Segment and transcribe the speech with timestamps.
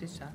[0.00, 0.32] c'est ça.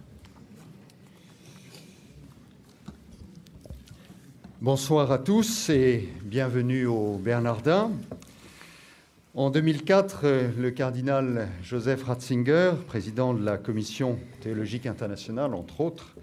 [4.62, 7.91] Bonsoir à tous et bienvenue au Bernardin.
[9.33, 16.16] En 2004, euh, le cardinal Joseph Ratzinger, président de la Commission théologique internationale, entre autres,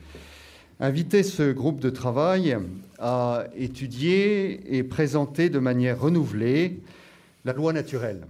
[0.79, 2.57] invitait ce groupe de travail
[3.01, 6.81] à étudier et présenter de manière renouvelée
[7.45, 8.25] la loi naturelle.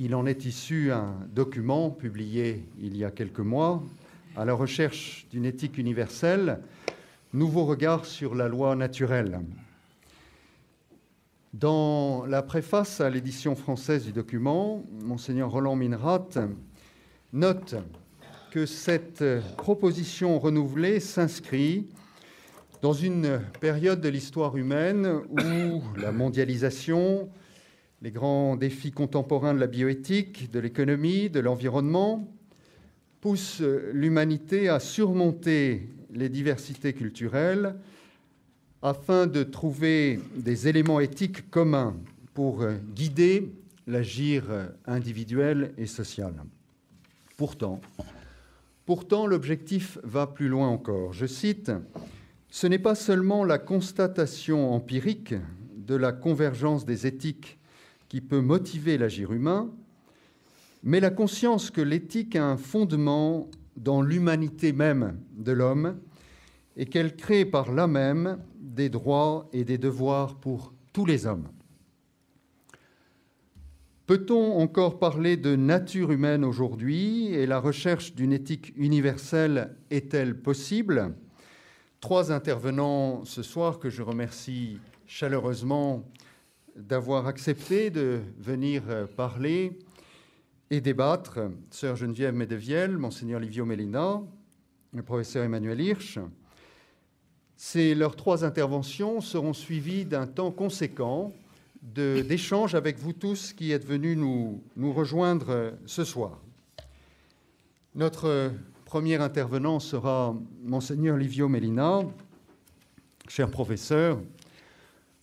[0.00, 3.80] Il en est issu un document publié il y a quelques mois
[4.36, 6.58] à la recherche d'une éthique universelle,
[7.32, 9.40] nouveau regard sur la loi naturelle.
[11.52, 16.26] Dans la préface à l'édition française du document, monseigneur Roland Minrat
[17.32, 17.76] note
[18.50, 19.24] que cette
[19.56, 21.86] proposition renouvelée s'inscrit
[22.82, 27.28] dans une période de l'histoire humaine où la mondialisation,
[28.04, 32.30] les grands défis contemporains de la bioéthique, de l'économie, de l'environnement
[33.22, 33.62] poussent
[33.94, 37.76] l'humanité à surmonter les diversités culturelles
[38.82, 41.96] afin de trouver des éléments éthiques communs
[42.34, 43.50] pour guider
[43.86, 44.44] l'agir
[44.86, 46.34] individuel et social.
[47.38, 47.80] Pourtant,
[48.84, 51.14] pourtant l'objectif va plus loin encore.
[51.14, 51.72] Je cite
[52.50, 55.34] Ce n'est pas seulement la constatation empirique
[55.74, 57.58] de la convergence des éthiques
[58.14, 59.72] qui peut motiver l'agir humain,
[60.84, 65.98] mais la conscience que l'éthique a un fondement dans l'humanité même de l'homme
[66.76, 71.48] et qu'elle crée par là même des droits et des devoirs pour tous les hommes.
[74.06, 81.16] Peut-on encore parler de nature humaine aujourd'hui et la recherche d'une éthique universelle est-elle possible?
[81.98, 86.04] Trois intervenants ce soir que je remercie chaleureusement
[86.76, 88.82] d'avoir accepté de venir
[89.16, 89.78] parler
[90.70, 91.40] et débattre.
[91.70, 94.22] Sœur Geneviève Medeviel, Monseigneur Livio Mélina,
[94.92, 96.18] le professeur Emmanuel Hirsch,
[97.56, 101.32] ces leurs trois interventions seront suivies d'un temps conséquent
[101.82, 106.40] d'échanges avec vous tous qui êtes venus nous, nous rejoindre ce soir.
[107.94, 108.50] Notre
[108.86, 112.00] premier intervenant sera Monseigneur Livio Mélina.
[113.28, 114.18] Cher professeur,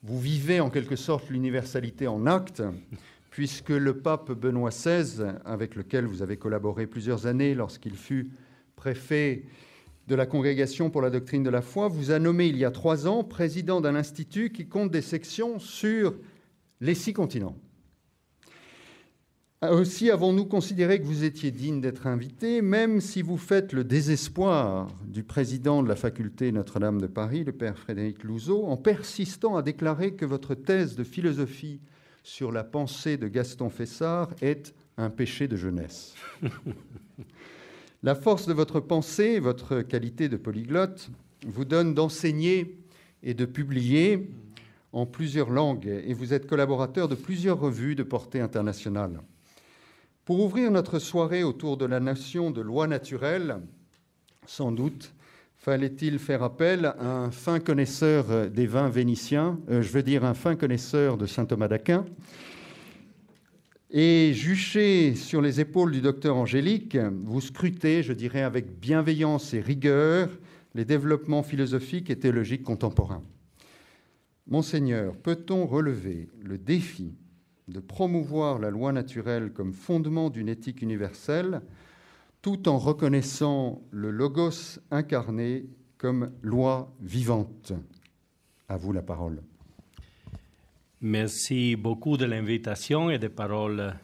[0.04, 2.64] vous vivez en quelque sorte l'universalité en acte,
[3.30, 8.32] puisque le pape Benoît XVI, avec lequel vous avez collaboré plusieurs années lorsqu'il fut
[8.76, 9.44] préfet
[10.08, 12.72] de la Congrégation pour la doctrine de la foi, vous a nommé il y a
[12.72, 16.16] trois ans président d'un institut qui compte des sections sur
[16.82, 17.56] les six continents.
[19.70, 24.88] Aussi avons-nous considéré que vous étiez digne d'être invité, même si vous faites le désespoir
[25.06, 29.62] du président de la faculté Notre-Dame de Paris, le père Frédéric Louzeau, en persistant à
[29.62, 31.80] déclarer que votre thèse de philosophie
[32.24, 36.16] sur la pensée de Gaston Fessard est un péché de jeunesse.
[38.02, 41.12] La force de votre pensée, votre qualité de polyglotte,
[41.46, 42.80] vous donne d'enseigner
[43.22, 44.28] et de publier
[44.92, 49.22] en plusieurs langues et vous êtes collaborateur de plusieurs revues de portée internationale.
[50.26, 53.58] Pour ouvrir notre soirée autour de la notion de loi naturelle,
[54.46, 55.14] sans doute
[55.58, 60.36] fallait-il faire appel à un fin connaisseur des vins vénitiens, euh, je veux dire un
[60.36, 62.06] fin connaisseur de saint Thomas d'Aquin,
[63.90, 69.60] et juché sur les épaules du docteur Angélique, vous scrutez, je dirais, avec bienveillance et
[69.60, 70.30] rigueur
[70.76, 73.24] les développements philosophiques et théologiques contemporains.
[74.48, 77.16] Monseigneur, peut-on relever le défi
[77.72, 81.62] de promouvoir la loi naturelle comme fondement d'une éthique universelle,
[82.42, 85.66] tout en reconnaissant le logos incarné
[85.98, 87.74] comme loi vivante
[88.68, 89.42] À vous la parole.
[91.02, 93.96] Merci beaucoup de l'invitation et des paroles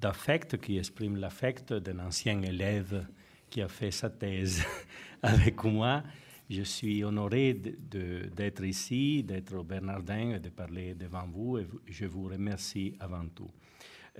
[0.00, 3.06] d'affect qui expriment l'affect d'un ancien élève
[3.48, 4.64] qui a fait sa thèse
[5.22, 6.02] avec moi.
[6.50, 12.24] Je suis honoré d'être ici, d'être au Bernardin et de parler devant vous je vous
[12.24, 13.50] remercie avant tout.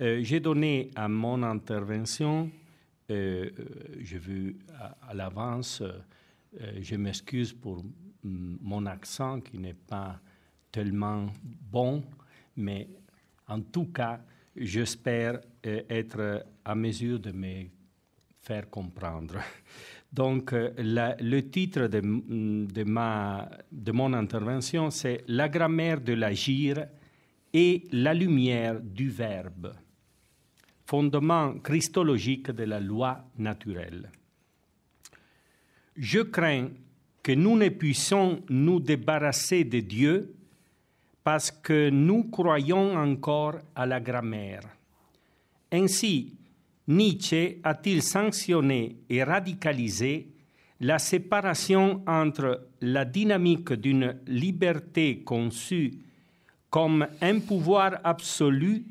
[0.01, 2.49] Euh, J'ai donné à mon intervention,
[3.11, 3.49] euh,
[3.99, 7.83] je veux à, à l'avance, euh, je m'excuse pour
[8.23, 10.19] mon accent qui n'est pas
[10.71, 11.27] tellement
[11.71, 12.03] bon,
[12.57, 12.89] mais
[13.47, 14.19] en tout cas,
[14.55, 17.65] j'espère euh, être à mesure de me
[18.41, 19.35] faire comprendre.
[20.15, 26.85] Donc, euh, le titre de, de, ma, de mon intervention, c'est La grammaire de l'agir
[27.53, 29.73] et la lumière du verbe,
[30.85, 34.09] fondement christologique de la loi naturelle.
[35.97, 36.69] Je crains
[37.21, 40.33] que nous ne puissions nous débarrasser de Dieu
[41.25, 44.63] parce que nous croyons encore à la grammaire.
[45.73, 46.37] Ainsi,
[46.87, 50.29] Nietzsche a-t-il sanctionné et radicalisé
[50.81, 55.93] la séparation entre la dynamique d'une liberté conçue
[56.69, 58.85] comme un pouvoir absolu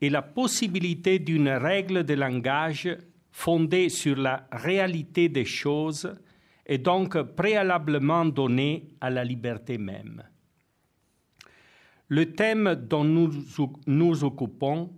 [0.00, 2.88] et la possibilité d'une règle de langage
[3.32, 6.14] fondée sur la réalité des choses
[6.66, 10.22] et donc préalablement donnée à la liberté même.
[12.08, 13.32] Le thème dont nous
[13.86, 14.92] nous occupons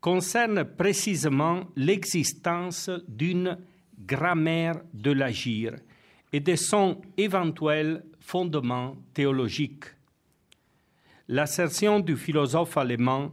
[0.00, 3.58] concerne précisément l'existence d'une
[3.98, 5.74] grammaire de l'agir
[6.32, 9.84] et de son éventuel fondement théologique.
[11.28, 13.32] L'assertion du philosophe allemand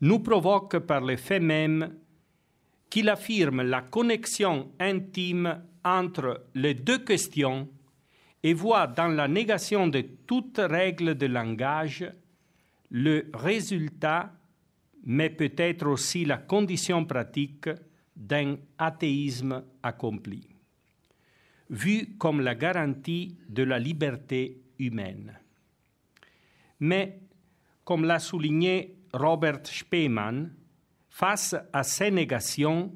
[0.00, 1.94] nous provoque par le fait même
[2.90, 7.68] qu'il affirme la connexion intime entre les deux questions
[8.42, 12.04] et voit dans la négation de toute règle de langage
[12.90, 14.32] le résultat,
[15.04, 17.68] mais peut-être aussi la condition pratique
[18.14, 20.48] d'un athéisme accompli,
[21.70, 25.38] vu comme la garantie de la liberté humaine.
[26.80, 27.20] Mais,
[27.84, 30.54] comme l'a souligné Robert Spemann,
[31.08, 32.94] face à ces négations,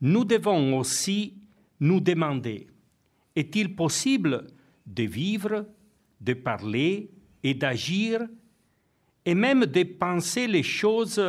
[0.00, 1.38] nous devons aussi
[1.80, 2.68] nous demander,
[3.34, 4.46] est-il possible
[4.86, 5.66] de vivre,
[6.20, 7.10] de parler
[7.42, 8.26] et d'agir,
[9.26, 11.20] et même de penser les choses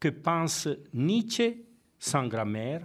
[0.00, 1.64] que pense Nietzsche
[1.98, 2.82] sans grammaire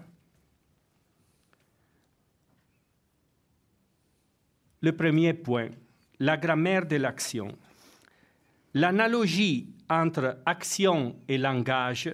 [4.82, 5.70] Le premier point,
[6.20, 7.58] la grammaire de l'action.
[8.76, 12.14] L'analogie entre action et langage,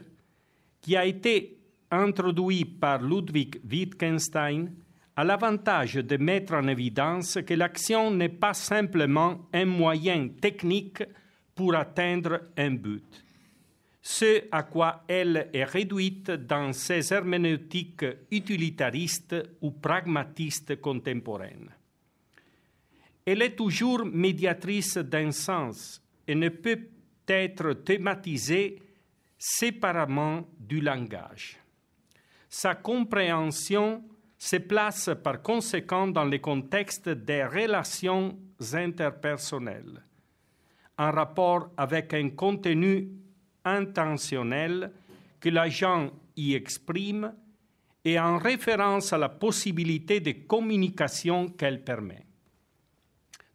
[0.80, 1.58] qui a été
[1.90, 4.72] introduit par Ludwig Wittgenstein,
[5.18, 11.04] a l'avantage de mettre en évidence que l'action n'est pas simplement un moyen technique
[11.56, 13.24] pour atteindre un but
[14.02, 21.70] ce à quoi elle est réduite dans ses herméneutiques utilitaristes ou pragmatistes contemporaines.
[23.24, 26.90] Elle est toujours médiatrice d'un sens et ne peut
[27.28, 28.82] être thématisée
[29.38, 31.58] séparément du langage.
[32.50, 34.04] Sa compréhension
[34.38, 38.38] se place par conséquent dans le contexte des relations
[38.74, 40.04] interpersonnelles,
[41.02, 43.10] en rapport avec un contenu
[43.66, 44.92] intentionnelle
[45.40, 47.34] que l'agent y exprime
[48.06, 52.24] et en référence à la possibilité de communication qu'elle permet.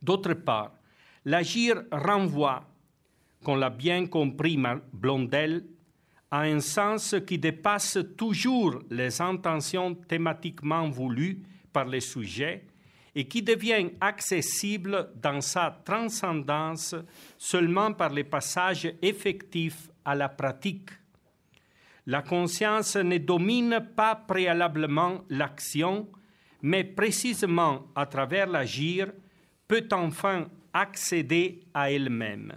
[0.03, 0.73] D'autre part,
[1.25, 2.65] l'agir renvoie,
[3.45, 4.61] qu'on l'a bien compris
[4.93, 5.67] Blondel,
[6.33, 12.65] à un sens qui dépasse toujours les intentions thématiquement voulues par les sujets
[13.19, 16.95] et qui devient accessible dans sa transcendance
[17.39, 20.91] seulement par les passages effectifs à la pratique.
[22.05, 26.07] La conscience ne domine pas préalablement l'action,
[26.61, 29.11] mais précisément à travers l'agir
[29.67, 32.53] peut enfin accéder à elle-même.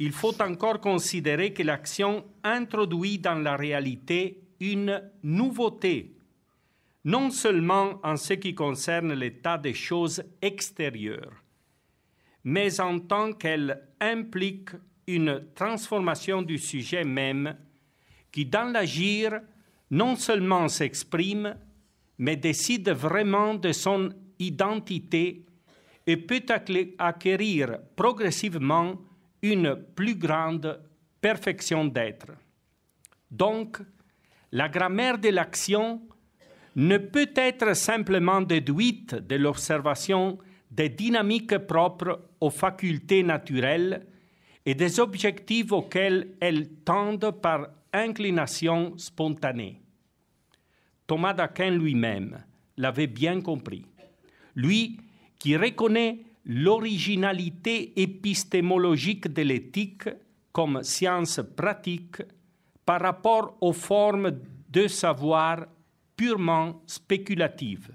[0.00, 6.15] Il faut encore considérer que l'action introduit dans la réalité une nouveauté
[7.06, 11.40] non seulement en ce qui concerne l'état des choses extérieures,
[12.42, 14.70] mais en tant qu'elle implique
[15.06, 17.56] une transformation du sujet même
[18.32, 19.40] qui, dans l'agir,
[19.92, 21.56] non seulement s'exprime,
[22.18, 25.46] mais décide vraiment de son identité
[26.08, 26.44] et peut
[26.98, 29.00] acquérir progressivement
[29.42, 30.80] une plus grande
[31.20, 32.32] perfection d'être.
[33.30, 33.78] Donc,
[34.50, 36.02] la grammaire de l'action
[36.76, 40.38] ne peut être simplement déduite de l'observation
[40.70, 44.06] des dynamiques propres aux facultés naturelles
[44.66, 49.80] et des objectifs auxquels elles tendent par inclination spontanée.
[51.06, 52.44] Thomas d'Aquin lui-même
[52.76, 53.86] l'avait bien compris.
[54.54, 55.00] Lui
[55.38, 60.08] qui reconnaît l'originalité épistémologique de l'éthique
[60.52, 62.22] comme science pratique
[62.84, 64.32] par rapport aux formes
[64.68, 65.66] de savoir
[66.16, 67.90] purement spéculative.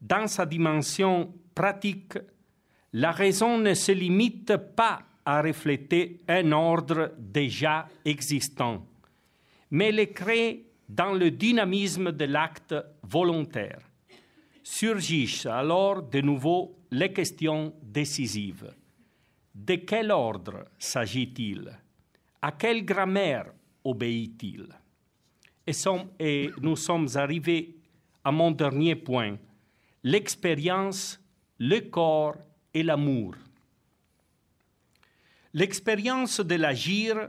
[0.00, 2.18] Dans sa dimension pratique,
[2.92, 8.86] la raison ne se limite pas à refléter un ordre déjà existant,
[9.70, 13.80] mais elle crée dans le dynamisme de l'acte volontaire.
[14.62, 18.72] Surgissent alors de nouveau les questions décisives.
[19.54, 21.70] De quel ordre s'agit-il?
[22.40, 23.52] À quelle grammaire
[23.84, 24.68] obéit-il?
[26.18, 27.76] Et, nous sommes arrivés
[28.24, 29.36] à mon dernier point,
[30.02, 31.20] l'expérience,
[31.58, 32.36] le corps
[32.72, 33.34] et l'amour.
[35.54, 37.28] L'expérience de l'agir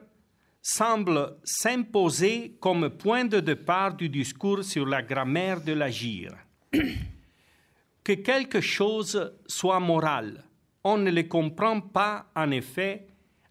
[0.62, 6.36] semble s'imposer comme point de départ du discours sur la grammaire de l'agir.
[8.04, 10.44] que quelque chose soit moral,
[10.84, 13.08] on ne le comprend pas en effet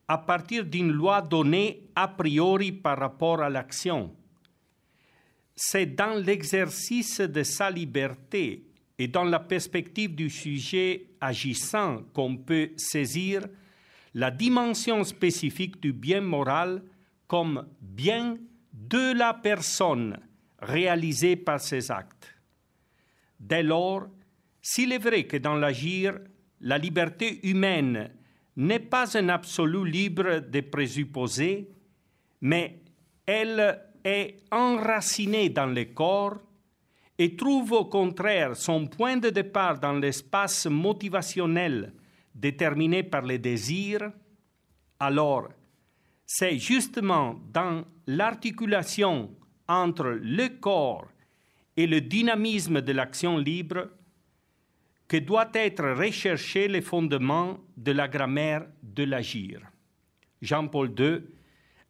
[0.07, 4.15] à partir d'une loi donnée a priori par rapport à l'action.
[5.61, 8.63] C'est dans l'exercice de sa liberté
[8.97, 13.43] et dans la perspective du sujet agissant qu'on peut saisir
[14.15, 16.81] la dimension spécifique du bien moral
[17.27, 18.39] comme bien
[18.73, 20.21] de la personne
[20.61, 22.33] réalisé par ses actes.
[23.41, 24.07] Dès lors,
[24.63, 26.21] s'il est vrai que dans l'agir,
[26.61, 28.13] la liberté humaine
[28.55, 31.69] n'est pas un absolu libre de présupposés,
[32.43, 32.79] mais
[33.27, 36.39] elle est enracinée dans le corps
[37.19, 41.93] et trouve au contraire son point de départ dans l'espace motivationnel
[42.35, 44.11] déterminé par les désirs,
[45.01, 45.49] alors
[46.25, 49.31] c'est justement dans l'articulation
[49.67, 51.09] entre le corps
[51.77, 53.91] et le dynamisme de l'action libre
[55.07, 59.61] que doit être recherché le fondement de la grammaire de l'agir.
[60.41, 61.38] Jean-Paul II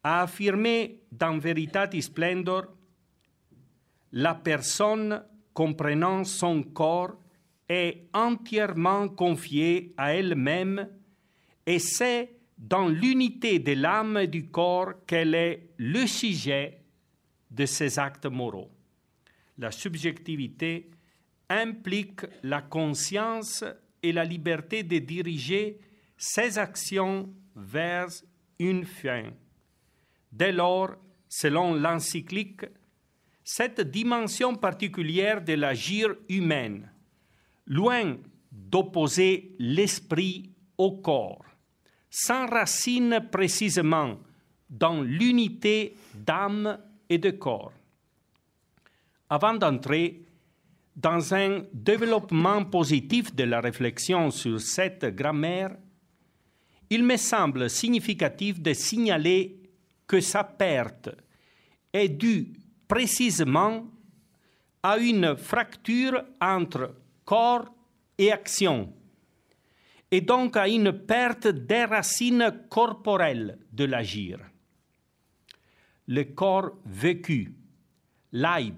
[0.09, 2.65] a affirmé dans Veritatis Splendor
[4.13, 5.23] la personne
[5.53, 7.15] comprenant son corps
[7.69, 10.89] est entièrement confiée à elle-même
[11.67, 16.81] et c'est dans l'unité de l'âme et du corps qu'elle est le sujet
[17.51, 18.71] de ses actes moraux.
[19.59, 20.91] La subjectivité
[21.51, 23.63] implique la conscience
[24.03, 25.79] et la liberté de diriger
[26.17, 28.09] ses actions vers
[28.59, 29.25] une fin.
[30.31, 30.91] Dès lors,
[31.29, 32.65] selon l'encyclique,
[33.43, 36.81] cette dimension particulière de l'agir humain,
[37.67, 38.17] loin
[38.53, 41.45] d'opposer l'esprit au corps,
[42.11, 44.19] s'enracine précisément
[44.69, 47.73] dans l'unité d'âme et de corps.
[49.31, 50.25] Avant d'entrer
[50.97, 55.77] dans un développement positif de la réflexion sur cette grammaire,
[56.91, 59.58] il me semble significatif de signaler
[60.09, 61.11] que sa perte
[61.93, 62.53] est due
[62.89, 63.87] précisément
[64.83, 67.67] à une fracture entre corps
[68.17, 68.93] et action,
[70.11, 74.41] et donc à une perte des racines corporelles de l'agir.
[76.07, 77.55] Le corps vécu,
[78.33, 78.77] Leib,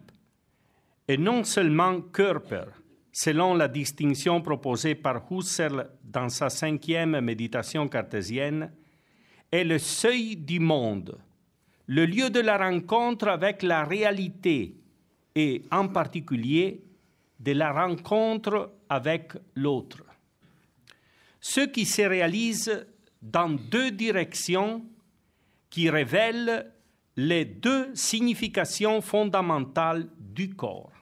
[1.06, 2.64] et non seulement Körper,
[3.12, 8.72] selon la distinction proposée par Husserl dans sa cinquième méditation cartésienne,
[9.50, 11.18] est le seuil du monde,
[11.86, 14.76] le lieu de la rencontre avec la réalité
[15.34, 16.82] et en particulier
[17.38, 20.04] de la rencontre avec l'autre.
[21.40, 22.86] Ce qui se réalise
[23.22, 24.84] dans deux directions
[25.68, 26.70] qui révèlent
[27.16, 30.92] les deux significations fondamentales du corps.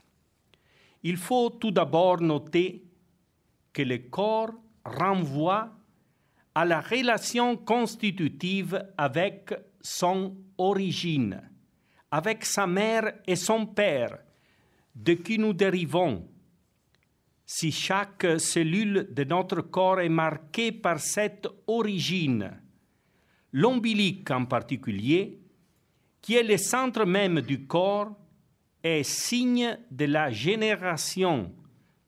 [1.03, 2.85] Il faut tout d'abord noter
[3.73, 4.53] que le corps
[4.85, 5.78] renvoie
[6.59, 11.41] à la relation constitutive avec son origine,
[12.11, 14.19] avec sa mère et son père,
[14.93, 16.29] de qui nous dérivons.
[17.47, 22.51] Si chaque cellule de notre corps est marquée par cette origine,
[23.53, 25.39] l'ombilique en particulier,
[26.21, 28.17] qui est le centre même du corps,
[28.83, 31.53] est signe de la génération,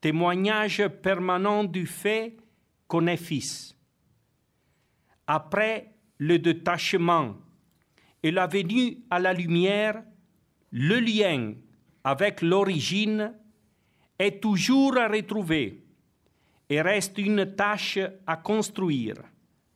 [0.01, 2.35] témoignage permanent du fait
[2.89, 3.77] qu'on est fils.
[5.33, 7.37] Après le détachement
[8.21, 10.03] et la venue à la lumière,
[10.71, 11.53] le lien
[12.03, 13.33] avec l'origine
[14.19, 15.85] est toujours à retrouver
[16.69, 17.97] et reste une tâche
[18.27, 19.15] à construire,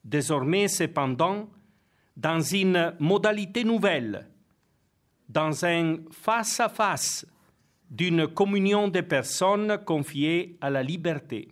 [0.04, 1.50] désormais cependant
[2.18, 4.30] dans une modalité nouvelle,
[5.30, 7.26] dans un face-à-face
[7.90, 11.48] d'une communion de personnes confiées à la liberté.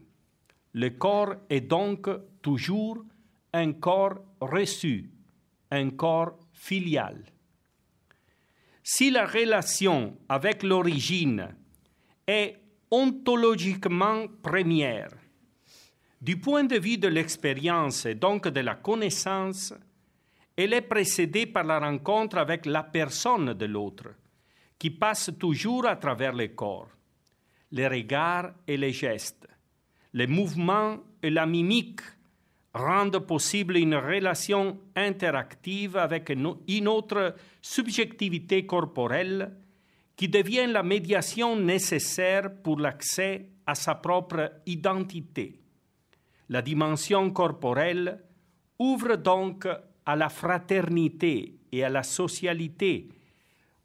[0.73, 2.09] Le corps est donc
[2.41, 3.05] toujours
[3.53, 5.09] un corps reçu,
[5.71, 7.23] un corps filiale.
[8.81, 11.55] Si la relation avec l'origine
[12.27, 12.57] est
[12.91, 15.11] ontologiquement première,
[16.19, 19.73] du point de vue de l'expérience et donc de la connaissance,
[20.55, 24.09] elle est précédée par la rencontre avec la personne de l'autre,
[24.77, 26.89] qui passe toujours à travers le corps,
[27.71, 29.47] les regards et les gestes,
[30.13, 32.01] les mouvements et la mimique
[32.73, 39.51] rendent possible une relation interactive avec une autre subjectivité corporelle
[40.15, 45.59] qui devient la médiation nécessaire pour l'accès à sa propre identité.
[46.49, 48.19] La dimension corporelle
[48.79, 49.67] ouvre donc
[50.05, 53.09] à la fraternité et à la socialité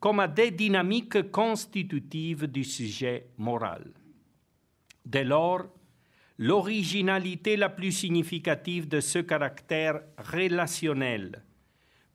[0.00, 3.92] comme à des dynamiques constitutives du sujet moral.
[5.04, 5.66] Dès lors,
[6.38, 11.42] l'originalité la plus significative de ce caractère relationnel,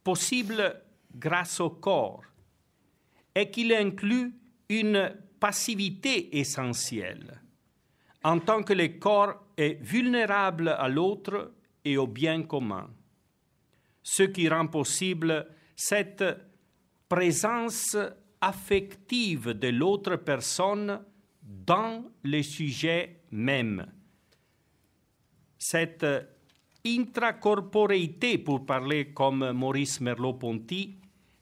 [0.04, 0.82] possible
[1.14, 2.24] grâce au corps,
[3.36, 4.34] est qu'il inclut
[4.70, 7.42] une passivité essentielle,
[8.24, 11.54] en tant que le corps est vulnérable à l'autre
[11.84, 12.90] et au bien commun,
[14.02, 16.24] ce qui rend possible cette
[17.10, 17.98] présence
[18.40, 21.02] affective de l'autre personne
[21.42, 23.86] dans le sujet même.
[25.66, 26.06] Cette
[26.86, 30.98] intracorporéité, pour parler comme Maurice Merleau-Ponty,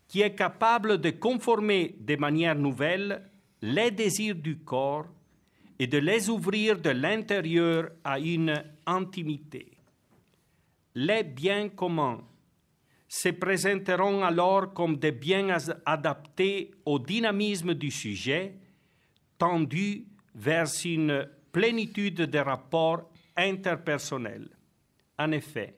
[0.08, 3.32] qui est capable de conformer de manière nouvelle
[3.64, 5.08] les désirs du corps
[5.80, 9.72] et de les ouvrir de l'intérieur à une intimité.
[10.94, 12.22] Les biens communs
[13.08, 18.54] se présenteront alors comme des biens adaptés au dynamisme du sujet,
[19.40, 24.50] tendus vers une plénitude de rapports interpersonnels.
[25.18, 25.76] En effet,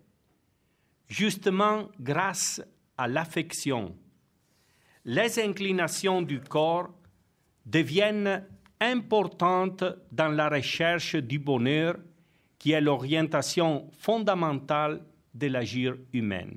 [1.07, 2.61] justement grâce
[2.97, 3.95] à l'affection,
[5.05, 6.93] les inclinations du corps
[7.65, 8.45] deviennent
[8.79, 11.97] importantes dans la recherche du bonheur
[12.57, 16.49] qui est l'orientation fondamentale de l'agir humain.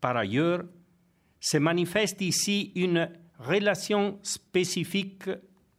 [0.00, 0.64] Par ailleurs,
[1.38, 5.30] se manifeste ici une relation spécifique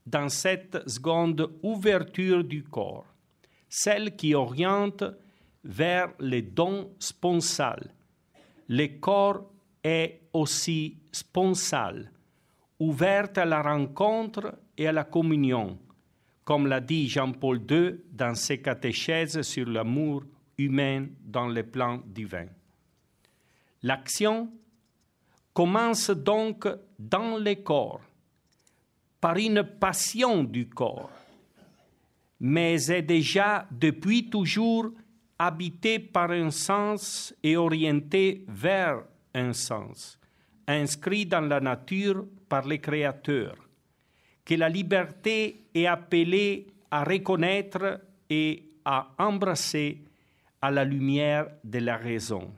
[0.05, 3.10] dans cette seconde ouverture du corps,
[3.71, 5.05] celle qui oriente
[5.63, 7.89] vers les dons sponsales.
[8.67, 9.49] Le corps
[9.81, 12.11] est aussi sponsal,
[12.79, 15.79] ouvert à la rencontre et à la communion,
[16.43, 20.23] comme l'a dit Jean-Paul II dans ses catéchèses sur l'amour
[20.57, 22.47] humain dans le plan divin.
[23.83, 24.51] L'action
[25.53, 26.67] commence donc
[26.99, 28.01] dans le corps,
[29.21, 31.09] par une passion du corps,
[32.43, 34.91] mais est déjà depuis toujours
[35.37, 39.03] habitée par un sens et orientée vers
[39.35, 40.19] un sens,
[40.67, 43.55] inscrit dans la nature par les créateurs,
[44.43, 49.99] que la liberté est appelée à reconnaître et à embrasser
[50.59, 52.51] à la lumière de la raison.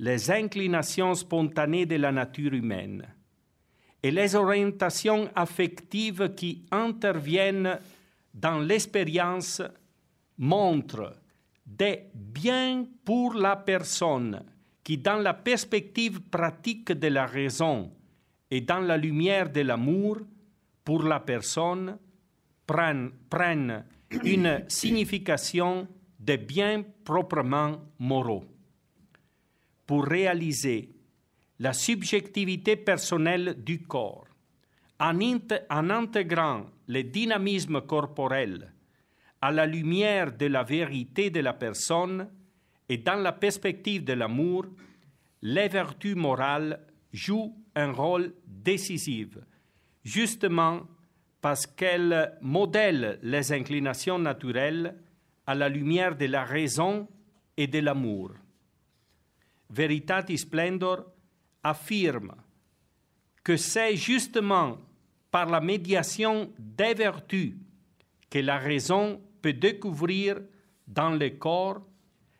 [0.00, 3.06] Les inclinations spontanées de la nature humaine
[4.02, 7.78] et les orientations affectives qui interviennent
[8.34, 9.62] dans l'expérience
[10.38, 11.16] montrent
[11.64, 14.44] des biens pour la personne
[14.82, 17.90] qui, dans la perspective pratique de la raison
[18.50, 20.18] et dans la lumière de l'amour,
[20.84, 21.96] pour la personne,
[22.66, 23.84] prennent, prennent
[24.24, 28.44] une signification de biens proprement moraux.
[29.86, 30.90] Pour réaliser
[31.58, 34.26] la subjectivité personnelle du corps,
[35.00, 38.72] en, intégrant le dynamisme corporel
[39.40, 42.30] à la lumière de la vérité de la personne
[42.88, 44.66] et dans la perspective de l'amour,
[45.42, 46.80] les vertus morales
[47.12, 49.38] jouent un rôle décisif,
[50.02, 50.82] justement
[51.40, 54.96] parce qu'elles modèlent les inclinations naturelles
[55.46, 57.06] à la lumière de la raison
[57.56, 58.32] et de l'amour.
[59.68, 61.04] Veritatis Splendor
[61.62, 62.32] affirme
[63.44, 64.78] que c'est justement
[65.30, 67.52] par la médiation des vertus
[68.30, 70.40] que la raison peut découvrir
[70.88, 71.82] dans le corps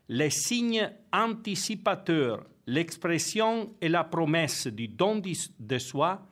[0.09, 5.23] les signes anticipateurs, l'expression et la promesse du don
[5.59, 6.27] de soi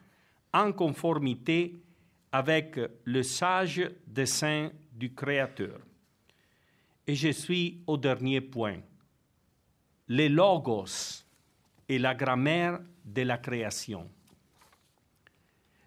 [0.52, 1.76] en conformité
[2.32, 5.80] avec le sage dessein du Créateur.
[7.06, 8.80] Et je suis au dernier point.
[10.08, 11.24] Les logos
[11.88, 14.08] et la grammaire de la création.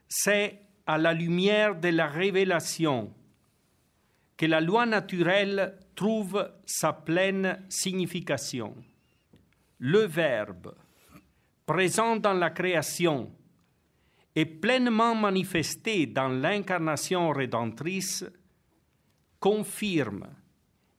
[0.08, 3.14] C'est à la lumière de la révélation
[4.38, 8.76] que la loi naturelle trouve sa pleine signification.
[9.80, 10.76] Le Verbe,
[11.66, 13.32] présent dans la création,
[14.36, 18.26] est pleinement manifesté dans l'incarnation rédemptrice,
[19.40, 20.28] confirme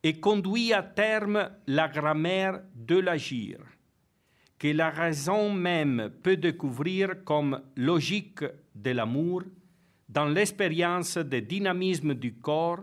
[0.02, 3.58] et conduit à terme la grammaire de l'agir,
[4.58, 9.42] que la raison même peut découvrir comme logique de l'amour
[10.08, 12.80] dans l'expérience de dynamisme du corps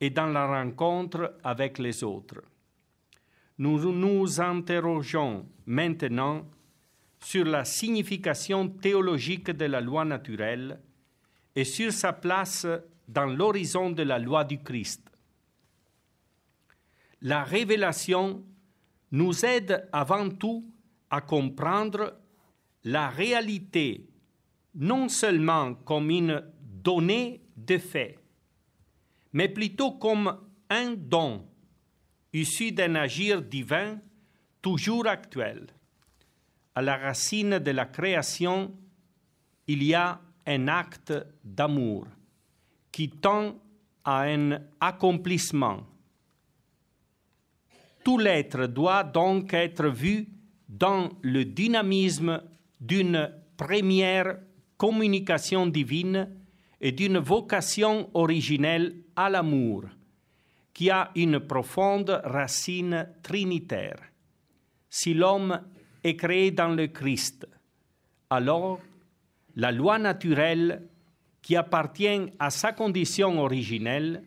[0.00, 2.42] et dans la rencontre avec les autres.
[3.58, 6.46] Nous nous interrogeons maintenant
[7.18, 10.78] sur la signification théologique de la loi naturelle
[11.54, 12.66] et sur sa place
[13.08, 15.02] dans l'horizon de la loi du Christ.
[17.22, 18.44] La révélation
[19.12, 20.70] nous aide avant tout
[21.10, 22.20] à comprendre
[22.84, 24.08] la réalité
[24.74, 28.18] non seulement comme une donnée de fait,
[29.32, 30.38] mais plutôt comme
[30.68, 31.46] un don
[32.32, 33.98] issu d'un agir divin
[34.60, 35.66] toujours actuel.
[36.74, 38.74] À la racine de la création,
[39.66, 42.06] il y a un acte d'amour
[42.92, 43.56] qui tend
[44.04, 45.80] à un accomplissement.
[48.04, 50.28] Tout l'être doit donc être vu
[50.68, 52.42] dans le dynamisme
[52.80, 54.38] d'une première
[54.76, 56.28] communication divine
[56.80, 59.84] et d'une vocation originelle à l'amour,
[60.74, 64.00] qui a une profonde racine trinitaire.
[64.90, 65.60] Si l'homme
[66.04, 67.48] est créé dans le Christ,
[68.28, 68.80] alors
[69.54, 70.82] la loi naturelle
[71.40, 74.24] qui appartient à sa condition originelle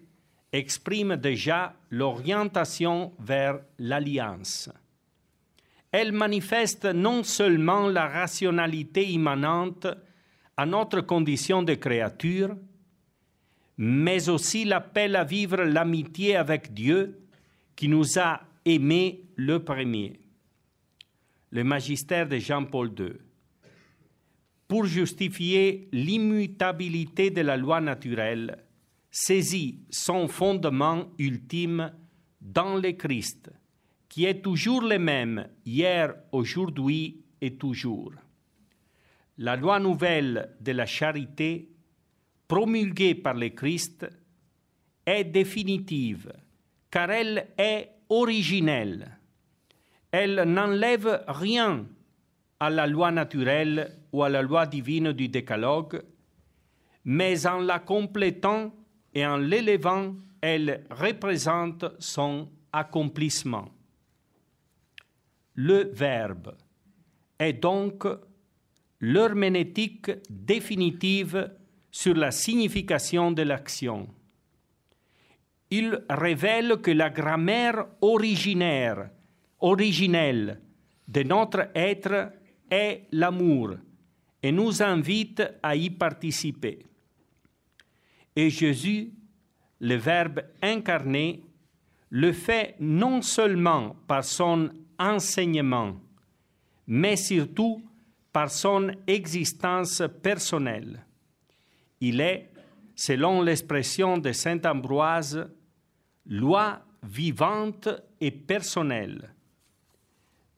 [0.52, 4.70] exprime déjà l'orientation vers l'alliance.
[5.92, 9.88] Elle manifeste non seulement la rationalité immanente
[10.56, 12.56] à notre condition de créature,
[13.78, 17.20] mais aussi l'appel à vivre l'amitié avec Dieu
[17.76, 20.20] qui nous a aimés le premier.
[21.52, 23.14] Le magistère de Jean-Paul II.
[24.68, 28.64] Pour justifier l'immutabilité de la loi naturelle,
[29.10, 31.92] saisit son fondement ultime
[32.42, 33.50] dans le Christ,
[34.10, 38.12] qui est toujours le même hier, aujourd'hui et toujours
[39.40, 41.70] la loi nouvelle de la charité,
[42.48, 44.06] promulguée par le Christ,
[45.06, 46.32] est définitive,
[46.92, 49.18] car elle est originelle.
[50.12, 51.86] Elle n'enlève rien
[52.60, 56.04] à la loi naturelle ou à la loi divine du décalogue,
[57.06, 58.74] mais en la complétant
[59.14, 63.70] et en l'élevant, elle représente son accomplissement.
[65.62, 66.56] Le Verbe
[67.38, 68.08] est donc
[69.02, 71.52] l'herméneutique définitive
[71.92, 74.08] sur la signification de l'action.
[75.70, 79.10] Il révèle que la grammaire originaire,
[79.60, 80.62] originelle
[81.10, 82.32] de notre être
[82.72, 83.72] est l'amour
[84.42, 86.80] et nous invite à y participer.
[88.34, 89.12] Et Jésus,
[89.82, 91.44] le Verbe incarné,
[92.12, 94.70] le fait non seulement par son
[95.00, 95.96] enseignement,
[96.88, 97.84] mais surtout
[98.32, 101.06] par son existence personnelle.
[102.02, 102.50] Il est,
[102.96, 105.50] selon l'expression de Saint Ambroise,
[106.26, 109.34] loi vivante et personnelle.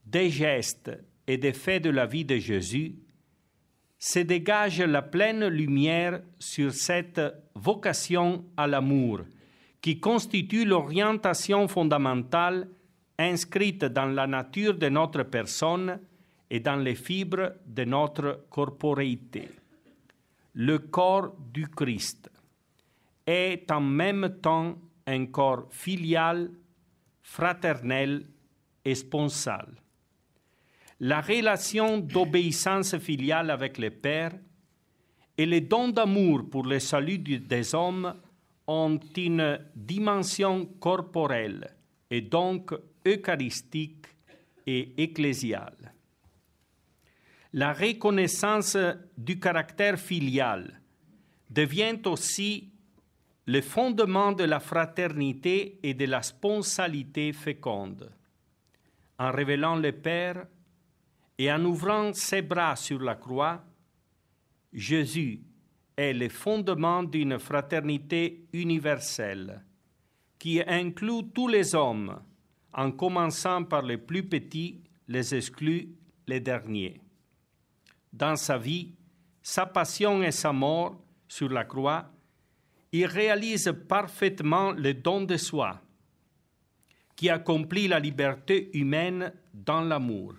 [0.05, 0.91] Des gestes
[1.27, 2.95] et des faits de la vie de Jésus
[3.97, 7.21] se dégage la pleine lumière sur cette
[7.53, 9.21] vocation à l'amour
[9.79, 12.67] qui constitue l'orientation fondamentale
[13.21, 15.99] inscrite dans la nature de notre personne
[16.49, 19.49] et dans les fibres de notre corporéité.
[20.55, 22.29] Le corps du Christ
[23.25, 24.75] est en même temps
[25.07, 26.51] un corps filial,
[27.21, 28.25] fraternel
[28.83, 29.67] et sponsal.
[30.99, 34.33] La relation d'obéissance filiale avec le Père
[35.37, 38.13] et les dons d'amour pour le salut des hommes
[38.67, 41.75] ont une dimension corporelle
[42.09, 42.73] et donc
[43.05, 44.05] eucharistique
[44.65, 45.91] et ecclésiale
[47.53, 48.77] la reconnaissance
[49.17, 50.79] du caractère filial
[51.49, 52.69] devient aussi
[53.45, 58.09] le fondement de la fraternité et de la sponsalité féconde.
[59.19, 60.45] En révélant le Père
[61.37, 63.63] et en ouvrant ses bras sur la croix,
[64.71, 65.41] Jésus
[65.97, 69.65] est le fondement d'une fraternité universelle
[70.39, 72.17] qui inclut tous les hommes,
[72.73, 75.89] en commençant par les plus petits, les exclus,
[76.27, 77.01] les derniers
[78.11, 78.93] dans sa vie,
[79.41, 82.11] sa passion et sa mort sur la croix,
[82.91, 85.81] il réalise parfaitement le don de soi,
[87.15, 90.35] qui accomplit la liberté humaine dans l'amour.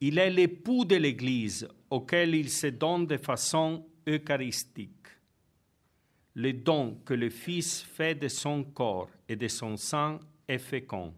[0.00, 4.92] Il est l'époux de l'Église auquel il se donne de façon eucharistique.
[6.34, 11.14] Le don que le Fils fait de son corps et de son sang est fécond,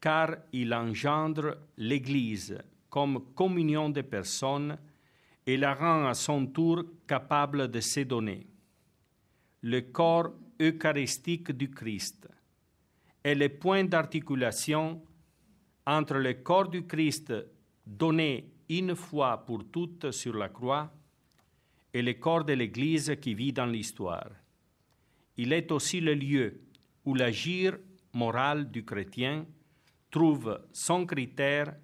[0.00, 4.78] car il engendre l'Église comme communion de personnes
[5.46, 8.46] et la rend à son tour capable de se donner.
[9.62, 12.28] Le corps eucharistique du Christ
[13.22, 15.02] est le point d'articulation
[15.86, 17.32] entre le corps du Christ
[17.86, 20.92] donné une fois pour toutes sur la croix
[21.92, 24.30] et le corps de l'Église qui vit dans l'histoire.
[25.36, 26.60] Il est aussi le lieu
[27.04, 27.78] où l'agir
[28.16, 29.46] moral du chrétien
[30.10, 31.76] trouve son critère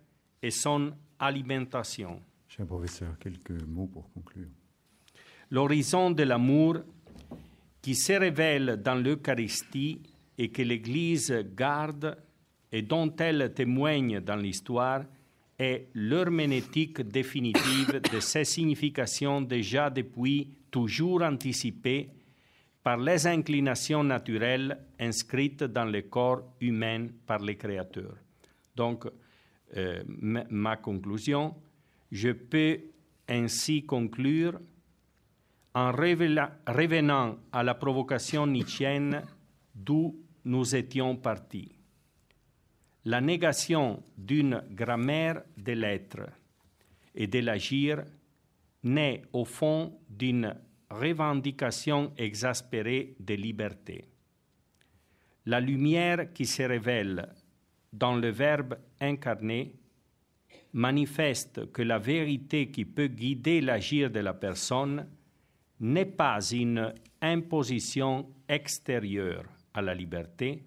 [0.42, 2.20] et son alimentation.
[2.48, 4.48] Cher professeur, quelques mots pour conclure.
[5.50, 6.78] L'horizon de l'amour
[7.82, 10.00] qui se révèle dans l'Eucharistie
[10.38, 12.16] et que l'Église garde
[12.70, 15.04] et dont elle témoigne dans l'histoire
[15.58, 22.08] est l'herméneutique définitive de ces significations déjà depuis toujours anticipées
[22.82, 28.16] par les inclinations naturelles inscrites dans le corps humain par les créateurs.
[28.74, 29.06] Donc,
[29.76, 31.54] euh, ma conclusion,
[32.10, 32.80] je peux
[33.28, 34.58] ainsi conclure
[35.74, 39.22] en revenant à la provocation nietzschéenne
[39.74, 41.72] d'où nous étions partis.
[43.04, 46.28] La négation d'une grammaire de l'être
[47.14, 48.04] et de l'agir
[48.82, 50.54] naît au fond d'une
[50.92, 54.04] revendication exaspérée de liberté.
[55.46, 57.28] La lumière qui se révèle
[57.92, 59.74] dans le Verbe incarné
[60.72, 65.06] manifeste que la vérité qui peut guider l'agir de la personne
[65.80, 70.62] n'est pas une imposition extérieure à la liberté,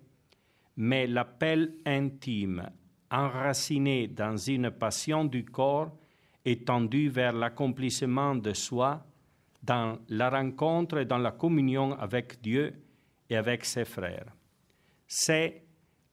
[0.77, 2.69] mais l'appel intime,
[3.09, 5.97] enraciné dans une passion du corps
[6.43, 9.05] étendue vers l'accomplissement de soi,
[9.65, 12.73] dans la rencontre et dans la communion avec Dieu
[13.29, 14.27] et avec ses frères.
[15.07, 15.63] C'est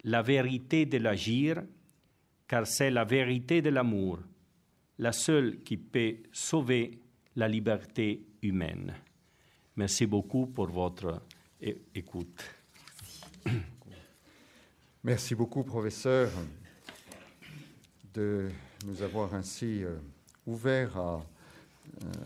[0.05, 1.62] la vérité de l'agir,
[2.49, 4.21] car c'est la vérité de l'amour,
[4.99, 6.99] la seule qui peut sauver
[7.37, 8.95] la liberté humaine.
[9.77, 11.23] Merci beaucoup pour votre
[11.95, 12.43] écoute.
[15.05, 16.31] Merci beaucoup, professeur,
[18.15, 18.49] de
[18.87, 19.97] nous avoir ainsi euh,
[20.47, 21.27] ouvert à,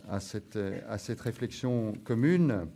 [0.09, 2.67] à, cette, à cette réflexion commune.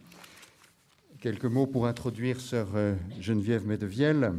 [1.21, 4.33] Quelques mots pour introduire sœur euh, Geneviève Medevielle.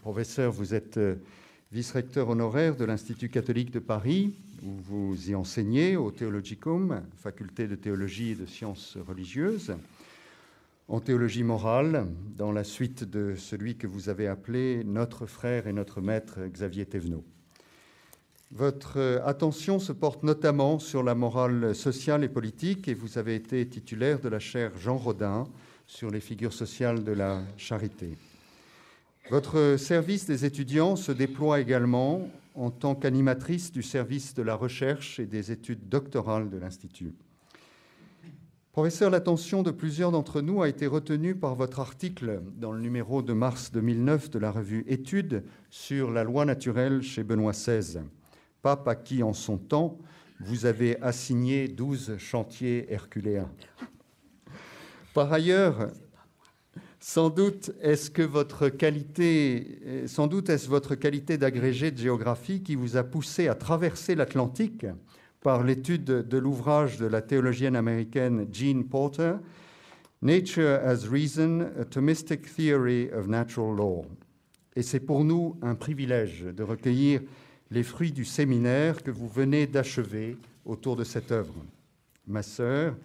[0.00, 0.98] Professeur, vous êtes
[1.72, 7.74] vice-recteur honoraire de l'Institut catholique de Paris, où vous y enseignez au Theologicum, faculté de
[7.74, 9.74] théologie et de sciences religieuses,
[10.88, 15.74] en théologie morale, dans la suite de celui que vous avez appelé notre frère et
[15.74, 17.24] notre maître Xavier Thévenot.
[18.50, 23.68] Votre attention se porte notamment sur la morale sociale et politique et vous avez été
[23.68, 25.46] titulaire de la chaire Jean Rodin
[25.86, 28.16] sur les figures sociales de la charité.
[29.30, 35.20] Votre service des étudiants se déploie également en tant qu'animatrice du service de la recherche
[35.20, 37.12] et des études doctorales de l'Institut.
[38.72, 43.20] Professeur, l'attention de plusieurs d'entre nous a été retenue par votre article dans le numéro
[43.20, 47.98] de mars 2009 de la revue Études sur la loi naturelle chez Benoît XVI,
[48.62, 49.98] pape à qui, en son temps,
[50.40, 53.50] vous avez assigné douze chantiers herculéens.
[55.14, 55.90] Par ailleurs,
[57.00, 62.74] sans doute est-ce que votre qualité, sans doute est-ce votre qualité d'agrégé de géographie qui
[62.74, 64.86] vous a poussé à traverser l'Atlantique
[65.40, 69.34] par l'étude de l'ouvrage de la théologienne américaine Jean Porter,
[70.20, 74.04] Nature as Reason, a Thomistic Theory of Natural Law.
[74.74, 77.20] Et c'est pour nous un privilège de recueillir
[77.70, 81.54] les fruits du séminaire que vous venez d'achever autour de cette œuvre.
[82.26, 82.96] Ma sœur,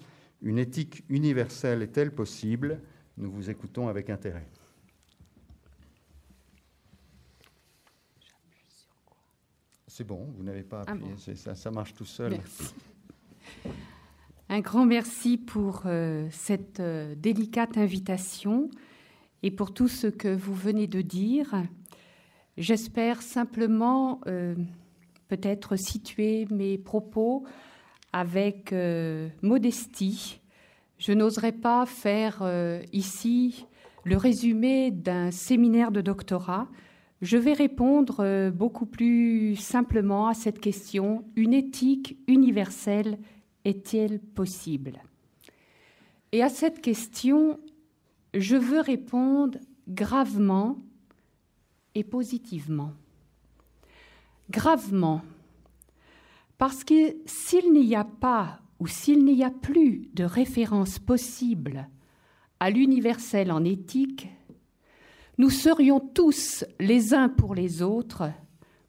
[0.42, 2.80] une éthique universelle est-elle possible?
[3.18, 4.48] Nous vous écoutons avec intérêt.
[9.88, 12.40] C'est bon, vous n'avez pas ah appuyé, ça, ça, marche tout seul.
[14.50, 18.72] Un grand merci pour euh, cette euh, délicate invitation
[19.44, 21.54] et pour tout ce que vous venez de dire.
[22.58, 24.56] J'espère simplement euh,
[25.28, 27.46] peut-être situer mes propos
[28.12, 28.74] avec
[29.42, 30.40] modestie
[31.06, 33.66] je n'oserais pas faire euh, ici
[34.06, 36.70] le résumé d'un séminaire de doctorat.
[37.22, 41.26] Je vais répondre euh, beaucoup plus simplement à cette question.
[41.36, 43.18] Une éthique universelle
[43.66, 45.02] est-elle possible?
[46.32, 47.60] Et à cette question,
[48.34, 50.78] je veux répondre gravement
[51.96, 52.94] et positivement.
[54.50, 55.22] Gravement,
[56.58, 61.88] parce que s'il n'y a pas ou s'il n'y a plus de référence possible
[62.60, 64.28] à l'universel en éthique,
[65.38, 68.32] nous serions tous les uns pour les autres,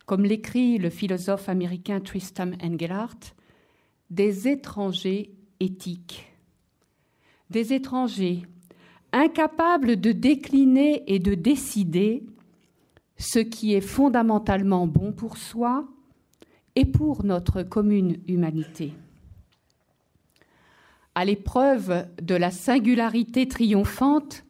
[0.06, 3.34] comme l'écrit le philosophe américain Tristan Engelhardt,
[4.10, 6.26] des étrangers éthiques.
[7.50, 8.42] Des étrangers
[9.12, 12.24] incapables de décliner et de décider
[13.24, 15.88] ce qui est fondamentalement bon pour soi
[16.76, 18.92] et pour notre commune humanité.
[21.14, 24.44] À l'épreuve de la singularité triomphante,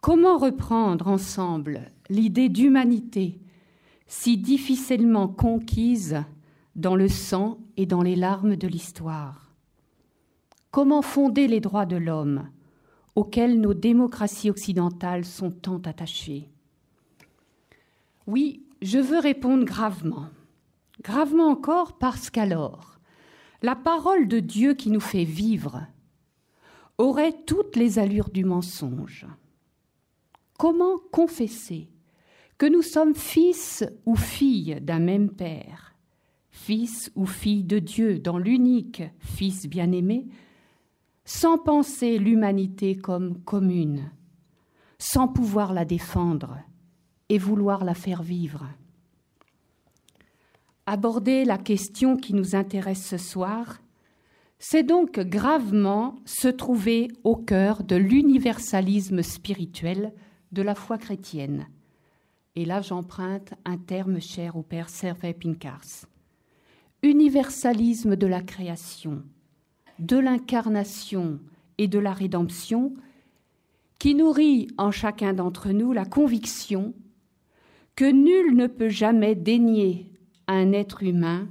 [0.00, 3.38] comment reprendre ensemble l'idée d'humanité
[4.06, 6.24] si difficilement conquise
[6.74, 9.52] dans le sang et dans les larmes de l'histoire?
[10.70, 12.48] Comment fonder les droits de l'homme
[13.16, 16.48] auxquels nos démocraties occidentales sont tant attachées?
[18.26, 20.26] Oui, je veux répondre gravement.
[21.02, 23.00] Gravement encore parce qu'alors,
[23.62, 25.86] la parole de Dieu qui nous fait vivre
[26.98, 29.26] aurait toutes les allures du mensonge.
[30.58, 31.88] Comment confesser
[32.58, 35.96] que nous sommes fils ou filles d'un même Père,
[36.50, 40.28] fils ou filles de Dieu dans l'unique Fils bien-aimé,
[41.24, 44.10] sans penser l'humanité comme commune,
[44.98, 46.58] sans pouvoir la défendre
[47.28, 48.66] et vouloir la faire vivre
[50.86, 53.78] Aborder la question qui nous intéresse ce soir,
[54.58, 60.12] c'est donc gravement se trouver au cœur de l'universalisme spirituel
[60.50, 61.66] de la foi chrétienne.
[62.54, 66.06] Et là, j'emprunte un terme cher au père Servet Pincars.
[67.02, 69.22] Universalisme de la création,
[69.98, 71.40] de l'incarnation
[71.78, 72.92] et de la rédemption,
[73.98, 76.92] qui nourrit en chacun d'entre nous la conviction
[77.96, 80.10] que nul ne peut jamais dénier
[80.46, 81.48] à un être humain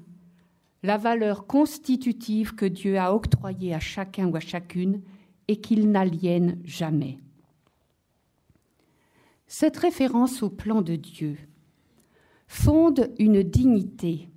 [0.84, 5.02] la valeur constitutive que Dieu a octroyée à chacun ou à chacune
[5.48, 7.20] et qu'il n'aliène jamais.
[9.48, 11.38] Cette référence au plan de Dieu
[12.48, 14.30] fonde une dignité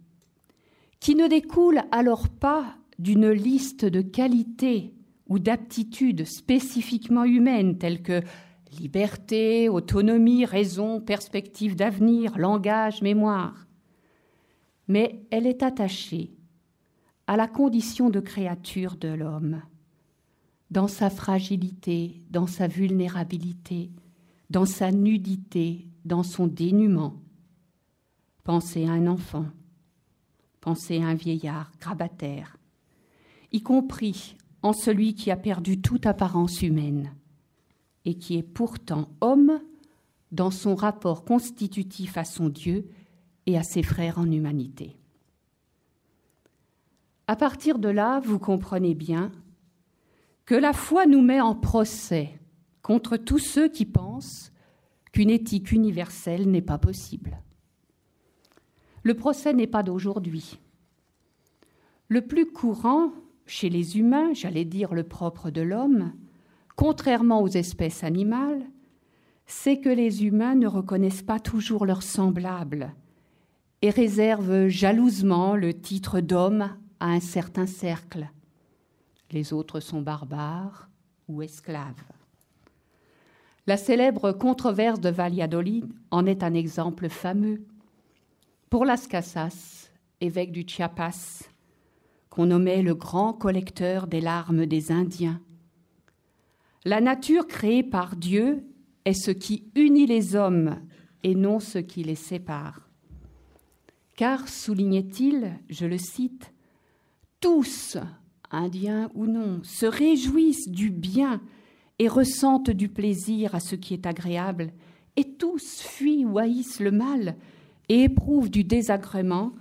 [1.00, 4.92] qui ne découle alors pas d'une liste de qualités
[5.28, 8.22] ou d'aptitudes spécifiquement humaines telles que
[8.78, 13.66] liberté, autonomie, raison, perspective d'avenir, langage, mémoire.
[14.88, 16.30] Mais elle est attachée
[17.26, 19.62] à la condition de créature de l'homme,
[20.70, 23.90] dans sa fragilité, dans sa vulnérabilité,
[24.50, 27.14] dans sa nudité, dans son dénuement.
[28.42, 29.46] Pensez à un enfant,
[30.60, 32.58] pensez à un vieillard grabataire,
[33.52, 37.14] y compris en celui qui a perdu toute apparence humaine
[38.04, 39.60] et qui est pourtant homme
[40.32, 42.88] dans son rapport constitutif à son Dieu
[43.46, 44.96] et à ses frères en humanité.
[47.26, 49.32] À partir de là, vous comprenez bien
[50.44, 52.38] que la foi nous met en procès
[52.82, 54.52] contre tous ceux qui pensent
[55.12, 57.38] qu'une éthique universelle n'est pas possible.
[59.02, 60.58] Le procès n'est pas d'aujourd'hui.
[62.08, 63.12] Le plus courant
[63.46, 66.12] chez les humains, j'allais dire le propre de l'homme,
[66.76, 68.62] contrairement aux espèces animales,
[69.46, 72.94] c'est que les humains ne reconnaissent pas toujours leurs semblables
[73.82, 78.30] et réserve jalousement le titre d'homme à un certain cercle.
[79.30, 80.88] Les autres sont barbares
[81.28, 82.04] ou esclaves.
[83.66, 87.64] La célèbre controverse de Valladolid en est un exemple fameux.
[88.70, 91.44] Pour Las Casas, évêque du Chiapas,
[92.30, 95.40] qu'on nommait le grand collecteur des larmes des Indiens,
[96.84, 98.64] la nature créée par Dieu
[99.04, 100.80] est ce qui unit les hommes
[101.22, 102.84] et non ce qui les sépare
[104.16, 106.52] car, soulignait-il, je le cite,
[107.40, 107.96] tous,
[108.50, 111.40] indiens ou non, se réjouissent du bien
[111.98, 114.72] et ressentent du plaisir à ce qui est agréable,
[115.16, 117.36] et tous fuient ou haïssent le mal
[117.88, 119.52] et éprouvent du désagrément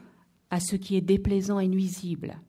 [0.50, 2.40] à ce qui est déplaisant et nuisible.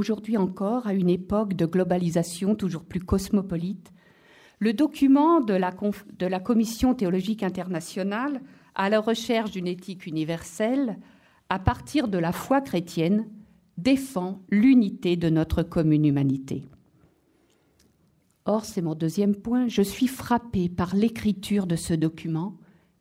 [0.00, 3.92] Aujourd'hui encore, à une époque de globalisation toujours plus cosmopolite,
[4.58, 8.40] le document de la, Commission théologique internationale
[8.74, 10.98] à la recherche d'une éthique universelle,
[11.50, 13.28] à partir de la foi chrétienne,
[13.76, 16.64] défend l'unité de notre commune humanité.
[18.46, 22.56] Or, c'est mon deuxième point, je suis frappé par l'écriture de ce document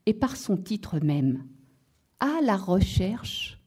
[0.05, 1.45] et par son titre même,
[2.19, 3.57] À la recherche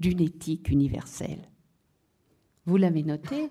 [0.00, 1.53] d'une éthique universelle.
[2.66, 3.50] Vous l'avez noté,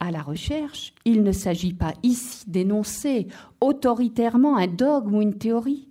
[0.00, 3.26] à la recherche, il ne s'agit pas ici d'énoncer
[3.60, 5.88] autoritairement un dogme ou une théorie,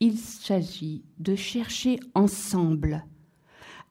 [0.00, 3.04] il s'agit de chercher ensemble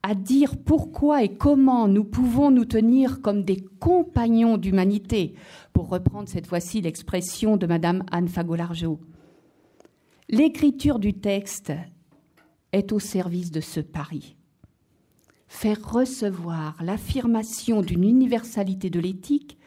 [0.04, 5.34] à dire pourquoi et comment nous pouvons nous tenir comme des compagnons d'humanité,
[5.72, 9.00] pour reprendre cette fois-ci l'expression de Madame Anne Fagolargeau.
[10.30, 11.72] L'écriture du texte
[12.74, 14.36] est au service de ce pari.
[15.54, 19.58] Faire recevoir l'affirmation d'une universalité de l'éthique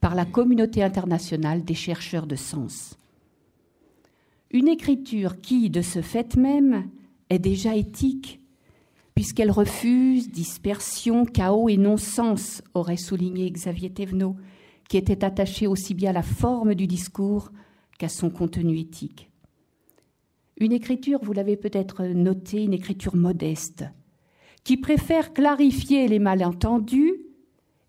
[0.00, 2.96] par la communauté internationale des chercheurs de sens.
[4.52, 6.88] Une écriture qui, de ce fait même,
[7.28, 8.40] est déjà éthique,
[9.14, 14.36] puisqu'elle refuse dispersion, chaos et non-sens, aurait souligné Xavier Thévenot,
[14.88, 17.50] qui était attaché aussi bien à la forme du discours
[17.98, 19.28] qu'à son contenu éthique.
[20.58, 23.84] Une écriture, vous l'avez peut-être noté, une écriture modeste,
[24.64, 27.20] qui préfère clarifier les malentendus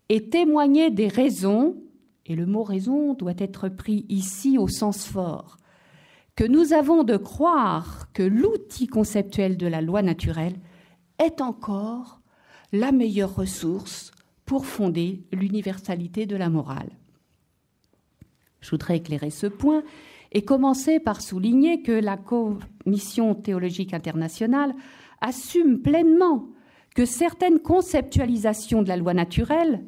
[0.08, 1.82] et témoigner des raisons,
[2.26, 5.56] et le mot raison doit être pris ici au sens fort,
[6.36, 10.56] que nous avons de croire que l'outil conceptuel de la loi naturelle
[11.18, 12.20] est encore
[12.72, 14.10] la meilleure ressource
[14.44, 16.90] pour fonder l'universalité de la morale.
[18.60, 19.82] Je voudrais éclairer ce point
[20.32, 24.74] et commencer par souligner que la Commission théologique internationale
[25.20, 26.48] assume pleinement
[26.96, 29.84] que certaines conceptualisations de la loi naturelle,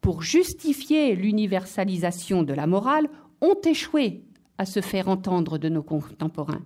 [0.00, 3.08] pour justifier l'universalisation de la morale,
[3.40, 4.24] ont échoué
[4.58, 6.64] à se faire entendre de nos contemporains.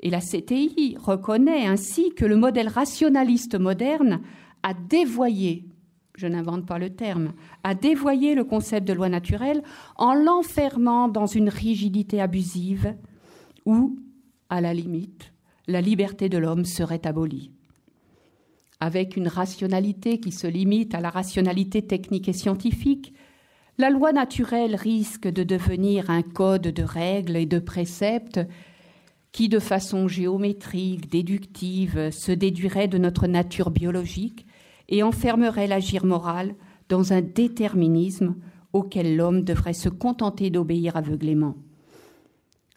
[0.00, 4.22] Et la CTI reconnaît ainsi que le modèle rationaliste moderne
[4.64, 5.68] a dévoyé,
[6.16, 7.32] je n'invente pas le terme,
[7.62, 9.62] a dévoyé le concept de loi naturelle
[9.94, 12.96] en l'enfermant dans une rigidité abusive
[13.66, 14.00] où,
[14.50, 15.32] à la limite,
[15.68, 17.52] la liberté de l'homme serait abolie
[18.80, 23.14] avec une rationalité qui se limite à la rationalité technique et scientifique,
[23.78, 28.40] la loi naturelle risque de devenir un code de règles et de préceptes
[29.32, 34.46] qui, de façon géométrique, déductive, se déduirait de notre nature biologique
[34.88, 36.54] et enfermerait l'agir moral
[36.88, 38.36] dans un déterminisme
[38.72, 41.56] auquel l'homme devrait se contenter d'obéir aveuglément.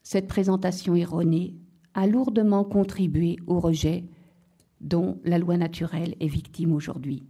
[0.04, 1.56] Cette présentation erronée
[1.93, 4.06] a lourdement contribué au rejet
[4.82, 7.24] dont la loi naturelle est victime aujourd'hui.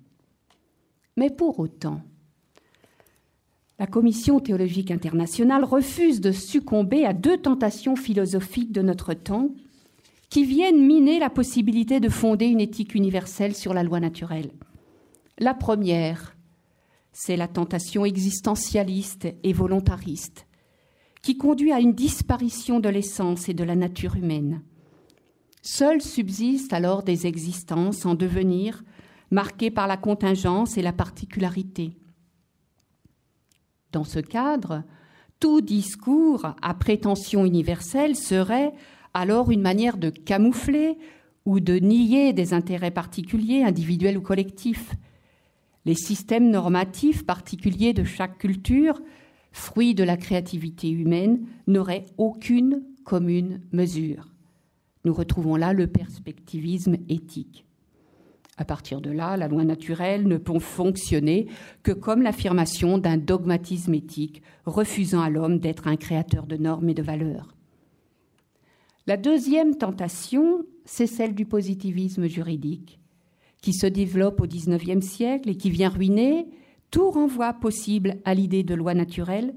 [1.18, 2.02] Mais pour autant,
[3.80, 9.50] la Commission théologique internationale refuse de succomber à deux tentations philosophiques de notre temps
[10.30, 14.52] qui viennent miner la possibilité de fonder une éthique universelle sur la loi naturelle.
[15.40, 16.36] La première,
[17.14, 20.46] c'est la tentation existentialiste et volontariste
[21.22, 24.62] qui conduit à une disparition de l'essence et de la nature humaine.
[25.62, 28.84] Seules subsistent alors des existences en devenir,
[29.32, 31.98] marquées par la contingence et la particularité.
[33.92, 34.84] Dans ce cadre,
[35.40, 38.74] tout discours à prétention universelle serait
[39.14, 40.98] alors une manière de camoufler
[41.46, 44.94] ou de nier des intérêts particuliers, individuels ou collectifs.
[45.86, 49.02] Les systèmes normatifs particuliers de chaque culture,
[49.52, 54.28] fruits de la créativité humaine, n'auraient aucune commune mesure.
[55.06, 57.66] Nous retrouvons là le perspectivisme éthique.
[58.58, 61.48] À partir de là, la loi naturelle ne peut fonctionner
[61.82, 66.94] que comme l'affirmation d'un dogmatisme éthique refusant à l'homme d'être un créateur de normes et
[66.94, 67.56] de valeurs.
[69.08, 73.00] La deuxième tentation, c'est celle du positivisme juridique,
[73.62, 76.46] qui se développe au XIXe siècle et qui vient ruiner
[76.92, 79.54] tout renvoi possible à l'idée de loi naturelle,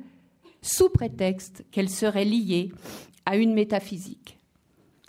[0.61, 2.71] sous prétexte qu'elle serait liée
[3.27, 4.39] à une métaphysique.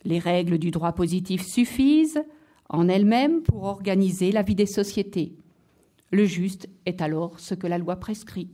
[0.06, 2.24] Les règles du droit positif suffisent
[2.70, 5.36] en elles-mêmes pour organiser la vie des sociétés.
[6.12, 8.50] Le juste est alors ce que la loi prescrit.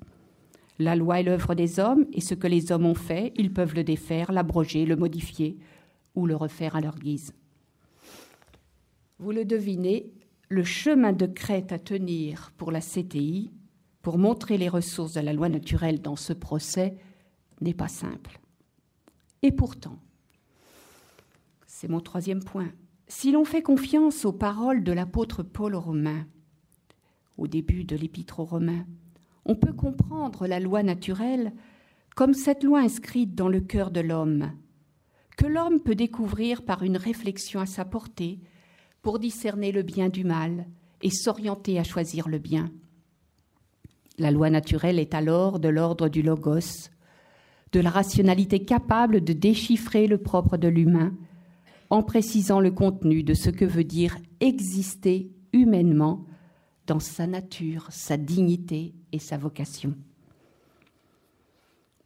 [0.78, 3.76] La loi est l'œuvre des hommes et ce que les hommes ont fait, ils peuvent
[3.76, 5.58] le défaire, l'abroger, le modifier
[6.16, 7.34] ou le refaire à leur guise.
[9.18, 10.14] Vous le devinez,
[10.48, 13.52] le chemin de crête à tenir pour la CTI,
[14.02, 16.96] pour montrer les ressources de la loi naturelle dans ce procès,
[17.60, 18.40] n'est pas simple.
[19.42, 20.00] Et pourtant,
[21.80, 22.74] c'est mon troisième point.
[23.08, 26.28] Si l'on fait confiance aux paroles de l'apôtre Paul aux Romains,
[27.38, 28.86] au début de l'épître aux Romains,
[29.46, 31.54] on peut comprendre la loi naturelle
[32.18, 34.52] comme cette loi inscrite dans le cœur de l'homme,
[35.38, 38.42] que l'homme peut découvrir par une réflexion à sa portée
[39.02, 40.66] pour discerner le bien du mal
[41.02, 42.74] et s'orienter à choisir le bien.
[44.18, 46.90] La loi naturelle est alors de l'ordre du logos,
[47.72, 51.14] de la rationalité capable de déchiffrer le propre de l'humain
[51.90, 56.26] en précisant le contenu de ce que veut dire exister humainement
[56.88, 59.96] dans sa nature, sa dignité et sa vocation.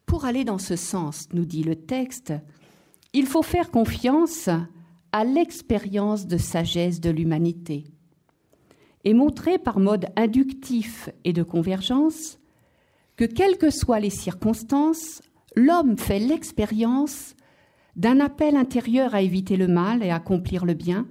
[0.05, 2.33] Pour aller dans ce sens, nous dit le texte,
[3.13, 4.49] il faut faire confiance
[5.11, 7.85] à l'expérience de sagesse de l'humanité
[9.03, 12.39] et montrer par mode inductif et de convergence
[13.15, 15.21] que quelles que soient les circonstances,
[15.55, 17.35] l'homme fait l'expérience
[17.95, 21.07] d'un appel intérieur à éviter le mal et à accomplir le bien,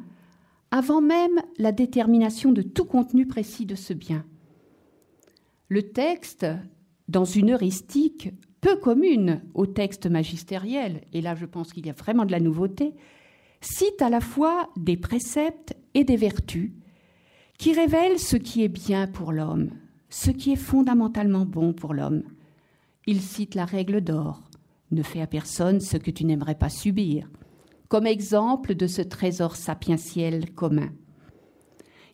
[0.70, 4.24] avant même la détermination de tout contenu précis de ce bien.
[5.68, 6.47] Le texte,
[7.09, 8.30] dans une heuristique
[8.61, 12.41] peu commune au texte magistériel, et là je pense qu'il y a vraiment de la
[12.41, 12.95] nouveauté,
[13.61, 16.72] cite à la fois des préceptes et des vertus
[17.59, 19.70] qui révèlent ce qui est bien pour l'homme,
[20.09, 22.22] ce qui est fondamentalement bon pour l'homme.
[23.07, 24.41] Il cite la règle d'or,
[24.93, 27.28] ne fais à personne ce que tu n'aimerais pas subir,
[27.88, 30.90] comme exemple de ce trésor sapientiel commun.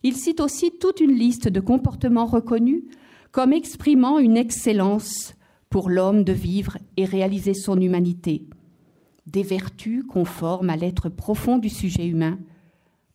[0.03, 2.83] Il cite aussi toute une liste de comportements reconnus
[3.31, 5.35] comme exprimant une excellence
[5.69, 8.47] pour l'homme de vivre et réaliser son humanité.
[9.27, 12.39] Des vertus conformes à l'être profond du sujet humain,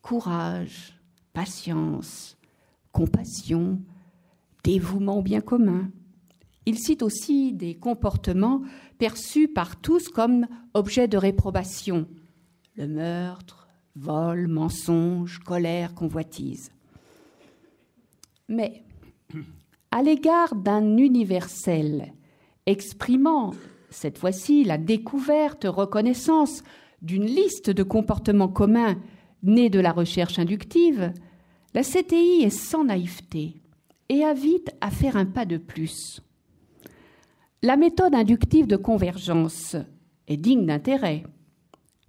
[0.01, 0.97] courage,
[1.33, 2.37] patience,
[2.91, 3.81] compassion,
[4.63, 5.91] dévouement bien commun.
[6.65, 8.61] Il cite aussi des comportements
[8.97, 12.07] perçus par tous comme objets de réprobation,
[12.75, 16.71] le meurtre, vol, mensonge, colère, convoitise.
[18.49, 18.83] Mais
[19.91, 22.13] à l'égard d'un universel
[22.65, 23.53] exprimant
[23.89, 26.63] cette fois-ci la découverte, reconnaissance
[27.01, 28.97] d'une liste de comportements communs
[29.43, 31.13] nés de la recherche inductive,
[31.73, 33.61] la CTI est sans naïveté
[34.09, 36.21] et invite à faire un pas de plus.
[37.65, 39.75] La méthode inductive de convergence
[40.27, 41.23] est digne d'intérêt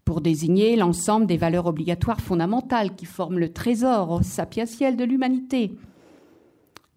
[0.05, 5.73] pour désigner l'ensemble des valeurs obligatoires fondamentales qui forment le trésor sapientiel de l'humanité.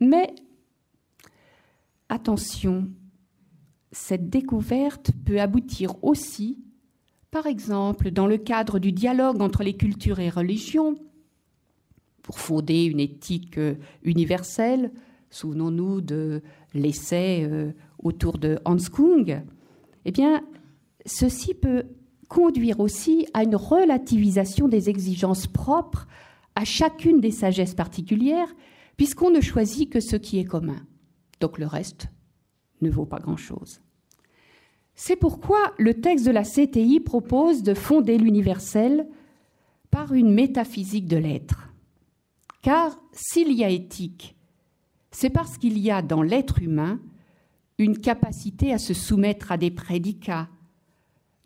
[0.01, 0.35] Mais
[2.09, 2.89] attention,
[3.93, 6.57] cette découverte peut aboutir aussi,
[7.31, 10.95] par exemple, dans le cadre du dialogue entre les cultures et religions,
[12.23, 13.57] pour fonder une éthique
[14.03, 14.91] universelle.
[15.29, 16.41] Souvenons-nous de
[16.73, 17.71] l'essai euh,
[18.03, 19.43] autour de Hans Kung.
[20.05, 20.41] Eh bien,
[21.05, 21.85] ceci peut
[22.27, 26.07] conduire aussi à une relativisation des exigences propres
[26.55, 28.53] à chacune des sagesses particulières,
[28.97, 30.85] puisqu'on ne choisit que ce qui est commun.
[31.39, 32.07] Donc le reste
[32.81, 33.81] ne vaut pas grand-chose.
[34.95, 39.07] C'est pourquoi le texte de la CTI propose de fonder l'universel
[39.91, 41.69] par une métaphysique de l'être.
[42.61, 44.35] Car s'il y a éthique,
[45.11, 46.99] c'est parce qu'il y a dans l'être humain
[47.79, 50.49] une capacité à se soumettre à des prédicats,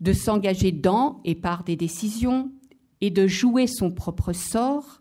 [0.01, 2.51] de s'engager dans et par des décisions
[2.99, 4.99] et de jouer son propre sort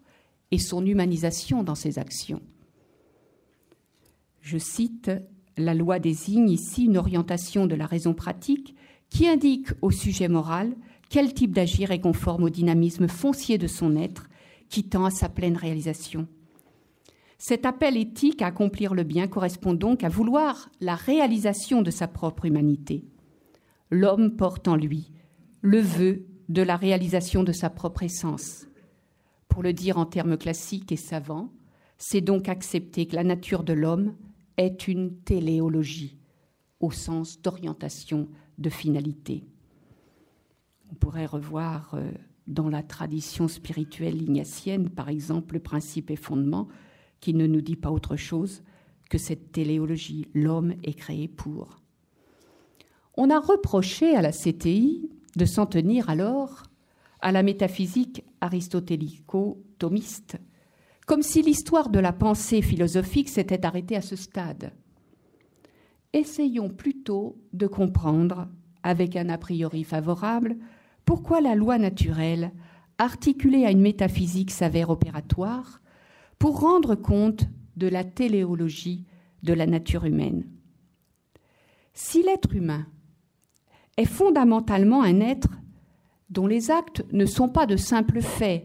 [0.50, 2.42] et son humanisation dans ses actions.
[4.42, 5.10] Je cite,
[5.56, 8.76] la loi désigne ici une orientation de la raison pratique
[9.08, 10.74] qui indique au sujet moral
[11.08, 14.28] quel type d'agir est conforme au dynamisme foncier de son être
[14.68, 16.26] qui tend à sa pleine réalisation.
[17.44, 22.06] Cet appel éthique à accomplir le bien correspond donc à vouloir la réalisation de sa
[22.06, 23.04] propre humanité.
[23.90, 25.10] L'homme porte en lui
[25.60, 28.68] le vœu de la réalisation de sa propre essence.
[29.48, 31.50] Pour le dire en termes classiques et savants,
[31.98, 34.14] c'est donc accepter que la nature de l'homme
[34.56, 36.16] est une téléologie,
[36.78, 38.28] au sens d'orientation,
[38.58, 39.42] de finalité.
[40.92, 42.08] On pourrait revoir euh,
[42.46, 46.68] dans la tradition spirituelle ignatienne, par exemple, le principe et fondement,
[47.22, 48.62] qui ne nous dit pas autre chose
[49.08, 51.80] que cette téléologie, l'homme est créé pour.
[53.16, 56.64] On a reproché à la CTI de s'en tenir alors
[57.20, 60.38] à la métaphysique aristotélico-thomiste,
[61.06, 64.72] comme si l'histoire de la pensée philosophique s'était arrêtée à ce stade.
[66.12, 68.48] Essayons plutôt de comprendre,
[68.82, 70.56] avec un a priori favorable,
[71.04, 72.50] pourquoi la loi naturelle,
[72.98, 75.81] articulée à une métaphysique, s'avère opératoire
[76.42, 77.44] pour rendre compte
[77.76, 79.06] de la téléologie
[79.44, 80.44] de la nature humaine.
[81.94, 82.84] Si l'être humain
[83.96, 85.50] est fondamentalement un être
[86.30, 88.64] dont les actes ne sont pas de simples faits,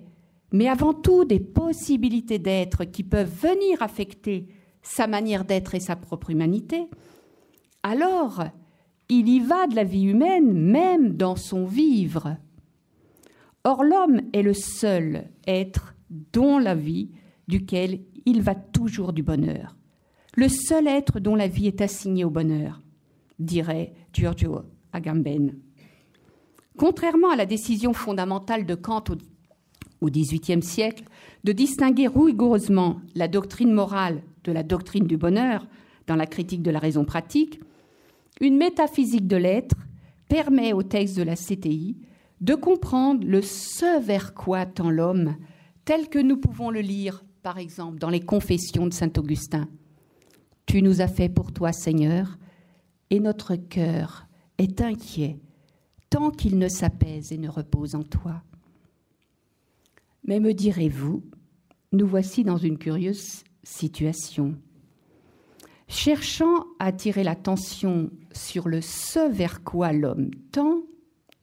[0.52, 4.48] mais avant tout des possibilités d'être qui peuvent venir affecter
[4.82, 6.90] sa manière d'être et sa propre humanité,
[7.84, 8.44] alors
[9.08, 12.38] il y va de la vie humaine même dans son vivre.
[13.64, 17.12] Or l'homme est le seul être dont la vie,
[17.48, 19.78] duquel il va toujours du bonheur.
[20.36, 22.82] Le seul être dont la vie est assignée au bonheur,
[23.40, 24.62] dirait Giorgio
[24.94, 25.58] Agamben.
[26.78, 29.04] Contrairement à la décision fondamentale de Kant
[30.02, 31.06] au XVIIIe siècle
[31.44, 35.68] de distinguer rigoureusement la doctrine morale de la doctrine du bonheur
[36.06, 37.60] dans la critique de la raison pratique,
[38.40, 39.76] une métaphysique de l'être
[40.30, 41.98] permet au texte de la CTI
[42.42, 45.36] de comprendre le ce vers quoi tend l'homme,
[45.86, 49.70] tel que nous pouvons le lire, par exemple, dans les confessions de saint Augustin.
[50.66, 52.38] Tu nous as fait pour toi, Seigneur,
[53.10, 54.28] et notre cœur
[54.58, 55.40] est inquiet
[56.10, 58.44] tant qu'il ne s'apaise et ne repose en toi.
[60.26, 61.24] Mais me direz-vous,
[61.94, 64.58] nous voici dans une curieuse situation.
[65.88, 70.82] Cherchant à attirer l'attention sur le ce vers quoi l'homme tend,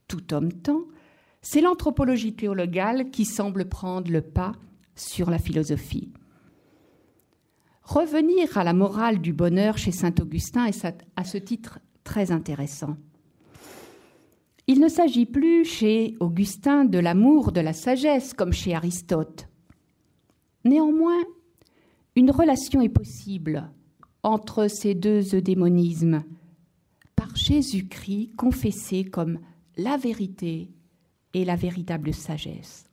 [0.07, 0.82] tout homme tend,
[1.40, 4.52] c'est l'anthropologie théologale qui semble prendre le pas
[4.97, 6.12] sur la philosophie.
[7.82, 10.86] Revenir à la morale du bonheur chez saint Augustin est
[11.16, 12.97] à ce titre très intéressant.
[14.66, 19.49] Il ne s'agit plus chez Augustin de l'amour de la sagesse comme chez Aristote.
[20.64, 21.22] Néanmoins,
[22.16, 23.70] une relation est possible
[24.22, 26.24] entre ces deux eudémonismes
[27.14, 29.38] par Jésus-Christ confessé comme
[29.76, 30.70] la vérité
[31.34, 32.84] et la véritable sagesse.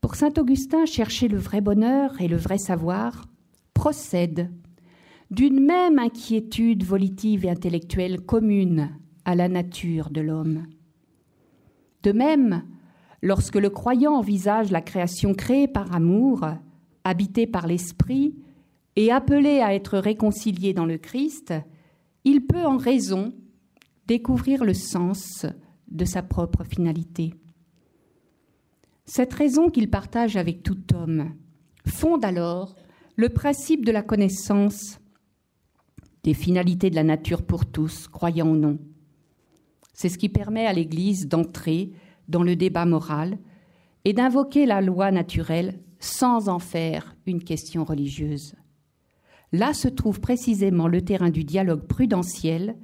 [0.00, 3.26] Pour saint Augustin, chercher le vrai bonheur et le vrai savoir
[3.74, 4.50] procède
[5.30, 8.90] d'une même inquiétude volitive et intellectuelle commune
[9.24, 10.66] à la nature de l'homme.
[12.02, 12.64] De même,
[13.22, 16.46] lorsque le croyant envisage la création créée par amour,
[17.04, 18.34] habitée par l'Esprit
[18.96, 21.54] et appelée à être réconciliée dans le Christ,
[22.24, 23.32] il peut en raison
[24.06, 25.46] découvrir le sens
[25.88, 27.34] de sa propre finalité.
[29.12, 31.34] Cette raison qu'il partage avec tout homme
[31.84, 32.76] fonde alors
[33.16, 35.00] le principe de la connaissance
[36.22, 38.78] des finalités de la nature pour tous, croyants ou non.
[39.94, 41.90] C'est ce qui permet à l'Église d'entrer
[42.28, 43.40] dans le débat moral
[44.04, 48.54] et d'invoquer la loi naturelle sans en faire une question religieuse.
[49.50, 52.76] Là se trouve précisément le terrain du dialogue prudentiel,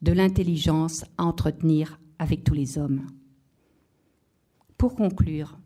[0.00, 3.06] de l'intelligence à entretenir avec tous les hommes.
[4.78, 5.58] Pour conclure,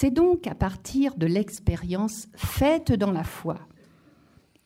[0.00, 3.58] c'est donc à partir de l'expérience faite dans la foi,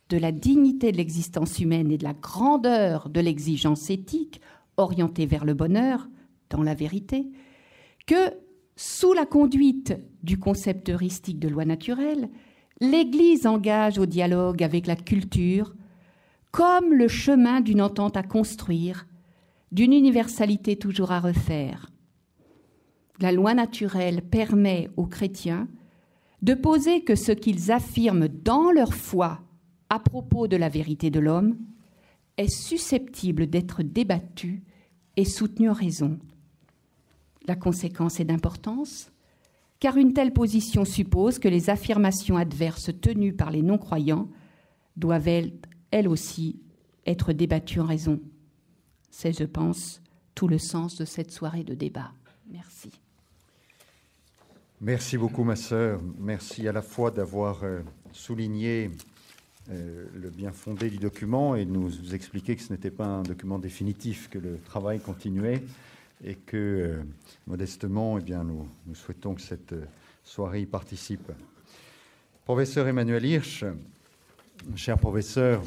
[0.08, 4.40] de la dignité de l'existence humaine et de la grandeur de l'exigence éthique
[4.76, 6.06] orientée vers le bonheur,
[6.50, 7.26] dans la vérité,
[8.06, 8.30] que,
[8.76, 12.30] sous la conduite du concept heuristique de loi naturelle,
[12.80, 15.74] l'Église engage au dialogue avec la culture
[16.52, 19.08] comme le chemin d'une entente à construire,
[19.72, 21.90] d'une universalité toujours à refaire.
[23.20, 25.68] La loi naturelle permet aux chrétiens
[26.42, 29.40] de poser que ce qu'ils affirment dans leur foi
[29.88, 31.56] à propos de la vérité de l'homme
[32.36, 34.64] est susceptible d'être débattu
[35.16, 36.18] et soutenu en raison.
[37.46, 39.12] La conséquence est d'importance,
[39.78, 44.28] car une telle position suppose que les affirmations adverses tenues par les non-croyants
[44.96, 45.28] doivent
[45.90, 46.60] elles aussi
[47.06, 48.20] être débattues en raison.
[49.10, 50.02] C'est, je pense,
[50.34, 52.12] tout le sens de cette soirée de débat.
[52.50, 52.90] Merci.
[54.80, 56.00] Merci beaucoup, ma sœur.
[56.18, 57.80] Merci à la fois d'avoir euh,
[58.12, 58.90] souligné
[59.70, 63.22] euh, le bien fondé du document et de nous expliquer que ce n'était pas un
[63.22, 65.62] document définitif, que le travail continuait
[66.24, 67.02] et que, euh,
[67.46, 69.74] modestement, eh bien, nous, souhaitons que cette
[70.24, 71.30] soirée participe.
[72.44, 73.64] Professeur Emmanuel Hirsch,
[74.74, 75.62] cher professeur,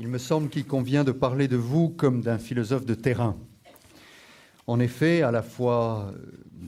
[0.00, 3.36] il me semble qu'il convient de parler de vous comme d'un philosophe de terrain.
[4.66, 6.12] En effet, à la fois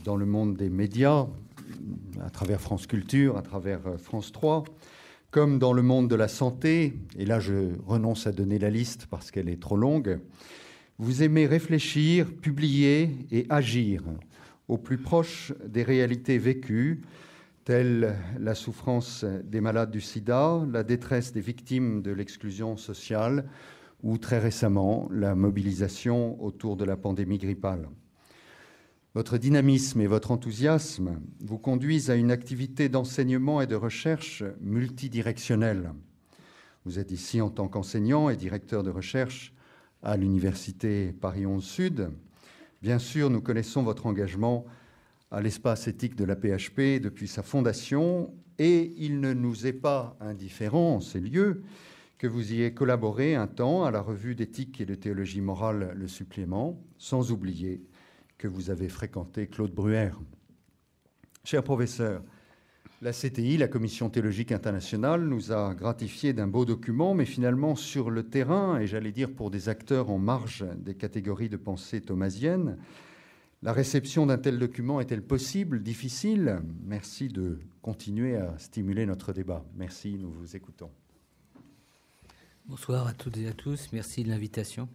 [0.04, 1.26] dans le monde des médias,
[2.24, 4.64] à travers France Culture, à travers France 3,
[5.30, 9.06] comme dans le monde de la santé, et là je renonce à donner la liste
[9.06, 10.20] parce qu'elle est trop longue,
[10.98, 14.02] vous aimez réfléchir, publier et agir
[14.68, 17.02] au plus proche des réalités vécues,
[17.64, 23.48] telles la souffrance des malades du sida, la détresse des victimes de l'exclusion sociale
[24.02, 27.88] ou très récemment la mobilisation autour de la pandémie grippale.
[29.14, 35.92] Votre dynamisme et votre enthousiasme vous conduisent à une activité d'enseignement et de recherche multidirectionnelle.
[36.86, 39.52] Vous êtes ici en tant qu'enseignant et directeur de recherche
[40.02, 42.10] à l'Université Paris 11 Sud.
[42.80, 44.64] Bien sûr, nous connaissons votre engagement
[45.30, 50.16] à l'espace éthique de la PHP depuis sa fondation et il ne nous est pas
[50.20, 51.64] indifférent en ces lieux
[52.16, 55.92] que vous y ayez collaboré un temps à la revue d'éthique et de théologie morale
[55.96, 57.82] Le Supplément, sans oublier
[58.42, 60.10] que vous avez fréquenté, Claude Bruer.
[61.44, 62.24] Cher professeur,
[63.00, 68.10] la CTI, la Commission théologique internationale, nous a gratifié d'un beau document, mais finalement sur
[68.10, 72.78] le terrain, et j'allais dire pour des acteurs en marge des catégories de pensée thomasienne,
[73.62, 76.62] la réception d'un tel document est-elle possible, difficile?
[76.84, 79.64] Merci de continuer à stimuler notre débat.
[79.76, 80.90] Merci, nous vous écoutons.
[82.66, 84.88] Bonsoir à toutes et à tous, merci de l'invitation.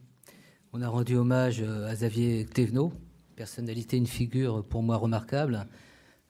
[0.74, 2.92] On a rendu hommage à Xavier Thévenot,
[3.38, 5.68] personnalité, une figure pour moi remarquable.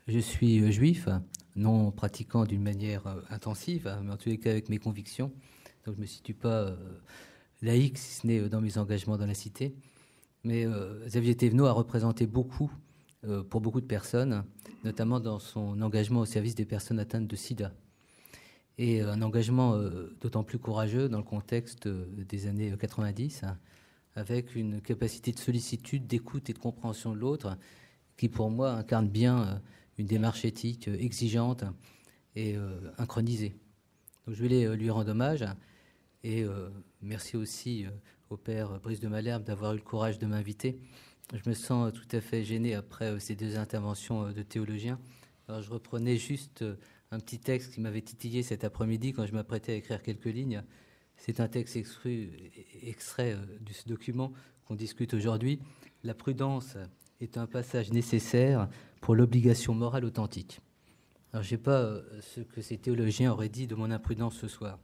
[0.08, 1.08] Je suis euh, juif,
[1.55, 5.32] non pratiquant d'une manière euh, intensive, mais en tous les cas avec mes convictions.
[5.86, 6.76] Donc je ne me situe pas euh,
[7.62, 9.74] laïque, si ce n'est dans mes engagements dans la cité.
[10.43, 10.66] Mais
[11.08, 12.72] Xavier Thévenot a représenté beaucoup
[13.49, 14.45] pour beaucoup de personnes,
[14.86, 17.74] notamment dans son engagement au service des personnes atteintes de sida.
[18.78, 19.78] Et un engagement
[20.22, 23.43] d'autant plus courageux dans le contexte des années 90,
[24.18, 27.55] avec une capacité de sollicitude, d'écoute et de compréhension de l'autre,
[28.18, 29.55] qui pour moi incarne bien euh,
[29.99, 31.63] une démarche éthique euh, exigeante
[32.36, 33.55] et euh, inchronisée.
[34.26, 35.45] Donc je vais lui rendre hommage
[36.24, 36.45] et
[37.01, 37.86] merci aussi
[38.30, 40.82] au père Brice de Malherbe d'avoir eu le courage de m'inviter.
[41.32, 44.99] Je me sens tout à fait gêné après ces deux interventions de théologiens
[45.47, 46.65] Alors, je reprenais juste
[47.11, 50.61] un petit texte qui m'avait titillé cet après-midi quand je m'apprêtais à écrire quelques lignes.
[51.18, 54.32] C'est un texte extrait euh, de ce document
[54.65, 55.59] qu'on discute aujourd'hui.
[56.03, 56.78] La prudence
[57.20, 58.70] est un passage nécessaire
[59.01, 60.61] pour l'obligation morale authentique.
[61.34, 64.38] Alors, je ne sais pas euh, ce que ces théologiens auraient dit de mon imprudence
[64.38, 64.80] ce soir.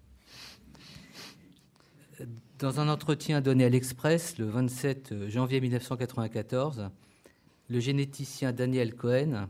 [2.60, 6.90] Dans un entretien donné à l'Express le 27 janvier 1994,
[7.70, 9.50] le généticien Daniel Cohen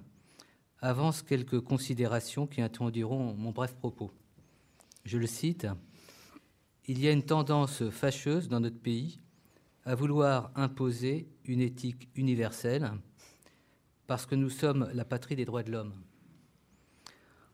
[0.79, 4.11] avance quelques considérations qui introduiront mon bref propos.
[5.05, 5.67] Je le cite
[6.85, 9.21] Il y a une tendance fâcheuse dans notre pays
[9.85, 12.91] à vouloir imposer une éthique universelle
[14.05, 15.93] parce que nous sommes la patrie des droits de l'homme.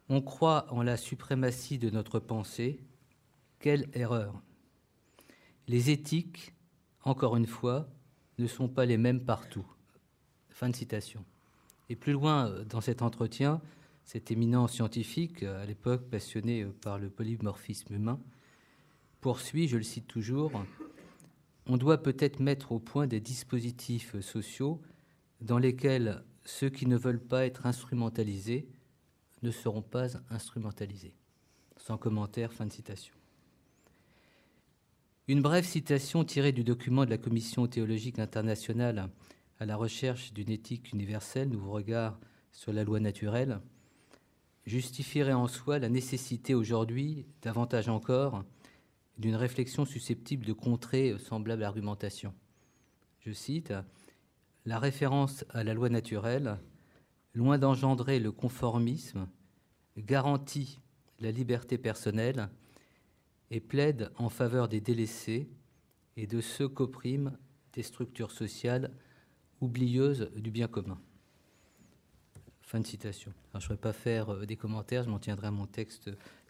[0.10, 2.80] On croit en la suprématie de notre pensée.
[3.60, 4.42] Quelle erreur
[5.68, 6.56] Les éthiques,
[7.04, 7.88] encore une fois,
[8.40, 9.66] ne sont pas les mêmes partout.
[10.50, 11.24] Fin de citation.
[11.90, 13.62] Et plus loin euh, dans cet entretien,
[14.06, 18.20] cet éminent scientifique, euh, à l'époque passionné euh, par le polymorphisme humain,
[19.22, 20.52] poursuit, je le cite toujours,
[21.66, 24.82] On doit peut-être mettre au point des dispositifs sociaux
[25.42, 28.68] dans lesquels ceux qui ne veulent pas être instrumentalisés
[29.44, 31.14] ne seront pas instrumentalisés.
[31.78, 33.14] Sans commentaire, fin de citation.
[35.28, 39.10] Une brève citation tirée du document de la Commission théologique internationale
[39.60, 42.20] à la recherche d'une éthique universelle, nouveau regard
[42.52, 43.60] sur la loi naturelle,
[44.66, 48.44] justifierait en soi la nécessité aujourd'hui, davantage encore,
[49.20, 52.34] d'une réflexion susceptible de contrer semblable argumentation.
[53.20, 53.74] Je cite
[54.66, 56.58] La référence à la loi naturelle,
[57.34, 59.28] loin d'engendrer le conformisme,
[59.98, 60.80] garantit
[61.20, 62.50] la liberté personnelle
[63.52, 65.50] et plaide en faveur des délaissés
[66.16, 67.38] et de ceux qu'oppriment
[67.74, 68.92] des structures sociales
[69.60, 71.00] oublieuse du bien commun.
[72.62, 73.34] Fin de citation.
[73.58, 76.10] Je ne vais pas faire euh, des commentaires, je m'en tiendrai à mon texte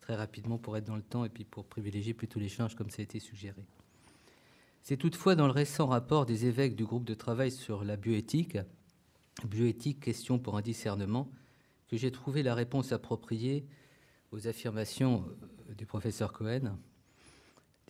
[0.10, 3.02] très rapidement pour être dans le temps et puis pour privilégier plutôt l'échange comme ça
[3.02, 3.64] a été suggéré.
[4.82, 8.58] C'est toutefois dans le récent rapport des évêques du groupe de travail sur la bioéthique,
[9.46, 11.30] bioéthique, question pour un discernement,
[11.90, 13.68] que j'ai trouvé la réponse appropriée
[14.32, 15.26] aux affirmations
[15.70, 16.80] euh, du professeur Cohen,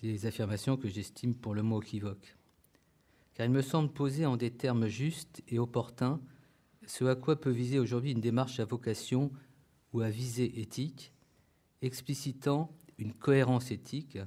[0.01, 2.35] des affirmations que j'estime pour le mot équivoque
[3.33, 6.19] car il me semble poser en des termes justes et opportuns
[6.85, 9.31] ce à quoi peut viser aujourd'hui une démarche à vocation
[9.93, 11.13] ou à visée éthique,
[11.81, 14.17] explicitant une cohérence éthique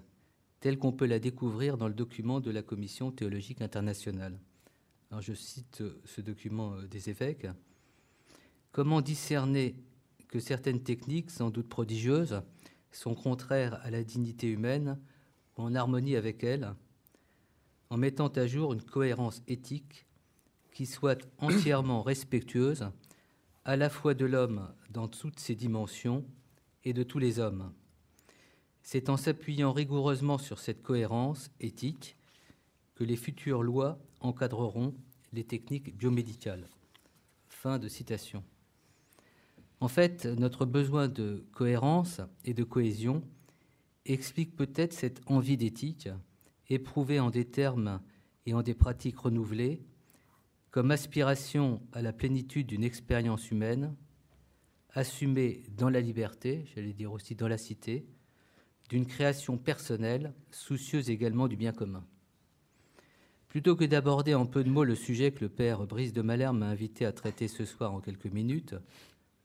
[0.61, 4.39] telle qu'on peut la découvrir dans le document de la Commission théologique internationale.
[5.21, 7.47] Je cite ce document euh, des évêques.
[8.71, 9.77] Comment discerner
[10.29, 12.41] que certaines techniques, sans doute prodigieuses,
[12.91, 14.99] sont contraires à la dignité humaine
[15.59, 16.75] ou en harmonie avec elle,
[17.91, 20.07] en mettant à jour une cohérence éthique
[20.73, 22.89] qui soit entièrement respectueuse
[23.65, 26.25] à la fois de l'homme dans toutes ses dimensions
[26.85, 27.72] et de tous les hommes.
[28.83, 32.16] C'est en s'appuyant rigoureusement sur cette cohérence éthique
[32.95, 34.95] que les futures lois encadreront
[35.33, 36.68] les techniques biomédicales.
[37.49, 38.45] Fin de citation.
[39.80, 43.22] En fait, notre besoin de cohérence et de cohésion
[44.05, 46.09] explique peut-être cette envie d'éthique
[46.68, 48.01] éprouvée en des termes
[48.47, 49.80] et en des pratiques renouvelées,
[50.70, 53.95] comme aspiration à la plénitude d'une expérience humaine,
[54.95, 58.07] assumée dans la liberté, j'allais dire aussi dans la cité,
[58.88, 62.05] d'une création personnelle, soucieuse également du bien commun.
[63.49, 66.57] Plutôt que d'aborder en peu de mots le sujet que le père Brice de Malherbe
[66.57, 68.74] m'a invité à traiter ce soir en quelques minutes,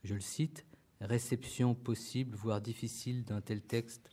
[0.04, 0.64] je le cite,
[1.00, 4.10] réception possible, voire difficile d'un tel texte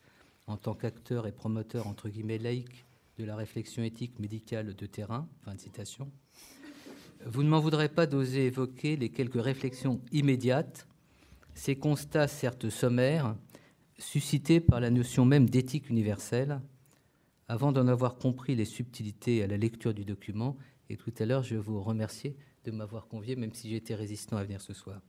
[0.47, 2.85] en tant qu'acteur et promoteur entre guillemets laïque
[3.17, 5.27] de la réflexion éthique médicale de terrain.
[5.43, 6.11] Fin de citation.
[7.25, 10.87] Vous ne m'en voudrez pas d'oser évoquer les quelques réflexions immédiates,
[11.55, 13.35] ces constats certes sommaires,
[13.97, 16.61] suscités par la notion même d'éthique universelle,
[17.47, 20.57] avant d'en avoir compris les subtilités à la lecture du document.
[20.89, 22.35] Et tout à l'heure, je vous remercier
[22.65, 25.01] de m'avoir convié, même si j'étais résistant à venir ce soir.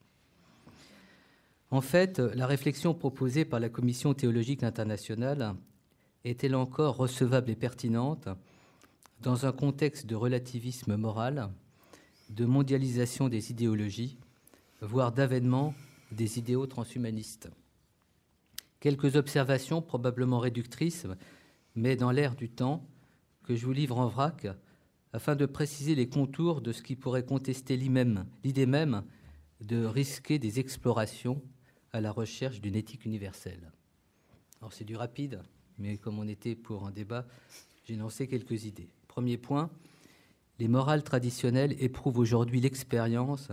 [1.70, 5.56] En fait, la réflexion proposée par la Commission théologique internationale
[6.24, 8.28] est-elle encore recevable et pertinente
[9.20, 11.50] dans un contexte de relativisme moral,
[12.30, 14.18] de mondialisation des idéologies,
[14.80, 15.74] voire d'avènement
[16.12, 17.50] des idéaux transhumanistes
[18.80, 21.06] Quelques observations probablement réductrices,
[21.74, 22.86] mais dans l'air du temps,
[23.42, 24.46] que je vous livre en vrac,
[25.12, 29.04] afin de préciser les contours de ce qui pourrait contester l'idée même
[29.60, 31.42] de risquer des explorations
[31.92, 33.72] à la recherche d'une éthique universelle.
[34.60, 35.42] Alors c'est du rapide,
[35.78, 37.26] mais comme on était pour un débat,
[37.84, 38.90] j'ai lancé quelques idées.
[39.08, 39.70] Premier point,
[40.58, 43.48] les morales traditionnelles éprouvent aujourd'hui l'expérience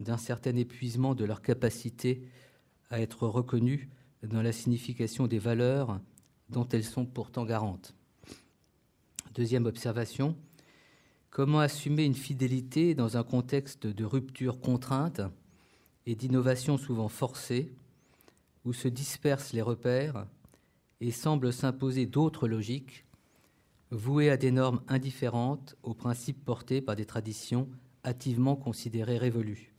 [0.00, 2.26] d'un certain épuisement de leur capacité
[2.90, 3.88] à être reconnues
[4.22, 6.00] dans la signification des valeurs
[6.48, 7.94] dont elles sont pourtant garantes.
[9.34, 10.36] Deuxième observation,
[11.30, 15.20] comment assumer une fidélité dans un contexte de rupture contrainte
[16.06, 17.72] et d'innovation souvent forcée,
[18.64, 20.26] où se dispersent les repères
[21.00, 23.04] et semblent s'imposer d'autres logiques,
[23.90, 27.68] vouées à des normes indifférentes aux principes portés par des traditions
[28.04, 29.73] hâtivement considérées révolues?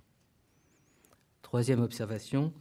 [1.46, 2.52] Troisième observation,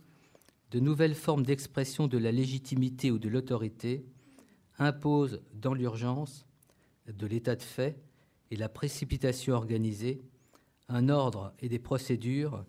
[0.71, 4.05] de nouvelles formes d'expression de la légitimité ou de l'autorité
[4.79, 6.45] imposent dans l'urgence
[7.07, 7.99] de l'état de fait
[8.51, 10.21] et la précipitation organisée
[10.91, 12.67] un ordre et des procédures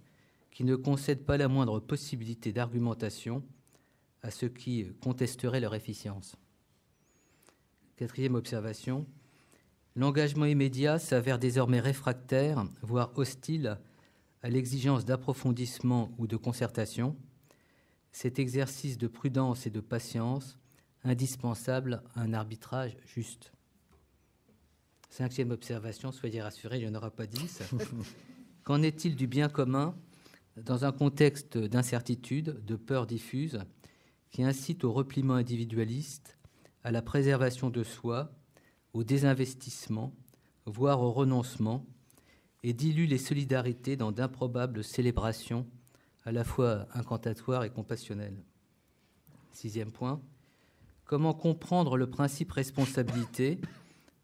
[0.51, 3.43] qui ne concèdent pas la moindre possibilité d'argumentation
[4.22, 6.38] à ceux qui contesteraient leur efficience.
[7.97, 9.05] Quatrième observation,
[9.97, 13.78] l'engagement immédiat s'avère désormais réfractaire, voire hostile
[14.45, 17.17] à l'exigence d'approfondissement ou de concertation,
[18.11, 20.59] cet exercice de prudence et de patience
[21.03, 23.51] indispensable à un arbitrage juste.
[25.09, 27.63] Cinquième observation, soyez rassurés, il n'y en aura pas dix.
[28.63, 29.97] Qu'en est-il du bien commun
[30.57, 33.63] dans un contexte d'incertitude, de peur diffuse,
[34.29, 36.37] qui incite au repliement individualiste,
[36.83, 38.31] à la préservation de soi,
[38.93, 40.13] au désinvestissement,
[40.67, 41.83] voire au renoncement,
[42.68, 45.68] et dilue les solidarités dans d'improbables célébrations
[46.24, 48.41] à la fois incantatoires et compassionnelles.
[49.51, 50.20] Sixième point,
[51.03, 53.59] comment comprendre le principe responsabilité,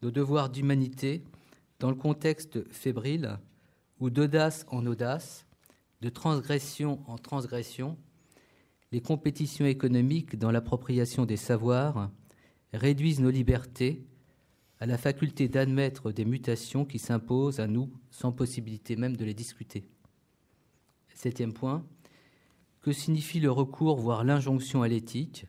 [0.01, 1.23] nos devoirs d'humanité,
[1.77, 3.37] dans le contexte fébrile
[3.99, 5.45] où d'audace en audace,
[6.01, 7.95] de transgression en transgression,
[8.91, 12.09] les compétitions économiques dans l'appropriation des savoirs
[12.73, 14.03] réduisent nos libertés
[14.81, 19.35] à la faculté d'admettre des mutations qui s'imposent à nous sans possibilité même de les
[19.35, 19.87] discuter.
[21.13, 21.85] Septième point,
[22.81, 25.45] que signifie le recours, voire l'injonction à l'éthique,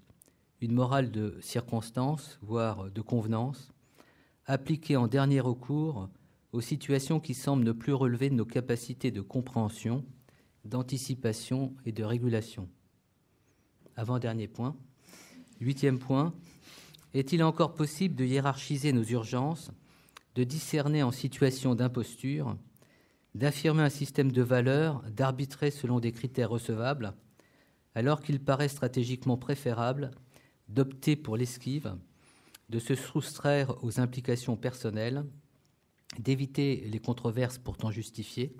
[0.61, 3.73] une morale de circonstance, voire de convenance,
[4.45, 6.11] appliquée en dernier recours
[6.53, 10.05] aux situations qui semblent ne plus relever de nos capacités de compréhension
[10.67, 12.69] d'anticipation et de régulation.
[13.97, 14.77] Avant-dernier point.
[15.59, 16.35] Huitième point.
[17.15, 19.71] Est-il encore possible de hiérarchiser nos urgences,
[20.35, 22.57] de discerner en situation d'imposture,
[23.35, 27.15] d'affirmer un système de valeurs, d'arbitrer selon des critères recevables,
[27.95, 30.11] alors qu'il paraît stratégiquement préférable
[30.69, 31.95] d'opter pour l'esquive,
[32.71, 35.25] de se soustraire aux implications personnelles,
[36.19, 38.57] d'éviter les controverses pourtant justifiées,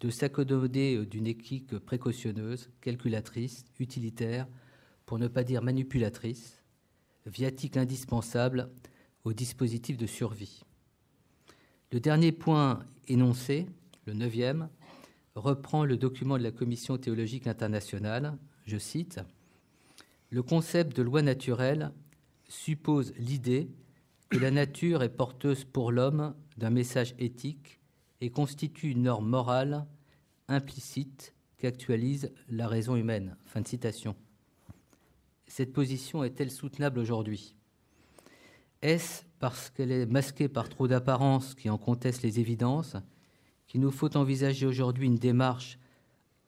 [0.00, 4.46] de s'accommoder d'une équipe précautionneuse, calculatrice, utilitaire,
[5.06, 6.55] pour ne pas dire manipulatrice,
[7.26, 8.70] viatique indispensable
[9.24, 10.62] au dispositif de survie.
[11.92, 13.66] Le dernier point énoncé,
[14.06, 14.68] le neuvième,
[15.34, 18.36] reprend le document de la Commission théologique internationale.
[18.64, 19.20] Je cite
[20.30, 21.92] Le concept de loi naturelle
[22.48, 23.68] suppose l'idée
[24.28, 27.80] que la nature est porteuse pour l'homme d'un message éthique
[28.20, 29.86] et constitue une norme morale
[30.48, 33.36] implicite qu'actualise la raison humaine.
[33.46, 34.16] Fin de citation.
[35.46, 37.54] Cette position est-elle soutenable aujourd'hui?
[38.82, 42.96] Est-ce parce qu'elle est masquée par trop d'apparences qui en contestent les évidences
[43.66, 45.78] qu'il nous faut envisager aujourd'hui une démarche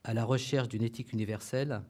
[0.05, 1.83] à la recherche d'une éthique universelle,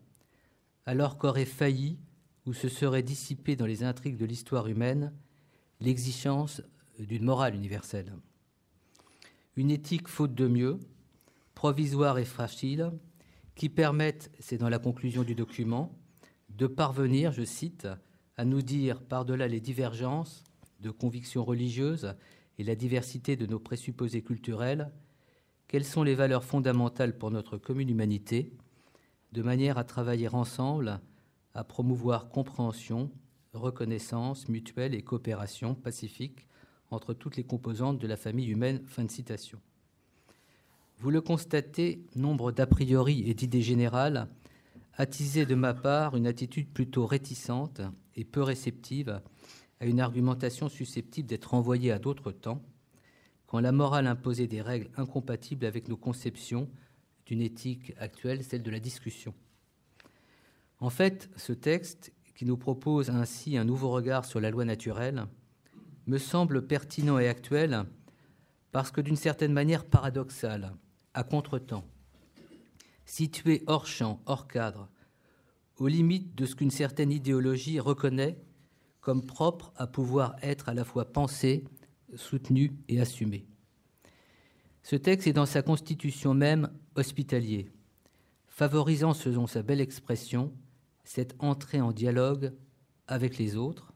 [0.87, 1.99] alors qu'aurait failli
[2.47, 5.13] ou se serait dissipé dans les intrigues de l'histoire humaine
[5.81, 6.63] l'exigence
[6.99, 8.13] d'une morale universelle?
[9.57, 10.79] Une éthique faute de mieux,
[11.55, 12.93] provisoire et fragile,
[13.55, 15.93] qui permettent, c'est dans la conclusion du document,
[16.59, 17.87] de parvenir, je cite,
[18.37, 20.43] à nous dire, par-delà les divergences
[20.81, 22.17] de convictions religieuses
[22.59, 24.91] et la diversité de nos présupposés culturels,
[25.69, 28.53] quelles sont les valeurs fondamentales pour notre commune humanité,
[29.31, 31.01] de manière à travailler ensemble
[31.55, 33.13] à promouvoir compréhension,
[33.53, 36.49] reconnaissance mutuelle et coopération pacifique
[36.91, 38.83] entre toutes les composantes de la famille humaine.
[38.87, 39.61] Fin de citation.
[40.97, 44.29] Vous le constatez, nombre d'a priori et d'idées générales
[44.99, 47.81] attisaient de ma part une attitude plutôt réticente
[48.17, 49.23] et peu réceptive
[49.81, 52.63] à une argumentation susceptible d'être envoyée à d'autres temps,
[53.47, 56.69] quand la morale imposait des règles incompatibles avec nos conceptions
[57.27, 59.35] d'une éthique actuelle, celle de la discussion.
[60.81, 65.27] En fait, ce texte, qui nous propose ainsi un nouveau regard sur la loi naturelle,
[66.07, 67.85] me semble pertinent et actuel
[68.73, 70.75] parce que d'une certaine manière paradoxal,
[71.15, 71.85] à contretemps,
[73.09, 74.89] situé hors champ, hors cadre,
[75.79, 78.39] aux limites de ce qu'une certaine idéologie reconnaît
[79.01, 81.65] comme propre à pouvoir être à la fois pensé,
[82.15, 83.47] soutenu et assumé.
[84.83, 87.71] Ce texte est dans sa constitution même hospitalier,
[88.47, 90.53] favorisant, selon sa belle expression,
[91.05, 92.53] cette entrée en dialogue
[93.07, 93.95] avec les autres,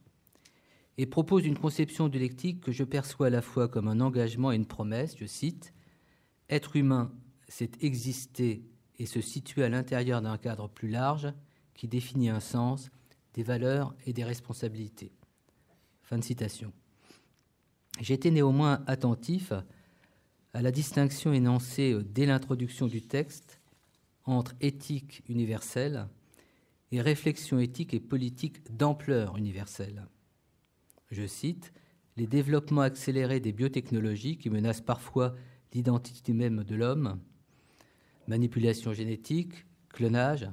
[0.96, 4.52] et propose une conception de l'éthique que je perçois à la fois comme un engagement
[4.52, 5.74] et une promesse, je cite,
[6.48, 7.12] Être humain,
[7.48, 8.62] c'est exister
[9.02, 11.32] et se situer à l'intérieur d'un cadre plus large
[11.74, 12.90] qui définit un sens,
[13.34, 15.12] des valeurs et des responsabilités.
[16.02, 16.72] Fin de citation.
[18.00, 19.52] J'étais néanmoins attentif
[20.54, 23.60] à la distinction énoncée dès l'introduction du texte
[24.24, 26.08] entre éthique universelle
[26.90, 30.06] et réflexion éthique et politique d'ampleur universelle
[31.12, 31.72] je cite,
[32.16, 35.34] les développements accélérés des biotechnologies qui menacent parfois
[35.72, 37.20] l'identité même de l'homme,
[38.26, 40.48] manipulation génétique, clonage,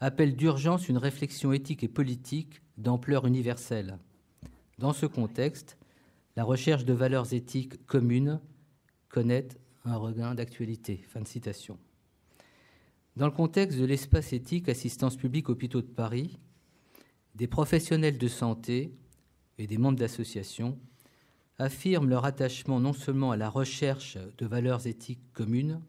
[0.00, 3.98] appellent d'urgence une réflexion éthique et politique d'ampleur universelle.
[4.78, 5.76] Dans ce contexte,
[6.36, 8.40] la recherche de valeurs éthiques communes
[9.08, 9.48] connaît
[9.84, 11.04] un regain d'actualité.
[11.08, 11.78] Fin de citation.
[13.16, 16.38] Dans le contexte de l'espace éthique Assistance publique hôpitaux de Paris,
[17.34, 18.94] des professionnels de santé
[19.58, 20.78] et des membres d'associations
[21.58, 25.82] affirment leur attachement non seulement à la recherche de valeurs éthiques communes,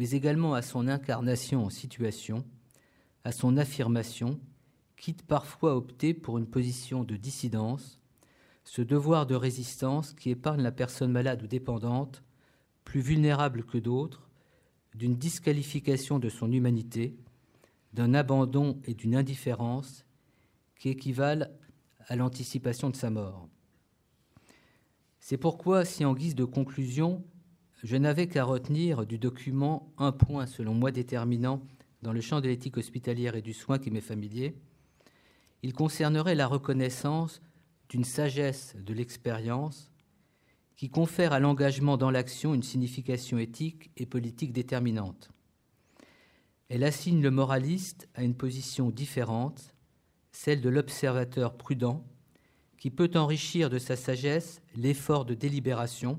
[0.00, 2.42] mais également à son incarnation en situation,
[3.22, 4.40] à son affirmation,
[4.96, 8.00] quitte parfois à opter pour une position de dissidence,
[8.64, 12.22] ce devoir de résistance qui épargne la personne malade ou dépendante,
[12.82, 14.30] plus vulnérable que d'autres,
[14.94, 17.14] d'une disqualification de son humanité,
[17.92, 20.06] d'un abandon et d'une indifférence
[20.76, 21.46] qui équivalent
[22.06, 23.50] à l'anticipation de sa mort.
[25.18, 27.22] C'est pourquoi, si en guise de conclusion,
[27.82, 31.62] je n'avais qu'à retenir du document un point selon moi déterminant
[32.02, 34.54] dans le champ de l'éthique hospitalière et du soin qui m'est familier,
[35.62, 37.42] il concernerait la reconnaissance
[37.88, 39.90] d'une sagesse de l'expérience
[40.76, 45.30] qui confère à l'engagement dans l'action une signification éthique et politique déterminante.
[46.68, 49.74] Elle assigne le moraliste à une position différente
[50.32, 52.06] celle de l'observateur prudent,
[52.78, 56.18] qui peut enrichir de sa sagesse l'effort de délibération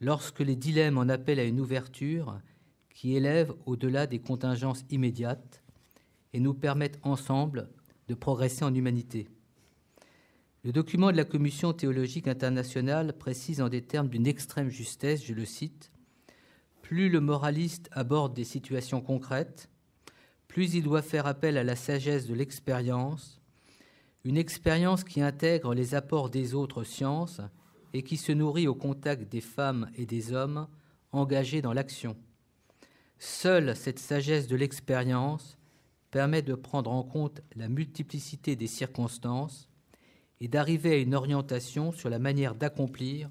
[0.00, 2.40] lorsque les dilemmes en appellent à une ouverture
[2.90, 5.62] qui élève au-delà des contingences immédiates
[6.32, 7.68] et nous permettent ensemble
[8.08, 9.28] de progresser en humanité.
[10.64, 15.32] Le document de la Commission théologique internationale précise en des termes d'une extrême justesse, je
[15.32, 15.92] le cite,
[16.82, 19.68] Plus le moraliste aborde des situations concrètes,
[20.48, 23.40] plus il doit faire appel à la sagesse de l'expérience,
[24.24, 27.40] une expérience qui intègre les apports des autres sciences
[27.92, 30.68] et qui se nourrit au contact des femmes et des hommes
[31.12, 32.16] engagés dans l'action.
[33.18, 35.58] Seule cette sagesse de l'expérience
[36.10, 39.68] permet de prendre en compte la multiplicité des circonstances
[40.40, 43.30] et d'arriver à une orientation sur la manière d'accomplir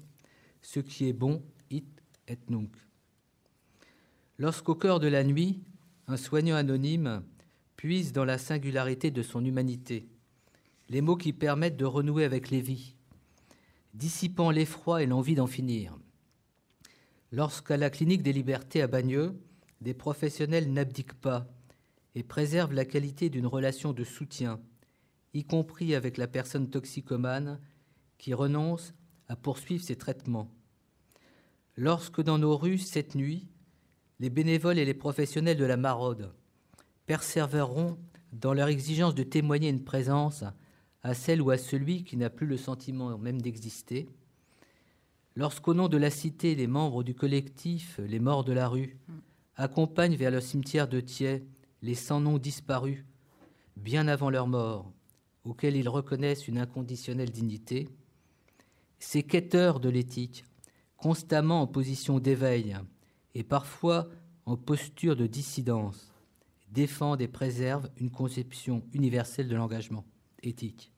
[0.62, 1.86] ce qui est bon it
[2.28, 2.70] et nunc.
[4.38, 5.62] Lorsqu'au cœur de la nuit,
[6.08, 7.22] un soignant anonyme
[7.76, 10.08] puise dans la singularité de son humanité
[10.88, 12.95] les mots qui permettent de renouer avec les vies,
[13.96, 15.98] dissipant l'effroi et l'envie d'en finir.
[17.32, 19.40] Lorsqu'à la clinique des libertés à Bagneux,
[19.80, 21.48] des professionnels n'abdiquent pas
[22.14, 24.60] et préservent la qualité d'une relation de soutien,
[25.34, 27.58] y compris avec la personne toxicomane
[28.18, 28.94] qui renonce
[29.28, 30.50] à poursuivre ses traitements.
[31.76, 33.48] Lorsque dans nos rues, cette nuit,
[34.18, 36.32] les bénévoles et les professionnels de la maraude
[37.06, 37.98] persévéreront
[38.32, 40.44] dans leur exigence de témoigner une présence
[41.06, 44.08] à celle ou à celui qui n'a plus le sentiment même d'exister.
[45.36, 48.98] Lorsqu'au nom de la cité, les membres du collectif Les Morts de la rue
[49.54, 51.46] accompagnent vers le cimetière de Thiers
[51.80, 53.04] les sans-noms disparus,
[53.76, 54.90] bien avant leur mort,
[55.44, 57.88] auxquels ils reconnaissent une inconditionnelle dignité,
[58.98, 60.44] ces quêteurs de l'éthique,
[60.96, 62.76] constamment en position d'éveil,
[63.36, 64.08] et parfois
[64.44, 66.10] en posture de dissidence,
[66.72, 70.04] défendent et préservent une conception universelle de l'engagement
[70.42, 70.90] éthique.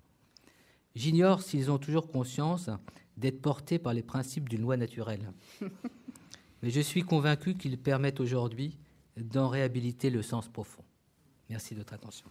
[0.94, 2.70] J'ignore s'ils ont toujours conscience
[3.16, 5.32] d'être portés par les principes d'une loi naturelle.
[6.62, 8.78] Mais je suis convaincu qu'ils permettent aujourd'hui
[9.16, 10.82] d'en réhabiliter le sens profond.
[11.50, 12.26] Merci de votre attention.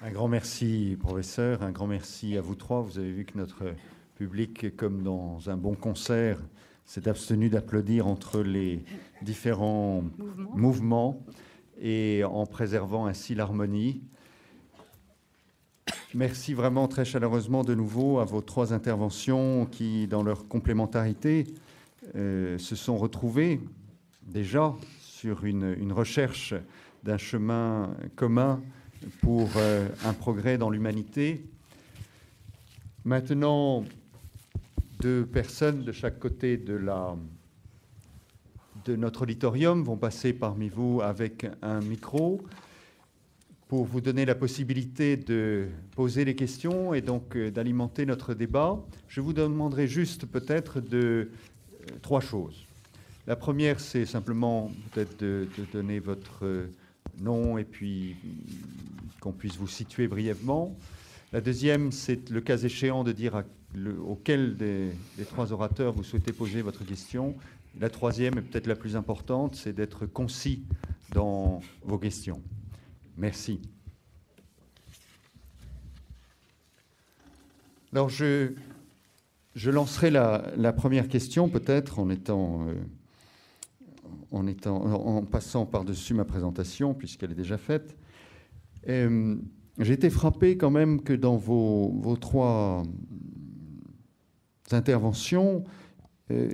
[0.00, 1.62] Un grand merci, professeur.
[1.62, 2.82] Un grand merci à vous trois.
[2.82, 3.74] Vous avez vu que notre
[4.14, 6.40] public, comme dans un bon concert,
[6.88, 8.82] s'est abstenu d'applaudir entre les
[9.20, 10.02] différents
[10.54, 11.22] mouvements.
[11.80, 14.02] et en préservant ainsi l'harmonie.
[16.12, 21.46] Merci vraiment très chaleureusement de nouveau à vos trois interventions qui, dans leur complémentarité,
[22.16, 23.60] euh, se sont retrouvées
[24.26, 26.54] déjà sur une, une recherche
[27.04, 28.60] d'un chemin commun
[29.20, 31.44] pour euh, un progrès dans l'humanité
[33.08, 33.84] Maintenant,
[35.00, 37.16] deux personnes de chaque côté de, la,
[38.84, 42.42] de notre auditorium vont passer parmi vous avec un micro
[43.68, 48.82] pour vous donner la possibilité de poser des questions et donc euh, d'alimenter notre débat.
[49.08, 52.64] Je vous demanderai juste peut-être de euh, trois choses.
[53.26, 56.70] La première, c'est simplement peut-être de, donner votre euh,
[57.20, 60.74] nom et puis mm, qu'on puisse vous situer brièvement.
[61.34, 63.44] La deuxième, c'est le cas échéant de dire
[64.04, 64.90] auquel des,
[65.28, 67.36] trois orateurs vous souhaitez poser votre question.
[67.78, 70.64] La troisième, et peut-être la plus importante, c'est d'être concis
[71.12, 72.42] dans vos questions.
[73.16, 73.60] Merci.
[77.92, 78.52] Alors, je,
[79.54, 82.66] je lancerai la, première question, peut-être, en étant.
[82.68, 82.74] Euh,
[84.30, 87.96] en passant par-dessus ma présentation, puisqu'elle est déjà faite.
[88.86, 89.36] Euh,
[89.78, 92.82] j'ai été frappé quand même que dans vos, vos trois
[94.74, 95.64] interventions,
[96.30, 96.50] euh,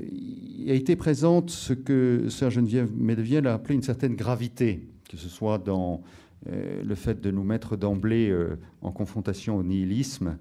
[0.69, 5.29] a été présente ce que Sœur Geneviève Medevielle a appelé une certaine gravité, que ce
[5.29, 6.03] soit dans
[6.51, 10.37] euh, le fait de nous mettre d'emblée euh, en confrontation au nihilisme,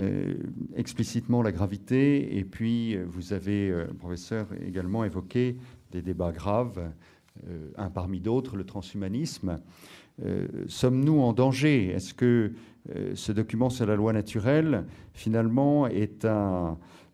[0.00, 0.34] euh,
[0.74, 5.56] explicitement la gravité, et puis vous avez, professeur, également évoqué
[5.92, 6.90] des débats graves,
[7.76, 9.60] un parmi d'autres, le transhumanisme.
[10.68, 11.88] Sommes-nous en danger?
[11.88, 12.52] Est-ce que
[13.14, 16.26] ce document sur la loi naturelle, finalement, est,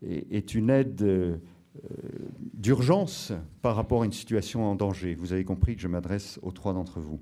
[0.02, 1.40] est une aide
[2.54, 5.14] d'urgence par rapport à une situation en danger?
[5.14, 7.20] Vous avez compris que je m'adresse aux trois d'entre vous.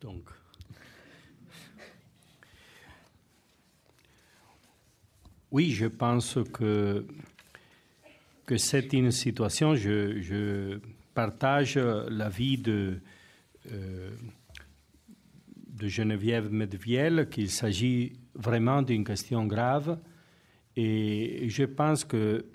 [0.00, 0.28] Donc,
[5.54, 7.06] oui, je pense que,
[8.44, 10.80] que c'est une situation, je,
[11.14, 12.98] partage l'avis de,
[13.70, 14.10] euh,
[15.68, 20.00] de Geneviève Medviel qu'il s'agit vraiment d'une question grave.
[20.74, 22.46] Et je pense que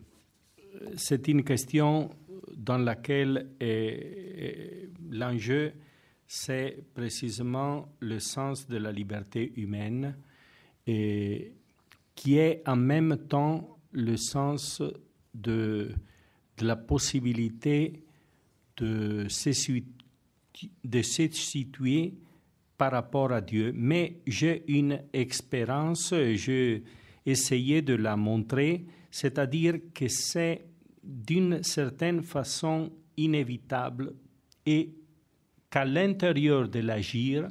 [0.97, 2.09] c'est une question
[2.53, 3.47] dans laquelle
[5.09, 5.71] l'enjeu
[6.27, 10.17] c'est précisément le sens de la liberté humaine.
[10.85, 11.53] Et
[12.19, 14.83] qui est en même temps le sens
[15.33, 15.89] de,
[16.59, 18.03] la possibilité
[18.75, 19.81] de se,
[20.83, 22.15] de se situer
[22.77, 23.71] par rapport à Dieu.
[23.73, 26.83] Mais j'ai une expérience, j'ai
[27.25, 30.65] essayé de la montrer, c'est-à-dire que c'est
[31.01, 34.13] d'une certaine façon inévitable
[34.65, 34.93] et
[35.69, 37.47] qu'à l'intérieur de l'agir,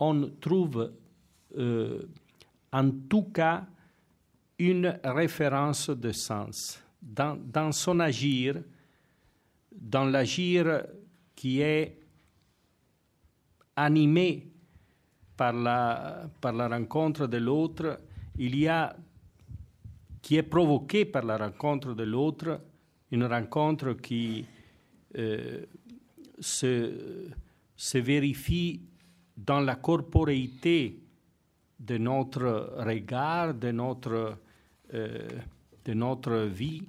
[0.00, 0.92] on trouve
[1.56, 2.08] euh,
[2.72, 3.66] en tout cas
[4.58, 6.82] une référence de sens.
[7.00, 8.62] Dans, son agir,
[9.72, 10.82] dans l'agir
[11.34, 11.98] qui est
[13.74, 14.52] animé
[15.36, 17.98] par la, par la rencontre de l'autre,
[18.38, 18.94] il y a,
[20.20, 22.60] qui est provoqué par la rencontre de l'autre,
[23.10, 24.44] une rencontre qui
[25.16, 25.64] euh,
[26.38, 27.30] se,
[27.74, 28.82] se vérifie
[29.34, 30.99] dans la corporéité
[31.80, 34.36] de notre regard, de notre,
[34.92, 35.28] euh,
[35.84, 36.82] de notre vie.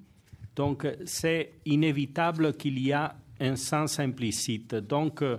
[0.56, 4.76] Donc, c'est inévitable qu'il y a un sens implicite.
[4.76, 5.38] Donc, euh,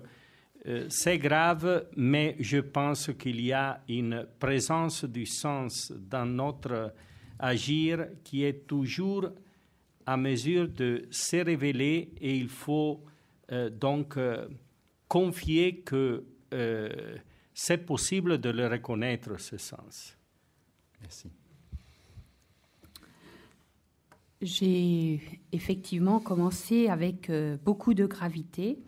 [0.88, 6.94] c'est grave, mais je pense qu'il y a une présence du sens dans notre
[7.38, 9.28] agir qui est toujours
[10.06, 13.04] à mesure de se révéler et il faut
[13.50, 14.16] euh, donc
[15.08, 16.24] confier que
[17.54, 20.16] c'est possible de le reconnaître, ce sens.
[21.00, 21.30] Merci.
[24.40, 25.20] J'ai
[25.52, 27.30] effectivement commencé avec
[27.64, 28.82] beaucoup de gravité.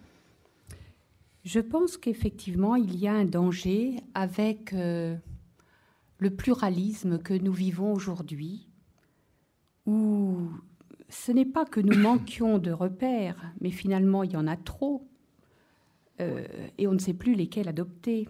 [1.44, 8.66] Je pense qu'effectivement, il y a un danger avec le pluralisme que nous vivons aujourd'hui,
[9.86, 10.48] où
[11.08, 15.06] ce n'est pas que nous manquions de repères, mais finalement il y en a trop,
[16.20, 16.46] euh,
[16.78, 18.28] et on ne sait plus lesquels adopter.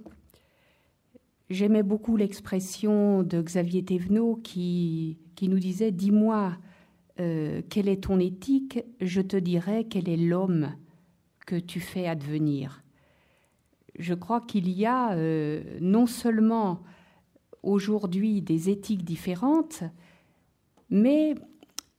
[1.54, 6.56] J'aimais beaucoup l'expression de Xavier Thévenot qui, qui nous disait Dis-moi,
[7.20, 8.80] euh, quelle est ton éthique?
[9.00, 10.74] Je te dirai quel est l'homme
[11.46, 12.82] que tu fais advenir.
[13.96, 16.80] Je crois qu'il y a euh, non seulement
[17.62, 19.84] aujourd'hui des éthiques différentes,
[20.90, 21.36] mais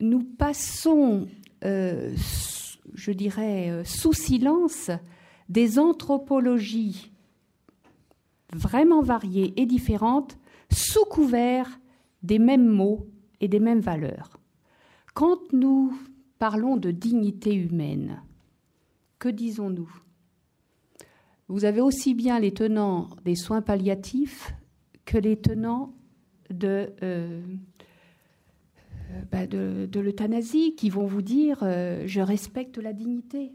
[0.02, 1.30] nous passons,
[1.64, 2.14] euh,
[2.94, 4.92] je dirais, sous silence
[5.48, 7.15] des anthropologies
[8.54, 10.38] vraiment variées et différentes
[10.72, 11.80] sous couvert
[12.24, 13.08] des mêmes mots
[13.42, 14.40] et des mêmes valeurs.
[15.14, 15.94] Quand nous
[16.40, 18.22] parlons de dignité humaine,
[19.20, 19.92] que disons-nous?
[21.48, 24.54] Vous avez aussi bien les tenants des soins palliatifs
[25.06, 25.94] que les tenants
[26.50, 27.42] de, euh,
[29.32, 33.54] bah, de, l'euthanasie qui vont vous dire euh, je respecte la dignité.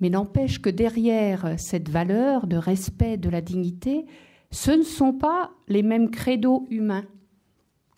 [0.00, 4.06] Mais n'empêche que derrière cette valeur de respect de la dignité,
[4.50, 7.06] ce ne sont pas les mêmes credos humains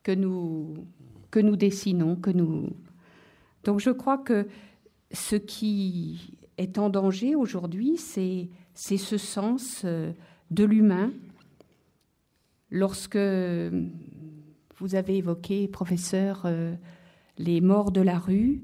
[0.03, 0.87] que nous,
[1.31, 2.71] que nous dessinons, que nous.
[3.65, 4.47] Donc je crois que
[5.13, 10.13] ce qui est en danger aujourd'hui, c'est, c'est ce sens euh,
[10.51, 11.13] de l'humain.
[12.71, 13.19] Lorsque
[14.79, 16.75] vous avez évoqué, professeur, euh,
[17.39, 18.63] les morts de la rue,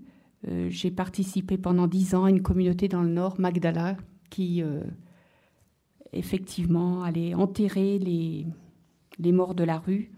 [0.49, 3.97] euh, j'ai participé pendant dix ans à une communauté dans le Nord, Magdala,
[4.31, 4.63] qui
[6.13, 8.47] effectivement allait enterrer les,
[9.19, 10.11] les morts de la rue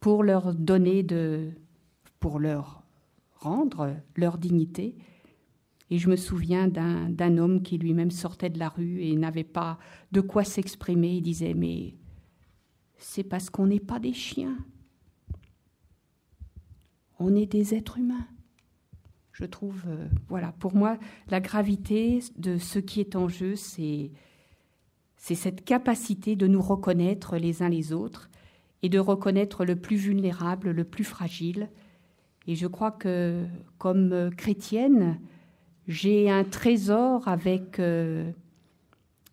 [0.00, 1.50] pour leur donner de,
[2.20, 2.82] pour leur
[3.36, 4.96] rendre leur dignité.
[5.90, 9.78] Et je me souviens d'un homme qui lui-même sortait de la rue et n'avait pas
[10.12, 11.16] de quoi s'exprimer.
[11.16, 11.94] Il disait Mais
[12.98, 14.58] c'est parce qu'on n'est pas des chiens.
[17.18, 18.26] On est des êtres humains.
[19.38, 20.98] Je trouve, euh, voilà, pour moi,
[21.30, 24.10] la gravité de ce qui est en jeu, c'est
[25.16, 28.30] cette capacité de nous reconnaître les uns les autres
[28.82, 31.68] et de reconnaître le plus vulnérable, le plus fragile.
[32.48, 33.46] Et je crois que,
[33.78, 35.20] comme chrétienne,
[35.86, 38.32] j'ai un trésor avec, euh,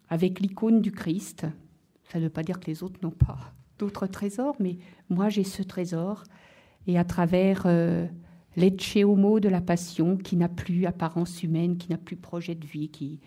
[0.10, 1.48] avec l'icône du Christ.
[2.12, 4.78] Ça ne veut pas dire que les autres n'ont pas d'autres trésors, mais
[5.10, 6.24] moi j'ai ce trésor.
[6.86, 8.06] Et à travers euh,
[9.04, 12.90] homo de la passion, qui n'a plus apparence humaine, qui n'a plus projet de vie,
[12.90, 13.20] qui.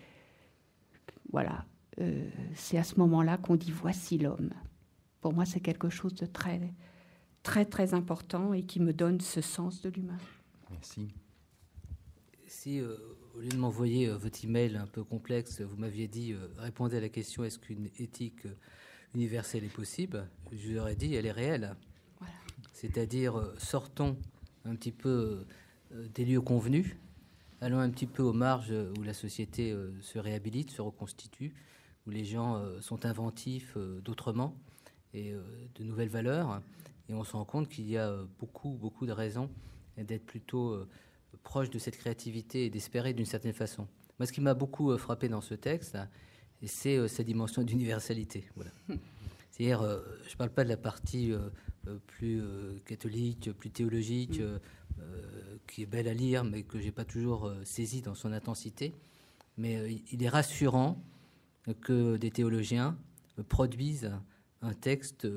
[1.31, 1.65] Voilà.
[1.99, 4.51] Euh, c'est à ce moment-là qu'on dit voici l'homme.
[5.21, 6.61] Pour moi, c'est quelque chose de très,
[7.43, 10.17] très, très important et qui me donne ce sens de l'humain.
[10.71, 11.09] Merci.
[12.47, 12.95] Si, euh,
[13.35, 16.97] au lieu de m'envoyer euh, votre email un peu complexe, vous m'aviez dit euh, répondez
[16.97, 18.47] à la question est-ce qu'une éthique
[19.13, 20.27] universelle est possible?
[20.51, 21.75] Je vous aurais dit elle est réelle.
[22.73, 24.17] C'est-à-dire sortons
[24.69, 25.45] un petit peu
[25.91, 26.95] des lieux convenus,
[27.61, 31.53] allons un petit peu aux marges où la société se réhabilite, se reconstitue,
[32.07, 34.55] où les gens sont inventifs d'autrement
[35.13, 35.33] et
[35.75, 36.61] de nouvelles valeurs.
[37.09, 39.49] Et on se rend compte qu'il y a beaucoup, beaucoup de raisons
[39.97, 40.85] d'être plutôt
[41.43, 43.87] proche de cette créativité et d'espérer d'une certaine façon.
[44.19, 45.97] Moi, ce qui m'a beaucoup euh, frappé dans ce texte,
[46.65, 48.49] c'est euh, sa dimension d'universalité.
[48.55, 48.71] Voilà.
[49.51, 51.31] C'est-à-dire, euh, je ne parle pas de la partie
[52.07, 52.41] plus
[52.85, 54.41] catholique, plus théologique,
[55.67, 58.93] qui est belle à lire, mais que j'ai pas toujours saisie dans son intensité.
[59.57, 61.01] Mais il est rassurant
[61.81, 62.97] que des théologiens
[63.47, 64.11] produisent
[64.61, 65.27] un texte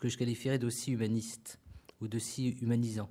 [0.00, 1.58] que je qualifierais d'aussi humaniste
[2.00, 3.10] ou d'aussi humanisant.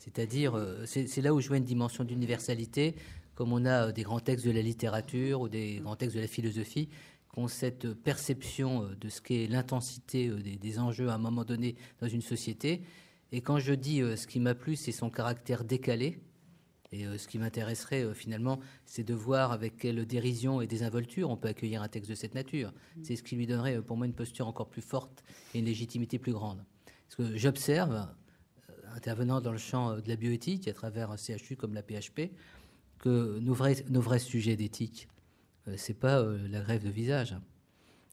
[0.00, 2.94] C'est-à-dire, euh, c'est là où je vois une dimension d'universalité,
[3.34, 6.22] comme on a euh, des grands textes de la littérature ou des grands textes de
[6.22, 6.88] la philosophie,
[7.32, 11.76] qui ont cette perception euh, de ce qu'est l'intensité des, enjeux à un moment donné
[12.00, 12.82] dans une société.
[13.32, 16.18] Et quand je dis ce qui m'a plu, c'est son caractère décalé.
[16.92, 21.46] Et ce qui m'intéresserait finalement, c'est de voir avec quelle dérision et désinvolture on peut
[21.46, 22.72] accueillir un texte de cette nature.
[23.04, 25.22] C'est ce qui lui donnerait pour moi une posture encore plus forte
[25.54, 26.64] et une légitimité plus grande.
[27.06, 28.08] Parce que j'observe,
[28.96, 32.32] intervenant dans le champ de la bioéthique à travers un CHU comme la PHP,
[32.98, 35.19] que nos vrais, nos vrais sujets d'éthique, euh,
[35.76, 37.36] c'est pas euh, la grève de visage,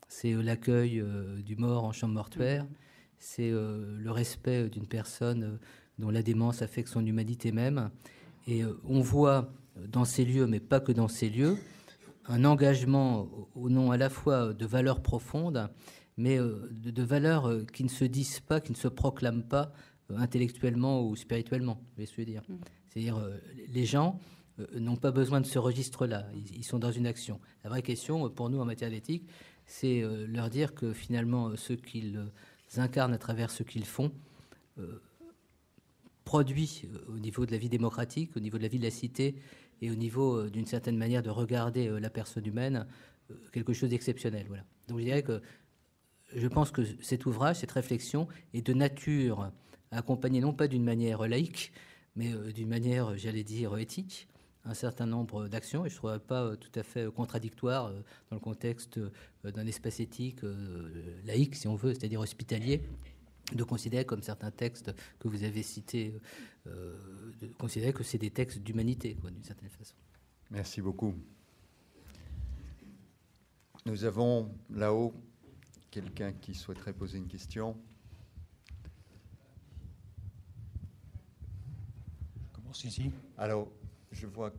[0.08, 1.04] c'est euh, l'accueil
[1.44, 2.66] du mort en chambre mortuaire,
[3.20, 5.58] c'est le respect d'une personne
[5.98, 7.90] dont la démence affecte son humanité même.
[8.48, 9.52] Et on voit
[9.88, 11.58] dans ces lieux, mais pas que dans ces lieux,
[12.28, 15.68] un engagement au nom à la fois de valeurs profondes,
[16.16, 19.74] mais de, valeurs qui ne se disent pas, qui ne se proclament pas
[20.12, 22.42] euh, intellectuellement ou spirituellement, je vais dire?
[22.48, 22.56] Mm.
[22.88, 24.37] C'est-à-dire, euh, les gens euh,
[24.76, 27.40] n'ont pas besoin de ce registre-là, ils, sont dans une action.
[27.64, 29.28] La vraie question, pour nous, en matière d'éthique,
[29.66, 32.26] c'est leur dire que finalement, ce qu'ils
[32.78, 34.12] incarnent à travers ce qu'ils font
[36.24, 39.36] produit au niveau de la vie démocratique, au niveau de la vie de la cité
[39.82, 42.88] et au niveau d'une certaine manière de regarder la personne humaine,
[43.52, 44.46] quelque chose d'exceptionnel.
[44.48, 44.64] Voilà.
[44.88, 45.42] Donc je dirais que
[46.36, 49.52] je pense que cet ouvrage, cette réflexion est de nature
[49.92, 51.72] accompagner non pas d'une manière laïque,
[52.16, 54.28] mais euh, d'une manière, j'allais dire, éthique,
[54.68, 58.02] un certain nombre d'actions, et je ne trouve pas euh, tout à fait contradictoire euh,
[58.30, 59.00] dans le contexte
[59.44, 60.42] d'un espace éthique
[61.26, 62.82] laïque, si on veut, c'est-à-dire hospitalier,
[63.54, 66.14] de considérer comme certains textes que vous avez cités,
[66.66, 69.96] de considérer que c'est des textes d'humanité, d'une certaine façon.
[70.52, 71.16] Merci beaucoup.
[73.86, 75.14] Nous avons là-haut
[75.92, 77.78] quelqu'un qui souhaiterait poser une question.
[83.38, 83.72] Alors,
[84.12, 84.54] je vois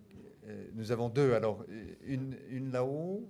[0.47, 1.35] Euh, nous avons deux.
[1.35, 1.65] Alors,
[2.07, 3.29] une, une là-haut.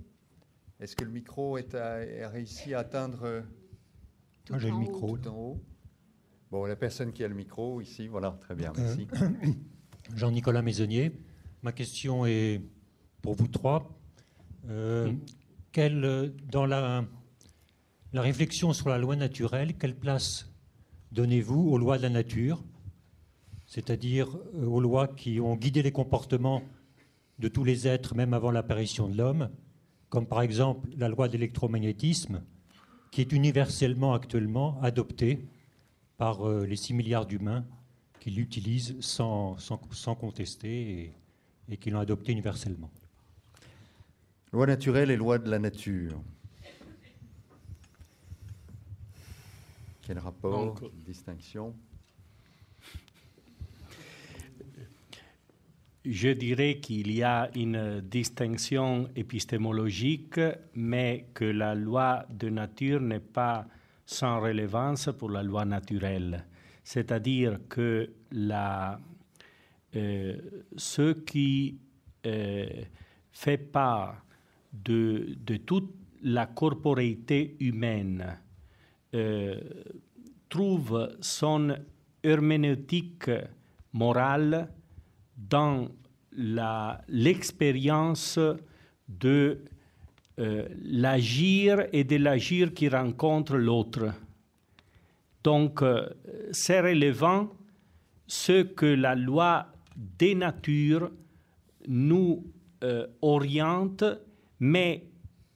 [0.78, 3.42] Est-ce que le micro est a réussi à atteindre
[4.50, 5.18] Moi, j'ai le micro.
[5.18, 5.60] Tout en haut?
[6.50, 9.08] Bon, la personne qui a le micro ici, voilà, très bien, merci.
[10.14, 11.12] Jean-Nicolas Maisonnier.
[11.62, 12.62] Ma question est
[13.20, 13.90] pour vous trois.
[14.68, 15.12] Euh,
[15.72, 17.04] quelle, dans la,
[18.12, 20.50] la réflexion sur la loi naturelle, quelle place
[21.12, 22.62] donnez-vous aux lois de la nature,
[23.68, 26.62] c'est-à-dire euh, aux lois qui ont guidé les comportements
[27.38, 29.50] de tous les êtres, même avant l'apparition de l'homme,
[30.08, 32.42] comme par exemple la loi d'électromagnétisme,
[33.12, 35.46] qui est universellement actuellement adoptée
[36.16, 37.64] par euh, les 6 milliards d'humains
[38.18, 41.12] qui l'utilisent sans, sans, contester et,
[41.68, 42.90] et qui l'ont adoptée universellement.
[44.52, 46.20] Loi naturelle et loi de la nature.
[50.02, 51.74] Quel rapport, distinction?
[56.10, 60.40] Je dirais qu'il y a une distinction épistémologique,
[60.74, 63.66] mais que la loi de nature n'est pas
[64.06, 66.46] sans relevance pour la loi naturelle.
[66.82, 68.98] C'est-à-dire que la,
[69.96, 70.38] euh,
[70.78, 71.78] ce qui
[72.24, 72.66] euh,
[73.30, 74.24] fait part
[74.72, 75.36] de,
[75.66, 78.38] toute la corporéité humaine
[79.14, 79.60] euh,
[80.48, 81.76] trouve son
[82.22, 83.30] herméneutique
[83.92, 84.70] morale
[85.38, 85.88] dans
[87.08, 88.38] l'expérience
[89.08, 89.58] de
[90.38, 94.12] euh, l'agir et de l'agir qui rencontre l'autre.
[95.42, 96.08] Donc, euh,
[96.52, 97.50] c'est relevant
[98.26, 99.66] ce que la loi
[99.96, 101.10] des natures
[101.88, 102.44] nous
[102.84, 104.04] euh, oriente,
[104.60, 105.06] mais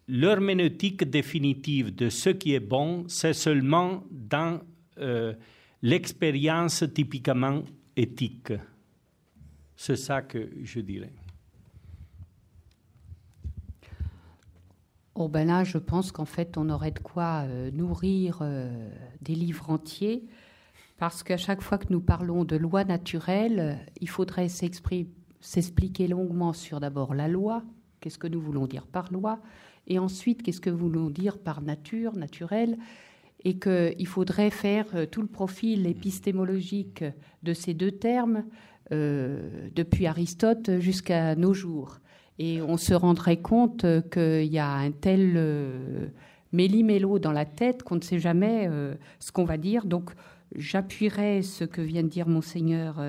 [0.09, 4.61] l'herméneutique définitive de ce qui est bon, c'est seulement dans
[5.81, 7.63] l'expérience typiquement
[7.97, 8.53] éthique.
[9.85, 11.13] C'est ça que je dirais.
[15.17, 18.89] Oh ben là, je pense qu'en fait, on aurait de quoi euh, nourrir euh,
[19.23, 20.25] des livres entiers,
[20.99, 26.79] parce qu'à chaque fois que nous parlons de loi naturelle, il faudrait s'expliquer longuement sur
[26.79, 27.65] d'abord la loi,
[27.99, 29.41] qu'est-ce que nous voulons dire par loi,
[29.89, 32.79] et ensuite qu'est-ce que nous voulons dire par nature, naturelle,
[33.45, 37.05] et qu'il faudrait faire euh, tout le profil épistémologique
[37.43, 38.45] de ces deux termes
[38.93, 41.99] depuis Aristote jusqu'à nos jours.
[42.39, 46.07] Et on se rendrait compte qu'il y a un tel euh,
[46.53, 49.85] méli-mélo dans la tête qu'on ne sait jamais euh, ce qu'on va dire.
[49.85, 50.11] Donc
[50.55, 53.03] j'appuierai ce que vient de dire monseigneur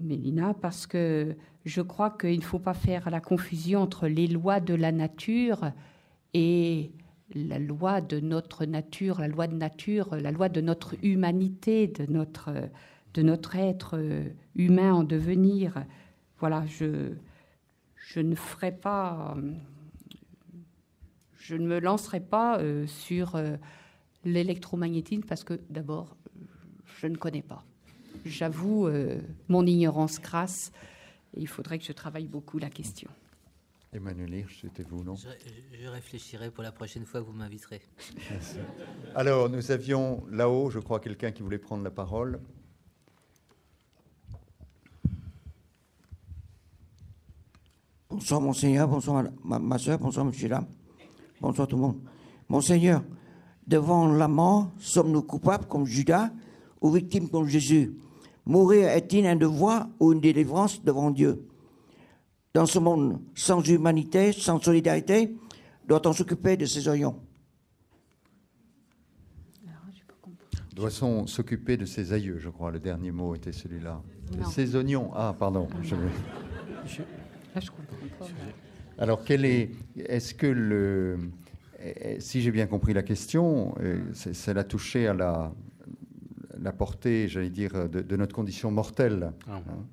[0.00, 4.60] Mélina parce que je crois qu'il ne faut pas faire la confusion entre les lois
[4.60, 5.72] de la nature
[6.34, 6.92] et
[7.34, 12.10] la loi de notre nature, la loi de nature, la loi de notre humanité, de
[12.10, 12.50] notre
[13.18, 15.84] de notre être euh, humain en devenir.
[16.38, 17.14] Voilà, je,
[17.96, 19.36] je ne ferai pas,
[21.36, 23.56] je ne me lancerai pas euh, sur euh,
[24.24, 26.16] l'électromagnétisme parce que d'abord,
[27.00, 27.64] je ne connais pas.
[28.24, 28.88] J'avoue
[29.48, 30.72] mon ignorance crasse.
[31.34, 33.08] Et il faudrait que je travaille beaucoup la question.
[33.92, 35.14] Emmanuel Hirsch, c'était vous, non?
[35.14, 35.28] Je,
[35.80, 37.80] je, réfléchirai pour la prochaine fois que vous m'inviterez.
[39.14, 42.40] Alors, nous avions là-haut, je crois, quelqu'un qui voulait prendre la parole.
[48.10, 48.88] Bonsoir, Monseigneur.
[48.88, 49.98] Bonsoir, ma, soeur.
[49.98, 50.64] Bonsoir, Monsieur là.
[51.40, 52.00] Bonsoir, tout le monde.
[52.48, 53.02] Monseigneur,
[53.66, 56.30] devant la mort, sommes-nous coupables comme Judas
[56.80, 57.94] ou victimes comme Jésus?
[58.46, 61.46] Mourir est-il un devoir ou une délivrance devant Dieu?
[62.54, 65.36] Dans ce monde sans humanité, sans solidarité,
[65.86, 67.20] doit-on s'occuper de ces oignons?
[70.74, 72.70] Doit-on s'occuper de ses aïeux, je crois.
[72.70, 74.00] Le dernier mot était celui-là.
[74.50, 75.10] Ces oignons.
[75.14, 75.68] Ah, pardon.
[75.82, 75.96] Je...
[76.86, 77.02] je
[77.54, 78.26] comprends.
[78.98, 81.18] Alors, quel est, est-ce que le,
[82.18, 85.52] si j'ai bien compris la question, euh, c'est la toucher à la,
[86.60, 89.32] la portée, j'allais dire, de, notre condition mortelle.
[89.48, 89.62] Ah.
[89.68, 89.84] Hein.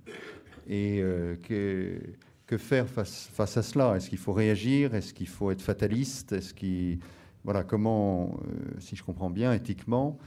[0.67, 1.99] et euh, que,
[2.47, 3.95] que faire face, face à cela?
[3.95, 4.95] Est-ce qu'il faut réagir?
[4.95, 6.31] Est-ce qu'il faut être fataliste?
[6.31, 6.99] Est-ce qu'il,
[7.43, 10.17] voilà, comment, euh, si je comprends bien, éthiquement,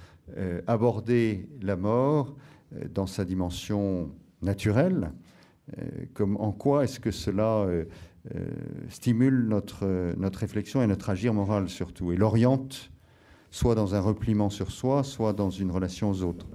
[0.67, 2.37] aborder la mort
[2.93, 4.11] dans sa dimension
[4.43, 5.11] naturelle
[6.15, 7.85] comme, En quoi est-ce que cela euh,
[8.89, 12.91] stimule notre, notre réflexion et notre agir moral surtout, et l'oriente
[13.51, 16.47] soit dans un repliement sur soi, soit dans une relation aux autres.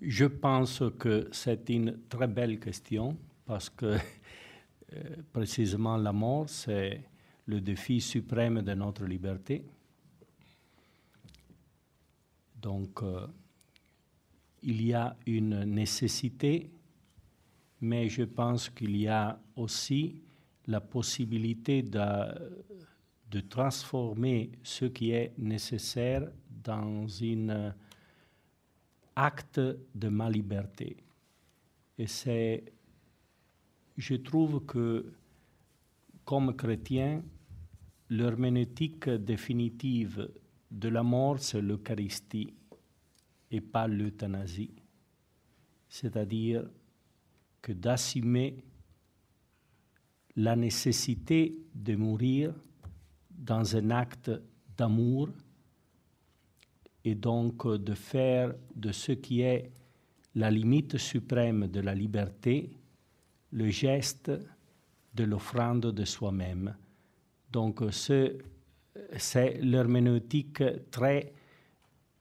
[0.00, 3.16] Je pense que c'est une très belle question
[3.46, 3.96] parce que
[4.94, 5.02] euh,
[5.32, 7.02] précisément la mort, c'est
[7.46, 9.64] le défi suprême de notre liberté.
[12.60, 13.26] Donc, euh,
[14.64, 16.70] il y a une nécessité,
[17.80, 20.16] mais je pense qu'il y a aussi
[20.66, 26.30] la possibilité de, transformer ce qui est nécessaire
[26.62, 27.74] dans un
[29.16, 29.60] acte
[29.94, 30.96] de ma liberté.
[31.98, 32.64] Et c'est,
[33.96, 35.12] je trouve que
[36.24, 37.22] comme chrétien,
[38.08, 40.30] l'herméneutique définitive
[40.70, 42.54] de la mort, c'est l'Eucharistie
[43.50, 44.74] et pas l'euthanasie.
[45.88, 46.64] C'est-à-dire
[47.62, 48.64] que d'assumer
[50.36, 52.52] la nécessité de mourir
[53.30, 54.30] dans un acte
[54.76, 55.28] d'amour
[57.04, 59.70] et donc de faire de ce qui est
[60.34, 62.70] la limite suprême de la liberté
[63.52, 64.32] le geste
[65.14, 66.74] de l'offrande de soi-même.
[67.52, 71.33] Donc c'est l'herméneutique très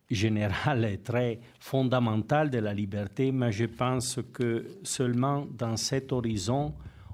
[0.09, 6.73] générale et très fondamentale de la liberté, mais je pense que seulement dans cet horizon,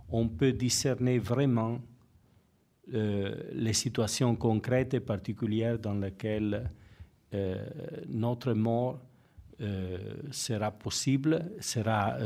[0.09, 1.79] on peut discerner vraiment
[2.93, 6.71] euh, les situations concrètes et particulières dans lesquelles
[7.33, 7.63] euh,
[8.07, 8.99] notre mort
[9.61, 9.97] euh,
[10.31, 12.17] sera possible, sera,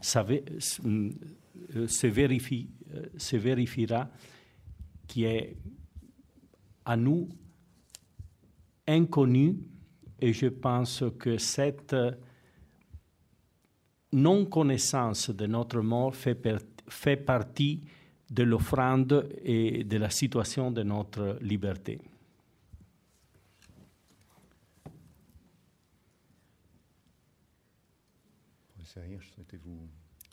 [0.00, 0.20] se,
[3.16, 4.08] se vérifiera,
[5.08, 5.56] qui est
[6.84, 7.28] à nous
[8.86, 9.56] inconnu,
[10.22, 11.96] et je pense que cette
[14.12, 16.48] non-connaissance de notre mort fait,
[16.88, 17.82] fait partie
[18.30, 22.00] de l'offrande et de la situation de notre liberté.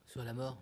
[0.06, 0.62] Sur la mort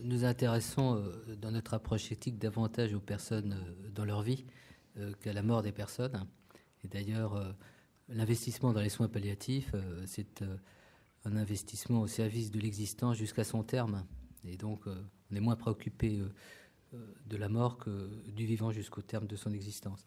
[0.00, 4.44] Nous intéressons euh, dans notre approche éthique davantage aux personnes euh, dans leur vie
[4.98, 6.26] euh, qu'à la mort des personnes.
[6.84, 7.54] Et d'ailleurs,
[8.08, 9.74] l'investissement dans les soins palliatifs,
[10.06, 10.44] c'est
[11.24, 14.04] un investissement au service de l'existence jusqu'à son terme.
[14.44, 14.94] Et donc, euh,
[15.30, 16.28] on est moins préoccupé euh,
[16.94, 20.06] euh, de la mort que du vivant jusqu'au terme de son existence.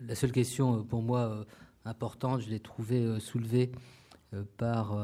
[0.00, 1.46] la seule question pour moi
[1.84, 3.70] importante, je l'ai trouvée soulevée
[4.56, 4.98] par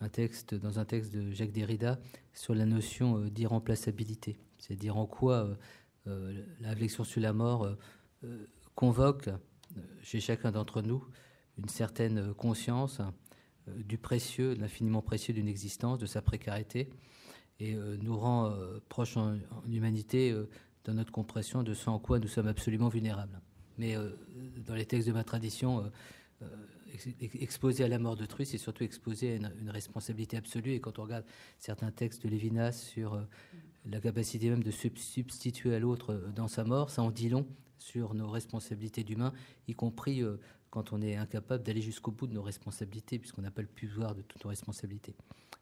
[0.00, 1.98] un texte, dans un texte de Jacques Derrida
[2.32, 4.36] sur la notion d'irremplaçabilité.
[4.58, 5.58] C'est-à-dire en quoi
[6.06, 7.76] la réflexion sur la mort
[8.76, 9.28] convoque
[10.02, 11.04] chez chacun d'entre nous
[11.58, 13.00] une certaine conscience
[13.68, 16.88] euh, du précieux, de l'infiniment précieux d'une existence, de sa précarité,
[17.58, 19.38] et euh, nous rend euh, proches en,
[19.68, 20.34] humanité
[20.84, 23.40] dans notre compression de ce en quoi nous sommes absolument vulnérables.
[23.78, 23.96] Mais
[24.66, 25.90] dans les textes de ma tradition,
[27.40, 30.72] exposé à la mort d'autrui, c'est surtout exposé à une, responsabilité absolue.
[30.72, 31.24] Et quand on regarde
[31.58, 33.26] certains textes de Lévinas sur
[33.86, 37.46] la capacité même de substituer à l'autre dans sa mort, ça en dit long
[37.80, 39.32] sur nos responsabilités d'humains,
[39.66, 40.22] y compris
[40.70, 44.14] quand on est incapable d'aller jusqu'au bout de nos responsabilités, puisqu'on n'a pas le pouvoir
[44.14, 45.14] de toutes nos responsabilités.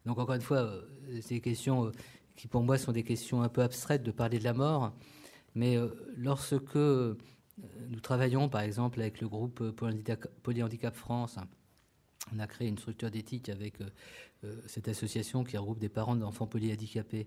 [0.06, 0.82] Donc encore une fois, euh,
[1.22, 1.92] c'est des questions euh,
[2.36, 4.92] qui pour moi sont des questions un peu abstraites de parler de la mort,
[5.54, 9.70] mais euh, lorsque nous travaillons par exemple avec le groupe
[10.42, 11.36] Polyhandicap France,
[12.32, 13.78] on a créé une structure d'éthique avec
[14.66, 17.26] cette association qui regroupe des parents d'enfants polyhandicapés,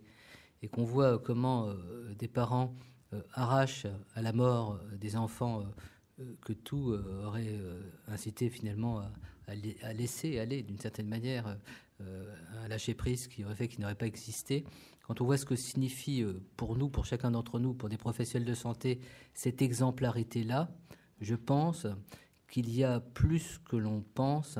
[0.62, 1.74] et qu'on voit comment
[2.18, 2.74] des parents
[3.34, 5.64] arrachent à la mort des enfants
[6.22, 9.02] euh, que tout euh, aurait euh, incité finalement
[9.48, 11.58] à, laisser aller d'une certaine manière
[12.00, 14.64] un lâcher prise qui aurait fait qu'il n'aurait pas existé.
[15.06, 16.24] Quand on voit ce que signifie
[16.56, 19.02] pour nous, pour chacun d'entre nous, pour des professionnels de santé,
[19.34, 20.72] cette exemplarité-là,
[21.20, 21.86] je pense
[22.48, 24.58] qu'il y a plus que l'on pense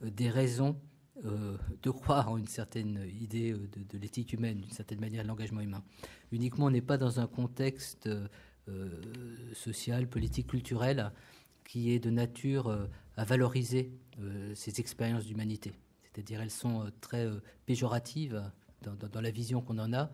[0.00, 0.80] des raisons
[1.22, 5.60] de croire en une certaine idée de, de l'éthique humaine, d'une certaine manière, de l'engagement
[5.60, 5.82] humain.
[6.32, 8.08] Uniquement, on n'est pas dans un contexte
[8.70, 8.88] euh,
[9.54, 11.10] sociale, politique, culturelle,
[11.64, 12.86] qui est de nature euh,
[13.16, 13.90] à valoriser
[14.20, 15.72] euh, ces expériences d'humanité.
[16.02, 17.28] C'est-à-dire elles sont très
[17.66, 18.42] péjoratives
[18.82, 20.10] dans, la vision qu'on en a.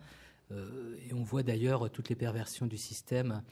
[0.50, 3.42] et on voit d'ailleurs toutes les perversions du système,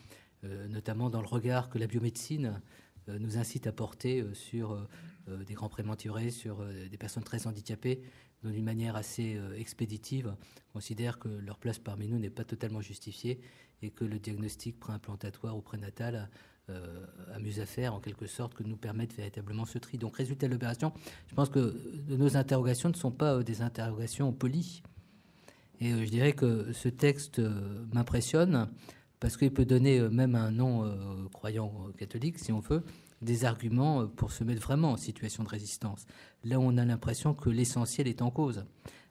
[0.68, 2.60] notamment dans le regard que la biomédecine
[3.08, 4.86] nous incite à porter sur
[5.26, 8.02] des grands prématurés, sur des personnes très handicapées,
[8.42, 10.34] d'une manière assez expéditive,
[10.72, 13.40] considère que leur place parmi nous n'est pas totalement justifiée
[13.82, 16.28] et que le diagnostic préimplantatoire ou prénatal
[16.70, 19.98] euh, amuse à faire en quelque sorte que nous permette véritablement ce tri.
[19.98, 20.94] Donc, résultat de l'opération,
[21.26, 21.76] je pense que
[22.08, 24.82] nos interrogations ne sont pas euh, des interrogations polies.
[25.80, 27.42] Et euh, je dirais que ce texte
[27.92, 28.70] m'impressionne
[29.20, 32.82] parce qu'il peut donner même un non croyant catholique, si on veut,
[33.24, 36.06] des arguments pour se mettre vraiment en situation de résistance.
[36.44, 38.64] Là on a l'impression que l'essentiel est en cause.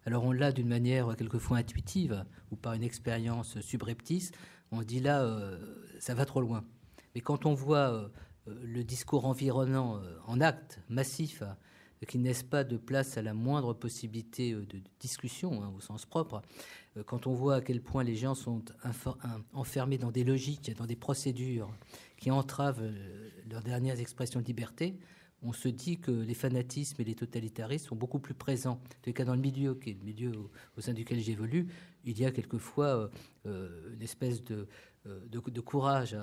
[0.05, 4.31] Alors on l'a d'une manière quelquefois intuitive ou par une expérience subreptice,
[4.73, 5.57] on dit là, euh,
[5.99, 6.65] ça va trop loin.
[7.13, 8.09] Mais quand on voit euh,
[8.63, 11.43] le discours environnant euh, en acte massif
[12.07, 16.05] qui ne laisse pas de place à la moindre possibilité de discussion, hein, au sens
[16.05, 16.41] propre.
[17.05, 18.61] Quand on voit à quel point les gens sont
[19.53, 21.71] enfermés dans des logiques, dans des procédures
[22.23, 22.89] qui entravent
[23.51, 24.97] leurs dernières expressions de liberté,
[25.41, 28.79] on se dit que les fanatismes et les totalitarismes sont beaucoup plus présents.
[28.81, 30.31] En tout cas, dans le milieu, qui est le milieu
[30.77, 31.67] au, sein duquel j'évolue,
[32.05, 33.07] il y a quelquefois euh,
[33.45, 34.69] euh, une espèce de,
[35.05, 36.15] euh, courage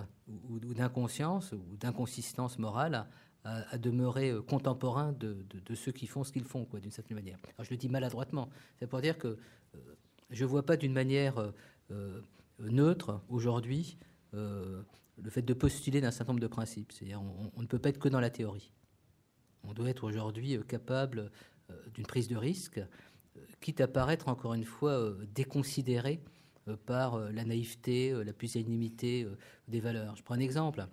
[0.48, 3.06] ou, d'inconscience ou d'inconsistance morale
[3.44, 5.44] à, demeurer contemporain de,
[5.74, 7.38] ceux qui font ce qu'ils font, d'une certaine manière.
[7.58, 8.48] Je le dis maladroitement.
[8.78, 9.36] C'est pour dire que
[10.30, 11.52] je ne vois pas d'une manière
[12.58, 13.98] neutre aujourd'hui
[15.22, 16.92] le fait de postuler d'un certain nombre de principes.
[16.92, 18.72] C'est-à-dire, on ne peut pas être que dans la théorie.
[19.64, 21.30] On doit être aujourd'hui euh, capable
[21.70, 26.20] euh, d'une prise de risque, euh, quitte à paraître encore une fois déconsidéré
[26.86, 29.26] par la naïveté, la pusillanimité
[29.66, 30.14] des valeurs.
[30.14, 30.86] Je prends un exemple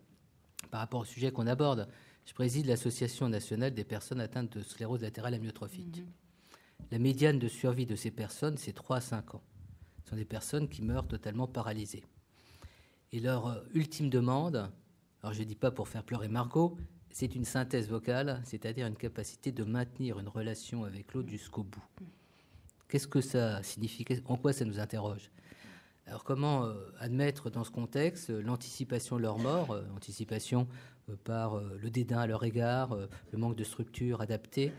[0.72, 1.88] par rapport au sujet qu'on aborde.
[2.26, 6.00] Je préside l'Association nationale des personnes atteintes de sclérose latérale amyotrophique.
[6.00, 6.08] Mhm.
[6.92, 9.44] La médiane de survie de ces personnes, c'est 3 à 5 ans.
[10.04, 12.04] Ce sont des personnes qui meurent totalement paralysées.
[13.14, 14.70] Et leur ultime demande,
[15.22, 16.78] alors je ne dis pas pour faire pleurer Margot,
[17.10, 21.84] c'est une synthèse vocale, c'est-à-dire une capacité de maintenir une relation avec l'autre jusqu'au bout.
[22.88, 24.06] Qu'est-ce que ça signifie?
[24.26, 25.32] En quoi ça nous interroge?
[26.06, 30.68] Alors comment euh, admettre dans ce contexte euh, l'anticipation de leur mort, euh, l'anticipation
[31.24, 32.94] par le dédain à leur égard,
[33.32, 34.74] le manque de structure adaptée,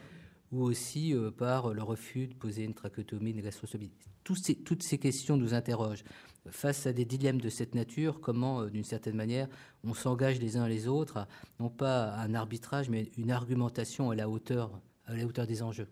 [0.53, 3.91] ou aussi par le refus de poser une trachéotomie, une gastrostomie
[4.25, 6.05] Toutes ces questions nous interrogent
[6.51, 9.49] face à des dilemmes de cette nature, comment, euh, d'une certaine manière,
[9.85, 11.27] on s'engage les uns les autres,
[11.61, 15.89] non pas un arbitrage, mais une argumentation à la hauteur, à la hauteur des enjeux?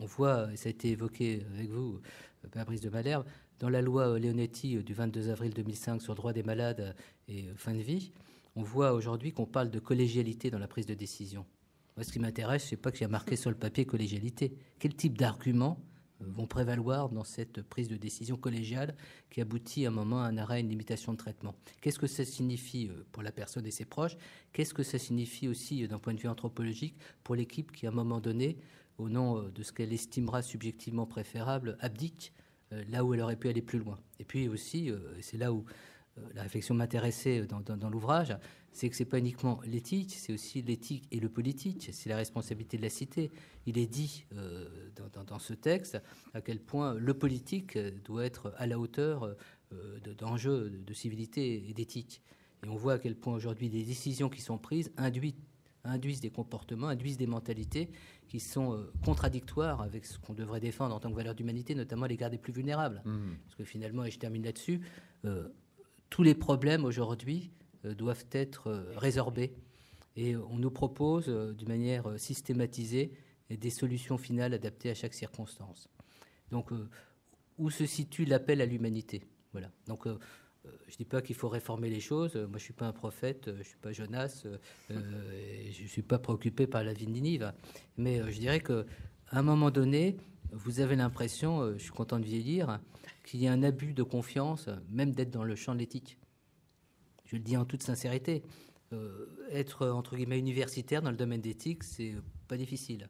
[0.00, 2.00] On voit, et ça a été évoqué avec vous,
[2.44, 3.24] euh, Fabrice de Malherbe,
[3.60, 6.94] dans la loi Leonetti euh, du 22 avril 2005 sur le droit des malades
[7.28, 8.12] et fin de vie,
[8.56, 11.44] on voit aujourd'hui qu'on parle de collégialité dans la prise de décision.
[11.96, 14.56] Moi, ce qui m'intéresse, c'est pas qu'il y a marqué sur le papier collégialité.
[14.78, 15.78] Quel type d'argument
[16.20, 18.94] vont prévaloir dans cette prise de décision collégiale
[19.30, 21.54] qui aboutit à un moment à un arrêt, une limitation de traitement.
[21.80, 24.16] Qu'est-ce que ça signifie euh, pour la personne et ses proches?
[24.52, 27.90] Qu'est-ce que ça signifie aussi euh, d'un point de vue anthropologique pour l'équipe qui, à
[27.90, 28.56] un moment donné,
[28.98, 32.32] au nom euh, de ce qu'elle estimera subjectivement préférable, abdique
[32.88, 34.00] là où elle aurait pu aller plus loin?
[34.18, 35.64] Et puis aussi, c'est là où
[36.34, 38.36] la réflexion m'intéressait dans, dans l'ouvrage,
[38.74, 42.76] c'est que c'est pas uniquement l'éthique, c'est aussi l'éthique et le politique, c'est la responsabilité
[42.76, 43.30] de la cité.
[43.66, 44.68] Il est dit euh,
[45.26, 46.02] dans, ce texte
[46.34, 49.36] à quel point le politique doit être à la hauteur
[49.72, 52.20] euh, d'enjeux de, civilité et d'éthique.
[52.64, 55.36] Et on voit à quel point aujourd'hui les décisions qui sont prises induisent,
[55.84, 57.90] induisent des comportements, induisent des mentalités
[58.26, 62.06] qui sont euh, contradictoires avec ce qu'on devrait défendre en tant que valeur d'humanité, notamment
[62.06, 63.02] à l'égard des plus vulnérables.
[63.04, 63.34] Mmh.
[63.44, 64.80] Parce que finalement, et je termine là-dessus,
[66.14, 67.50] tous les problèmes aujourd'hui
[67.84, 69.52] euh, doivent être euh, résorbés.
[70.14, 73.10] Et on nous propose euh, d'une manière systématisée
[73.50, 75.88] des solutions finales adaptées à chaque circonstance.
[76.52, 76.70] Donc,
[77.58, 79.24] où se situe l'appel à l'humanité?
[79.52, 79.70] Voilà.
[79.88, 80.08] Donc, je
[80.68, 82.36] ne dis pas qu'il faut réformer les choses.
[82.36, 84.46] Moi, je ne suis pas un prophète, je ne suis pas Jonas,
[84.88, 87.52] je ne suis pas préoccupé par la vie de Ninive.
[87.98, 88.84] Mais je dirais qu'à
[89.32, 90.16] un moment donné,
[90.52, 92.80] vous avez l'impression, je suis content de vieillir,
[93.24, 96.18] qu'il y a un abus de confiance, même d'être dans le champ de l'éthique
[97.24, 98.42] je le dis en toute sincérité,
[98.92, 102.14] euh, être entre guillemets universitaire dans le domaine d'éthique, c'est
[102.48, 103.08] pas difficile.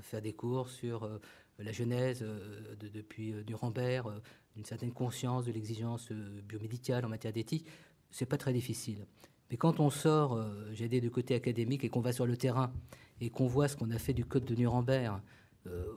[0.00, 1.18] Faire des cours sur euh,
[1.58, 4.08] la genèse euh, depuis Nuremberg,
[4.56, 7.66] une certaine conscience de l'exigence biomédicale en matière d'éthique,
[8.10, 9.06] c'est pas très difficile.
[9.50, 10.40] Mais quand on sort,
[10.72, 12.72] j'ai des du côté académique et qu'on va sur le terrain
[13.20, 15.20] et qu'on voit ce qu'on a fait du code de Nuremberg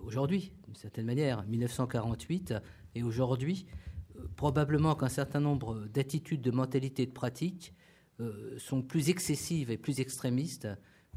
[0.04, 2.56] aujourd'hui, d'une certaine manière, 1948
[2.96, 3.66] et aujourd'hui,
[4.36, 7.74] probablement qu'un certain nombre d'attitudes, de mentalités, de pratiques
[8.20, 10.68] euh, sont plus excessives et plus extrémistes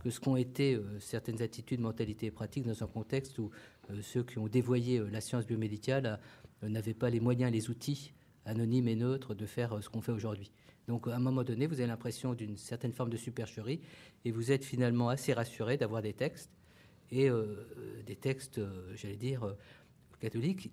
[0.01, 3.51] que ce qu'ont été euh, certaines attitudes, mentalités et pratiques dans un contexte où
[3.91, 6.19] euh, ceux qui ont dévoyé la science biomédicale
[6.63, 8.15] n'avaient pas les moyens, les outils
[8.47, 10.51] anonymes et neutres de faire ce qu'on fait aujourd'hui.
[10.89, 13.81] Donc à un moment donné, vous avez l'impression d'une certaine forme de supercherie
[14.25, 16.51] et vous êtes finalement assez rassuré d'avoir des textes
[17.11, 17.29] et
[18.07, 18.61] des textes,
[18.95, 19.55] j'allais dire,
[20.21, 20.71] catholique,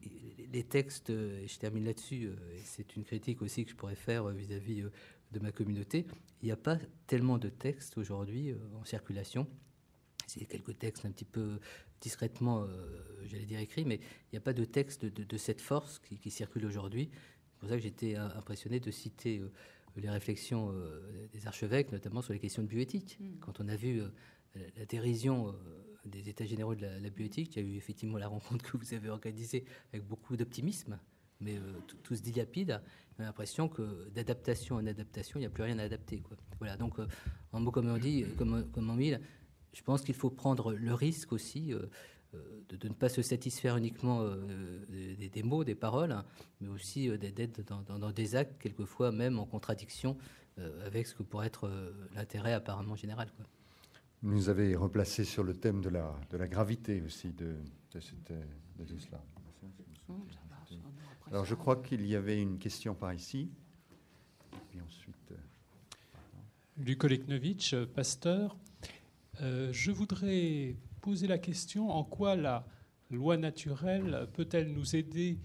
[0.52, 4.30] les textes, et je termine là-dessus, euh, c'est une critique aussi que je pourrais faire
[4.30, 4.92] euh, vis-à-vis euh,
[5.32, 6.06] de ma communauté,
[6.42, 9.48] il n'y a pas tellement de textes aujourd'hui en circulation.
[10.28, 11.60] C'est quelques textes un petit peu
[12.02, 12.68] discrètement,
[13.26, 16.30] j'allais dire écrits, mais il n'y a pas de texte de, cette force qui, qui
[16.30, 17.10] circule aujourd'hui.
[17.12, 19.42] C'est pour ça que j'étais impressionné de citer
[19.96, 20.72] les réflexions
[21.32, 23.18] des archevêques, notamment sur les questions de bioéthique.
[23.20, 23.40] Mm.
[23.40, 24.04] Quand on a vu
[24.54, 25.56] la dérision
[26.06, 27.56] des États généraux de la, bioéthique.
[27.56, 31.00] Il y a eu effectivement la rencontre que vous avez organisée avec beaucoup d'optimisme,
[31.40, 31.74] mais euh,
[32.04, 32.82] tout, se dilapide.
[33.18, 36.24] On a l'impression que d'adaptation en adaptation, il n'y a plus rien à adapter.
[36.60, 37.08] Voilà, donc euh,
[37.52, 39.22] en mots comme on dit, comme, comme en mille,
[39.74, 41.74] je pense qu'il faut prendre le risque aussi
[42.30, 44.24] de, ne pas se satisfaire uniquement
[44.88, 46.16] des, mots, des paroles,
[46.62, 50.16] mais aussi d'être dans, des actes, quelquefois même en contradiction
[50.86, 51.72] avec ce que pourrait être
[52.14, 53.32] l'intérêt apparemment général.
[54.24, 57.58] Nous avez replacé sur le thème de la, de la gravité aussi de,
[57.92, 59.22] de, cela.
[61.30, 63.52] Alors je crois qu'il y avait une question par ici.
[64.74, 65.36] Et ensuite, euh,
[66.78, 68.56] Luc Oleknovitch, pasteur.
[69.42, 72.66] Euh, je voudrais poser la question en quoi la
[73.12, 75.38] loi naturelle peut-elle nous aider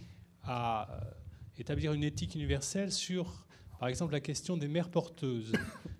[0.44, 1.10] à euh,
[1.56, 3.44] établir une éthique universelle sur,
[3.80, 5.52] par exemple, la question des mères porteuses?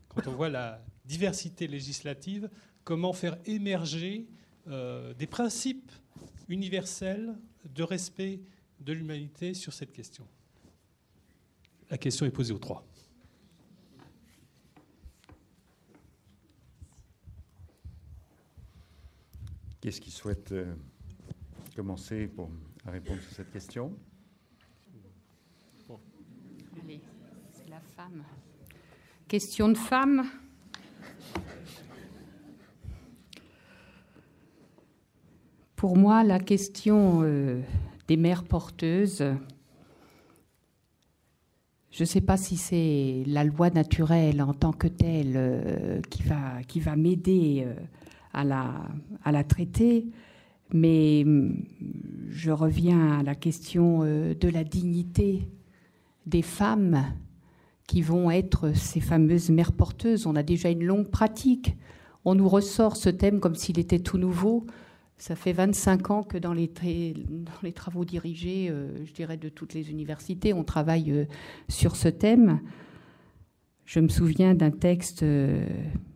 [0.09, 2.49] Quand on voit la diversité législative,
[2.89, 4.27] comment faire émerger
[4.67, 5.93] euh, des principes
[6.49, 7.37] universels
[7.67, 8.41] de respect
[8.81, 10.27] de l'humanité sur cette question.
[11.91, 12.83] La question est posée aux trois.
[19.83, 20.75] Qui est-ce qui souhaite euh,
[21.77, 22.51] commencer pour,
[22.87, 23.95] à répondre à cette question?
[26.83, 27.03] Allez,
[27.53, 28.25] c'est la femme.
[29.29, 30.27] Question de femme?
[35.79, 37.61] Pour moi, la question euh,
[38.09, 39.25] des mères porteuses,
[41.93, 46.25] je ne sais pas si c'est la loi naturelle en tant que telle euh, qui
[46.25, 47.75] va, qui va m'aider euh,
[48.33, 48.89] à, la,
[49.23, 50.09] à la traiter,
[50.75, 51.65] mais mm,
[52.29, 55.49] je reviens à la question de la dignité
[56.27, 57.05] des femmes
[57.87, 60.27] qui vont être ces fameuses mères porteuses.
[60.27, 61.77] On a déjà une longue pratique.
[62.25, 64.67] On nous ressort ce thème comme s'il était tout nouveau.
[65.19, 66.71] Ça fait 25 ans que dans les,
[67.75, 71.25] travaux dirigés, euh, je dirais, de toutes les universités, on travaille euh,
[71.69, 72.61] sur ce thème.
[73.85, 75.67] Je me souviens d'un texte euh,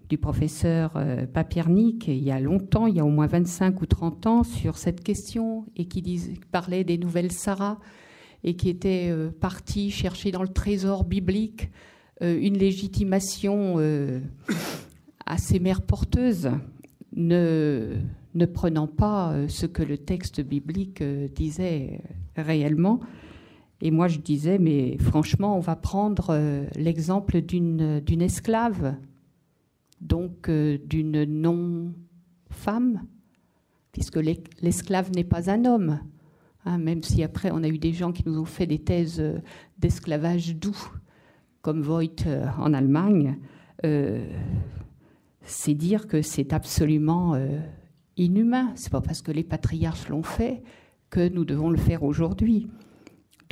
[0.08, 1.02] du professeur
[1.32, 4.78] Papiernik, il y a longtemps, il y a au moins 25 ou 30 ans, sur
[4.78, 6.02] cette question, et qui
[6.52, 7.80] parlait des nouvelles Sarah,
[8.44, 9.10] et qui était
[9.40, 11.70] parti chercher dans le trésor biblique
[12.20, 13.78] une légitimation
[15.24, 16.50] à ces mères porteuses.
[17.16, 17.96] Ne,
[18.34, 22.00] ne prenant pas euh, ce que le texte biblique euh, disait
[22.38, 23.00] euh, réellement.
[23.80, 26.38] Et moi, je disais, mais franchement, on va prendre
[26.76, 28.94] l'exemple d'une esclave,
[30.00, 33.02] donc d'une non-femme,
[33.90, 34.20] puisque
[34.60, 35.98] l'esclave n'est pas un homme.
[36.64, 39.20] Hein, même si après, on a eu des gens qui nous ont fait des thèses
[39.80, 40.92] d'esclavage doux,
[41.60, 42.24] comme Voigt
[42.58, 43.36] en Allemagne,
[45.42, 47.34] c'est dire que c'est absolument
[48.22, 48.72] inhumain.
[48.76, 50.62] C'est pas parce que les patriarches l'ont fait
[51.10, 52.68] que nous devons le faire aujourd'hui.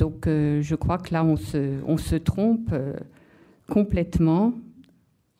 [0.01, 2.95] Donc euh, je crois que là, on se, trompe euh,
[3.69, 4.53] complètement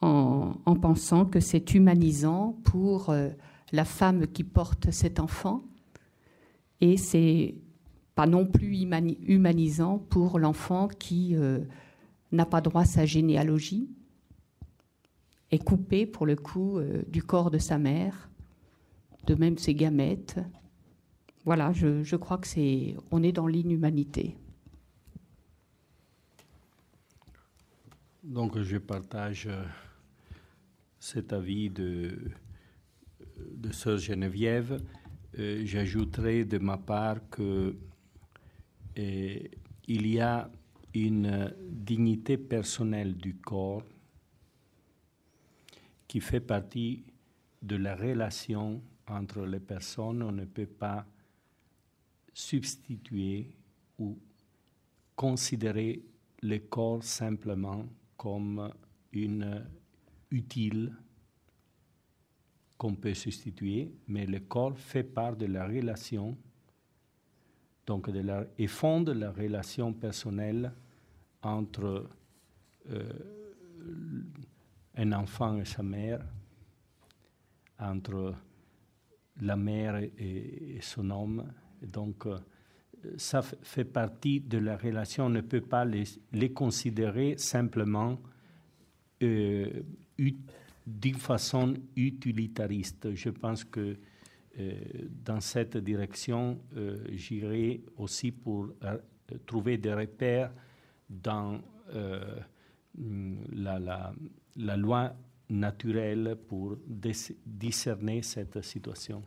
[0.02, 3.30] en, en, pensant que c'est humanisant pour euh,
[3.72, 5.64] la femme qui porte cet enfant
[6.80, 7.56] et c'est
[8.14, 8.86] pas non plus
[9.26, 11.36] humanisant pour l'enfant qui
[12.32, 13.90] n'a pas droit à sa généalogie,
[15.52, 18.31] est coupé pour le coup du corps de sa mère
[19.26, 20.40] de même ses gamètes.
[21.44, 24.38] Voilà, je, crois que c'est, on est dans l'inhumanité.
[28.24, 29.64] Donc je partage euh,
[31.00, 32.20] cet avis de,
[33.38, 34.80] de Sœur Geneviève.
[35.40, 37.76] Euh, j'ajouterai de ma part que
[38.98, 39.40] euh,
[39.88, 40.52] il y a
[40.94, 43.84] une dignité personnelle du corps
[46.08, 47.04] qui fait partie
[47.62, 48.82] de la relation
[49.12, 51.06] entre les personnes, on ne peut pas
[52.34, 53.56] substituer
[54.00, 54.18] ou
[55.16, 56.02] considérer
[56.42, 57.86] le corps simplement
[58.18, 58.72] comme
[59.12, 59.66] une
[60.32, 60.96] utile
[62.78, 66.36] qu'on peut substituer, mais le corps fait part de la relation,
[67.86, 70.74] donc de la, et fonde la relation personnelle
[71.44, 72.10] entre
[72.90, 73.14] euh,
[74.96, 76.26] un enfant et sa mère,
[77.78, 78.34] entre
[79.42, 81.44] la mère et, son homme.
[81.82, 82.38] Donc, euh,
[83.18, 85.26] ça fait partie de la relation.
[85.26, 88.20] On ne peut pas les, considérer simplement
[89.24, 89.82] euh,
[90.86, 93.14] d'une façon utilitariste.
[93.16, 93.98] Je pense que
[94.60, 94.76] euh,
[95.26, 96.60] dans cette direction,
[97.10, 98.70] j'irai aussi pour
[99.46, 100.52] trouver des repères
[101.10, 101.62] dans
[103.54, 104.14] la, la,
[104.58, 105.16] la loi
[105.50, 109.24] naturelle pour discerner cette situation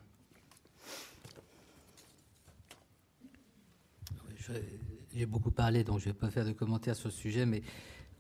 [5.15, 7.63] J'ai beaucoup parlé, donc je ne vais pas faire de commentaires sur ce sujet, mais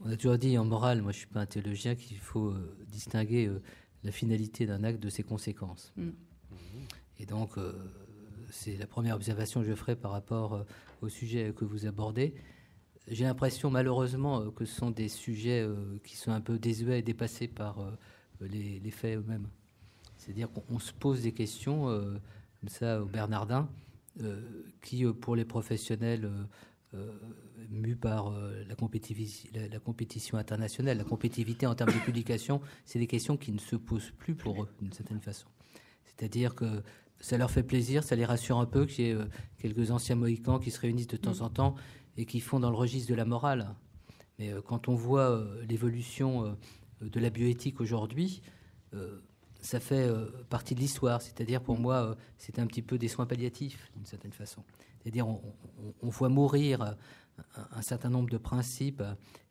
[0.04, 2.50] on a toujours dit en morale, moi je ne suis pas un théologien, qu'il faut
[2.50, 3.60] euh, distinguer euh,
[4.04, 5.92] la finalité d'un acte de ses conséquences.
[5.96, 6.10] Mm.
[7.18, 7.52] Et donc,
[8.50, 10.66] c'est la première observation que je ferai par rapport
[11.00, 12.34] au sujet que vous abordez.
[13.06, 15.64] J'ai l'impression, malheureusement, que ce sont des sujets
[16.02, 17.78] qui sont un peu désuets et dépassés par
[18.40, 19.48] les, les faits eux-mêmes.
[20.18, 23.68] C'est-à-dire qu'on se pose des questions, comme ça, au Bernardin,
[24.80, 26.30] qui, pour les professionnels
[27.70, 33.36] mus par la, la, compétition internationale, la compétitivité en termes de publication, c'est des questions
[33.36, 35.48] qui ne se posent plus pour eux, d'une certaine façon.
[36.04, 36.82] C'est-à-dire que
[37.18, 39.18] ça leur fait plaisir, ça les rassure un peu qu'il y ait
[39.58, 41.74] quelques anciens mohicans qui se réunissent de temps en temps
[42.16, 43.74] et qui font dans le registre de la morale.
[44.38, 46.56] Mais quand on voit l'évolution
[47.00, 48.42] de la bioéthique aujourd'hui,
[49.64, 50.10] ça fait
[50.50, 51.22] partie de l'histoire.
[51.22, 54.62] C'est-à-dire, pour moi, c'est un petit peu des soins palliatifs, d'une certaine façon.
[55.02, 56.96] C'est-à-dire, on, voit mourir
[57.72, 59.02] un, certain nombre de principes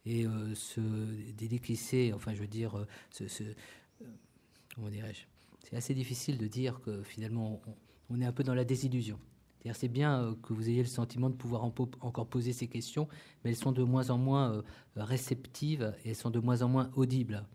[0.06, 0.81] et se
[1.31, 2.85] déliquisser, enfin, je veux dire,
[4.76, 5.26] comment dirais-je
[5.64, 7.61] C'est assez difficile de dire que finalement,
[8.10, 9.19] on, est un peu dans la désillusion.
[9.73, 13.07] C'est bien que vous ayez le sentiment de pouvoir encore poser ces questions,
[13.44, 14.64] mais elles sont de moins en moins
[14.95, 17.45] réceptives et elles sont de moins en moins audibles.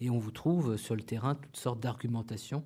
[0.00, 2.64] Et on vous trouve sur le terrain toutes sortes d'argumentations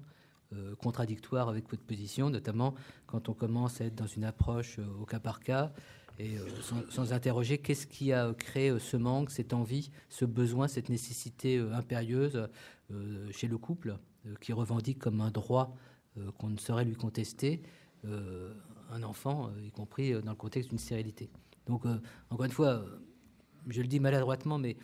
[0.55, 2.75] euh, contradictoires avec votre position, notamment
[3.07, 5.75] quand on commence à être dans une approche euh, au cas par cas
[6.19, 6.49] et euh,
[6.89, 12.49] sans, interroger qu'est-ce qui a créé ce manque, cette envie, ce besoin, cette nécessité impérieuse
[13.31, 13.99] chez le couple
[14.41, 15.77] qui revendique comme un droit
[16.39, 17.63] qu'on ne saurait lui contester
[18.05, 21.31] un enfant, y compris dans le contexte d'une stérilité.
[21.67, 21.85] Donc,
[22.31, 22.85] encore une fois,
[23.69, 24.77] je le dis maladroitement, mais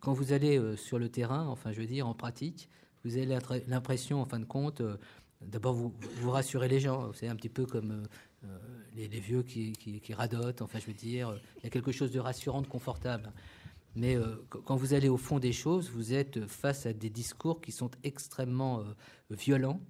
[0.00, 2.68] quand vous allez sur le terrain, enfin, je veux dire, en pratique,
[3.04, 3.26] vous avez
[3.66, 4.96] l'impression, en fin de compte, euh,
[5.40, 7.12] d'abord vous, vous rassurez les gens.
[7.12, 8.02] C'est un petit peu comme euh,
[8.44, 8.58] euh,
[8.96, 10.62] les, vieux qui, radotent.
[10.62, 13.32] Enfin, je veux dire, il y a quelque chose de rassurant, de confortable.
[13.96, 14.16] Mais
[14.64, 17.90] quand vous allez au fond des choses, vous êtes face à des discours qui sont
[18.04, 18.84] extrêmement
[19.30, 19.80] violents,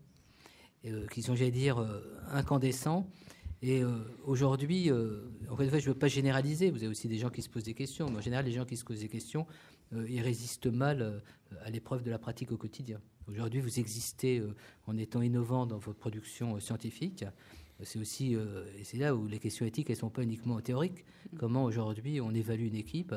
[1.10, 1.84] qui sont, j'allais dire,
[2.30, 3.10] incandescents.
[3.60, 3.82] Et
[4.24, 6.70] aujourd'hui, une fois, je ne veux pas généraliser.
[6.70, 8.08] Vous avez aussi des gens qui se posent des questions.
[8.08, 9.46] Mais en général, les gens qui se posent des questions,
[9.94, 11.18] euh, ils résistent mal euh,
[11.64, 13.00] à l'épreuve de la pratique au quotidien.
[13.28, 14.54] Aujourd'hui, vous existez euh,
[14.86, 17.24] en étant innovant dans votre production scientifique.
[17.84, 21.04] C'est aussi, et c'est là où les questions éthiques, elles ne sont pas uniquement théoriques.
[21.38, 23.14] Comment aujourd'hui on évalue une équipe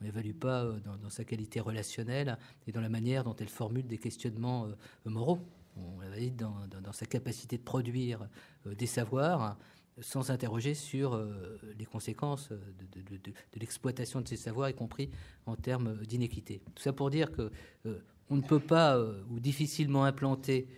[0.00, 0.70] on n'évalue pas
[1.02, 2.38] dans, sa qualité relationnelle
[2.68, 4.68] et dans la manière dont elle formule des questionnements
[5.04, 5.40] moraux.
[5.76, 8.28] On l'évalue dans, dans, sa capacité de produire
[8.66, 9.58] des savoirs
[10.00, 15.10] sans interroger sur euh, les conséquences de, l'exploitation de ces savoirs, y compris
[15.46, 16.60] en termes d'inéquité.
[16.74, 17.50] Tout ça pour dire que
[17.86, 17.98] euh,
[18.30, 20.68] on ne peut pas euh, ou difficilement implanter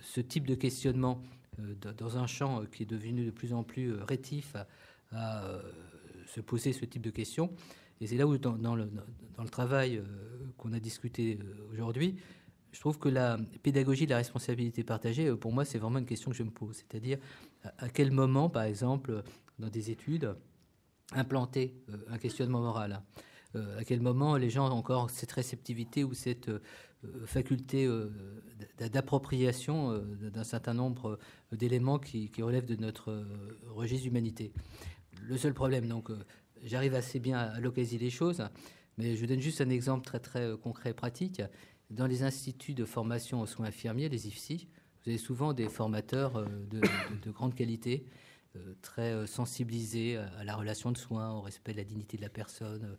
[0.00, 1.20] ce type de questionnement
[1.98, 4.56] dans un champ qui est devenu de plus en plus rétif
[5.12, 5.60] à,
[6.26, 7.50] se poser ce type de questions.
[8.00, 8.90] Et c'est là où, dans, le,
[9.36, 10.02] dans le, travail
[10.56, 11.38] qu'on a discuté
[11.74, 12.16] aujourd'hui,
[12.74, 16.32] je trouve que la pédagogie de la responsabilité partagée, pour moi, c'est vraiment une question
[16.32, 16.76] que je me pose.
[16.76, 17.18] C'est-à-dire,
[17.78, 19.22] à quel moment, par exemple,
[19.60, 20.34] dans des études,
[21.12, 23.00] implanter euh, un questionnement moral
[23.54, 26.60] euh, À quel moment les gens ont encore cette réceptivité ou cette euh,
[27.26, 27.86] faculté
[28.78, 29.98] d'appropriation
[30.32, 31.18] d'un certain nombre
[31.52, 33.26] d'éléments qui, relèvent de notre
[33.68, 34.52] registre d'humanité?
[35.22, 36.10] Le seul problème, donc,
[36.62, 38.42] j'arrive assez bien à localiser les choses,
[38.96, 41.42] mais je donne juste un exemple très très concret et pratique.
[41.94, 44.66] Dans les instituts de formation aux soins infirmiers, les IFSI,
[45.04, 48.04] vous avez souvent des formateurs euh, de, grande qualité,
[48.56, 52.22] euh, très euh, sensibilisés à la relation de soins, au respect de la dignité de
[52.22, 52.96] la personne.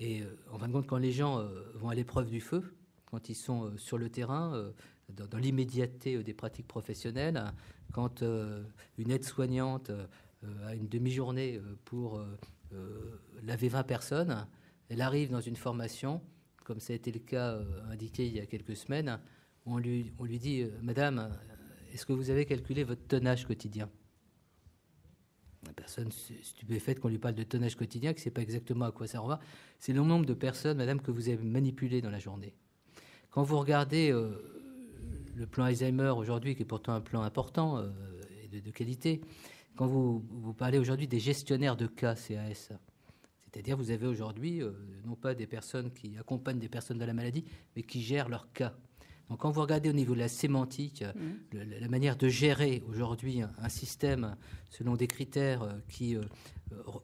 [0.00, 2.74] Et en fin de compte, quand les gens vont à l'épreuve du feu,
[3.06, 4.72] quand ils sont sur le terrain,
[5.08, 7.40] dans, l'immédiateté des pratiques professionnelles,
[7.92, 9.92] quand une aide-soignante
[10.66, 12.20] a une demi-journée pour
[13.44, 14.48] laver 20 personnes,
[14.88, 16.20] elle arrive dans une formation,
[16.64, 17.60] comme ça a été le cas
[17.90, 19.20] indiqué il y a quelques semaines,
[19.66, 21.30] on lui, dit, euh, Madame,
[21.92, 23.88] est-ce que vous avez calculé votre tonnage quotidien?
[25.66, 28.92] La personne stupéfaite qu'on lui parle de tonnage quotidien, qui ne sait pas exactement à
[28.92, 29.40] quoi ça va,
[29.78, 32.54] c'est le nombre de personnes, Madame, que vous avez manipulées dans la journée.
[33.30, 34.32] Quand vous regardez euh,
[35.34, 37.90] le plan Alzheimer aujourd'hui, qui est pourtant un plan important euh,
[38.42, 39.22] et de, qualité,
[39.76, 42.68] quand vous, vous parlez aujourd'hui des gestionnaires de cas CAS,
[43.54, 44.62] c'est-à-dire vous avez aujourd'hui
[45.06, 47.44] non pas des personnes qui accompagnent des personnes dans la maladie,
[47.76, 48.74] mais qui gèrent leurs cas.
[49.28, 51.58] Donc quand vous regardez au niveau de la sémantique, mmh.
[51.80, 54.36] la manière de gérer aujourd'hui un, système
[54.70, 56.22] selon des critères euh, qui euh,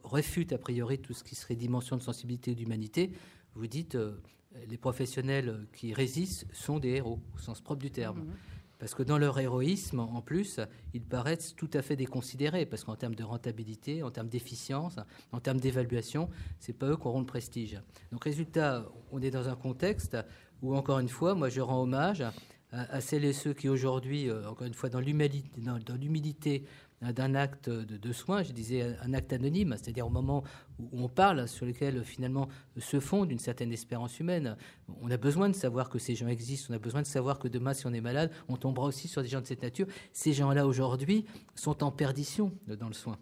[0.03, 3.11] réfutent a priori tout ce qui serait dimension de sensibilité d'humanité,
[3.55, 4.21] vous dites euh,
[4.69, 8.19] les professionnels qui résistent sont des héros au sens propre du terme.
[8.19, 8.33] Mmh.
[8.81, 10.59] Parce que dans leur héroïsme, en plus,
[10.95, 14.95] ils paraissent tout à fait déconsidérés, parce qu'en termes de rentabilité, en termes d'efficience,
[15.31, 17.79] en termes d'évaluation, c'est pas eux qui auront le prestige.
[18.11, 20.17] Donc, résultat, on est dans un contexte
[20.63, 22.23] où, encore une fois, moi, je rends hommage
[22.71, 26.65] à, celles et ceux qui aujourd'hui, euh, encore une fois, dans l'humilité
[27.01, 30.43] d'un acte de, soin, je disais un acte anonyme, c'est-à-dire au moment
[30.77, 32.47] où on parle, sur lequel finalement
[32.77, 34.55] se fonde une certaine espérance humaine.
[35.01, 37.47] On a besoin de savoir que ces gens existent, on a besoin de savoir que
[37.47, 39.87] demain, si on est malade, on tombera aussi sur des gens de cette nature.
[40.13, 41.25] Ces gens-là, aujourd'hui,
[41.55, 43.17] sont en perdition dans le soin.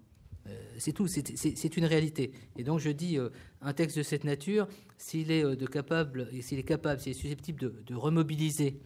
[0.48, 2.34] Euh, c'est tout, c'est une réalité.
[2.58, 3.30] Et donc je dis, euh,
[3.62, 7.62] un texte de cette nature, s'il est, de capable, s'il est capable, s'il est susceptible
[7.62, 8.82] de, de remobiliser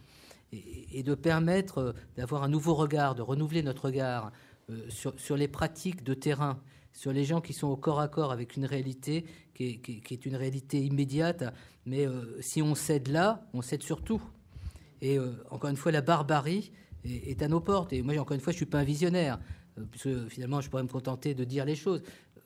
[0.92, 4.32] et, de permettre euh, d'avoir un nouveau regard, de renouveler notre regard
[4.70, 6.60] euh, sur, les pratiques de terrain,
[6.92, 9.24] sur les gens qui sont au corps à corps avec une réalité
[9.54, 9.80] qui
[10.10, 11.44] est, une réalité immédiate.
[11.86, 14.22] Mais euh, si on cède là, on cède surtout.
[15.02, 15.18] Et
[15.50, 16.72] encore une fois, la barbarie
[17.04, 17.92] est, à nos portes.
[17.92, 19.38] Et moi, encore une fois, je ne suis pas un visionnaire,
[19.90, 22.02] puisque finalement, je pourrais me contenter de dire les choses.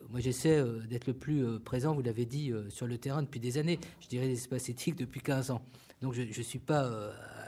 [0.09, 3.79] Moi, j'essaie d'être le plus présent, vous l'avez dit, sur le terrain depuis des années.
[4.01, 5.61] Je dirais les espaces éthiques depuis 15 ans.
[6.01, 6.91] Donc, je ne suis pas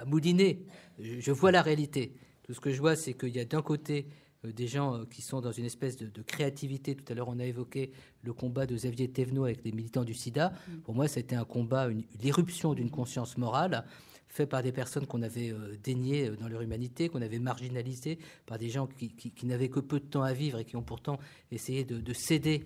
[0.02, 0.66] à mouliner.
[1.00, 2.14] Je, vois la réalité.
[2.44, 4.12] Tout ce que je vois, c'est qu'il y a d'un côté euh,
[4.44, 6.96] des gens euh, qui sont dans une espèce de, créativité.
[6.96, 7.92] Tout à l'heure, on a évoqué
[8.24, 10.50] le combat de Xavier Thévenot avec les militants du SIDA.
[10.50, 10.78] Mm.
[10.80, 11.90] Pour moi, c'était un combat,
[12.22, 13.86] l'éruption d'une conscience morale
[14.28, 18.58] fait par des personnes qu'on avait euh, déniées dans leur humanité, qu'on avait marginalisées, par
[18.58, 21.20] des gens qui, n'avaient que peu de temps à vivre et qui ont pourtant
[21.52, 22.66] essayé de, céder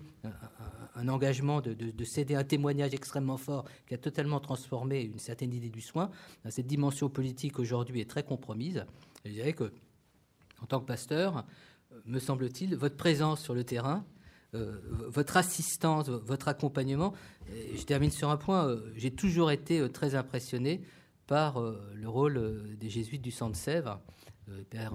[0.94, 5.68] un, engagement, de, céder un témoignage extrêmement fort qui a totalement transformé une certaine idée
[5.68, 6.10] du soin.
[6.48, 8.86] Cette dimension politique aujourd'hui est très compromise.
[9.24, 9.72] je dirais que,
[10.62, 11.44] en tant que pasteur,
[11.92, 14.04] euh, me semble-t-il, votre présence sur le terrain,
[14.54, 14.78] euh,
[15.08, 17.12] votre assistance, votre accompagnement.
[17.48, 18.76] je termine sur un point.
[18.94, 20.82] J'ai toujours été très impressionné
[21.26, 24.00] par euh, le rôle euh, des jésuites du centre Sèvres,
[24.48, 24.94] euh, Père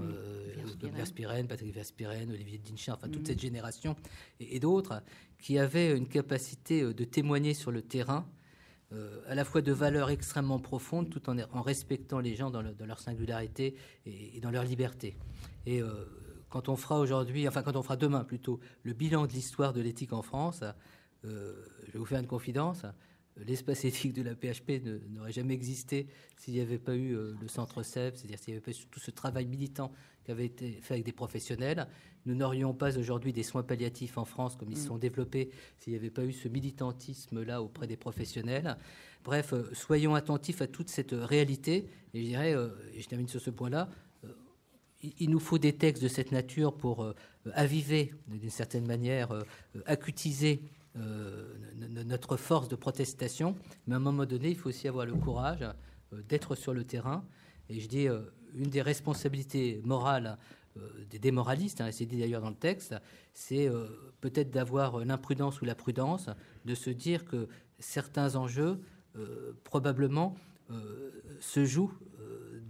[0.81, 3.25] Verspiren, Patrick Verspiren, Olivier Dinchin, enfin toute mm.
[3.25, 3.95] cette génération
[4.39, 5.03] et, d'autres,
[5.39, 8.25] qui avaient une capacité de témoigner sur le terrain,
[9.27, 13.75] à la fois de valeurs extrêmement profondes, tout en, respectant les gens dans, leur singularité
[14.05, 15.15] et, dans leur liberté.
[15.65, 15.81] Et
[16.49, 19.81] quand on fera aujourd'hui, enfin quand on fera demain plutôt, le bilan de l'histoire de
[19.81, 20.63] l'éthique en France,
[21.23, 22.85] je vais vous faire une confidence,
[23.37, 27.47] l'espace éthique de la PHP n'aurait jamais existé s'il n'y avait pas eu euh, le
[27.47, 29.91] centre CEP, c'est-à-dire s'il n'y avait pas eu tout ce travail militant
[30.23, 31.87] qui avait été fait avec des professionnels.
[32.25, 34.87] Nous n'aurions pas aujourd'hui des soins palliatifs en France comme ils se mm.
[34.87, 35.49] sont développés
[35.79, 38.77] s'il n'y avait pas eu ce militantisme-là auprès des professionnels.
[39.23, 41.87] Bref, euh, soyons attentifs à toute cette réalité.
[42.13, 43.89] Et je dirais, euh, et je termine sur ce point-là,
[45.19, 47.11] il nous faut des textes de cette nature pour
[47.53, 49.29] aviver, d'une certaine manière,
[49.87, 53.55] acutiser euh, notre force de protestation,
[53.87, 56.83] mais à un moment donné, il faut aussi avoir le courage euh, d'être sur le
[56.83, 57.23] terrain.
[57.69, 58.21] Et je dis, euh,
[58.53, 60.37] une des responsabilités morales
[61.09, 62.95] des démoralistes, hein, c'est dit d'ailleurs dans le texte,
[63.33, 63.69] c'est
[64.21, 66.29] peut-être d'avoir l'imprudence ou la prudence
[66.63, 67.49] de se dire que
[67.79, 68.79] certains enjeux,
[69.65, 70.33] probablement,
[71.41, 71.91] se jouent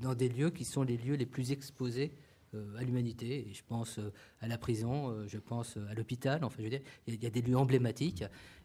[0.02, 2.31] dans des lieux qui sont les lieux les plus exposés euh,
[2.78, 3.48] à l'humanité.
[3.54, 4.12] Je pense euh,
[4.42, 6.44] à la prison, euh, je pense à l'hôpital.
[6.44, 8.24] Enfin, je veux dire, il y a des lieux emblématiques.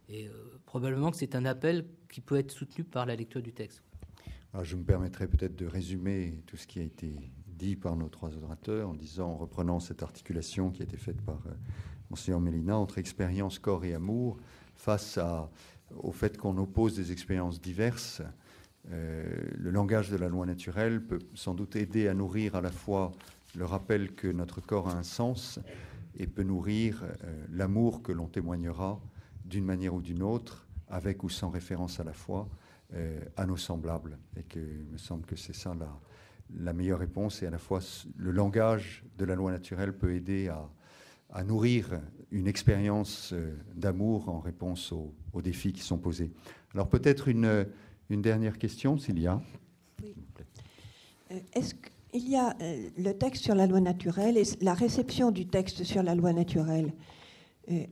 [0.08, 0.30] Et
[0.66, 3.82] probablement que c'est un appel qui peut être soutenu par la lecture du texte.
[4.52, 7.12] Alors, je me permettrai peut-être de résumer tout ce qui a été
[7.48, 11.20] dit par nos trois orateurs en disant, en reprenant cette articulation qui a été faite
[11.22, 11.42] par
[12.08, 14.36] Monseigneur Mélina entre expérience, corps et amour,
[14.76, 15.18] face
[15.96, 18.22] au fait qu'on oppose des expériences diverses.
[18.88, 23.10] le langage de la loi naturelle peut sans doute aider à nourrir à la fois
[23.56, 25.58] le rappel que notre corps a un sens
[26.18, 29.00] et peut nourrir euh, l'amour que l'on témoignera
[29.44, 32.48] d'une manière ou d'une autre, avec ou sans référence à la foi,
[32.94, 34.18] euh, à nos semblables.
[34.36, 35.88] Et que il me semble que c'est ça la,
[36.58, 37.42] la, meilleure réponse.
[37.42, 37.80] Et à la fois,
[38.16, 42.00] le langage de la loi naturelle peut aider à, nourrir
[42.30, 46.32] une expérience euh, d'amour en réponse aux, défis qui sont posés.
[46.72, 47.66] Alors peut-être une,
[48.08, 49.42] dernière question, s'il y a.
[51.52, 55.30] Est-ce que il y a euh, le texte sur la loi naturelle et la réception
[55.30, 56.92] du texte sur la loi naturelle.
[57.70, 57.84] Euh,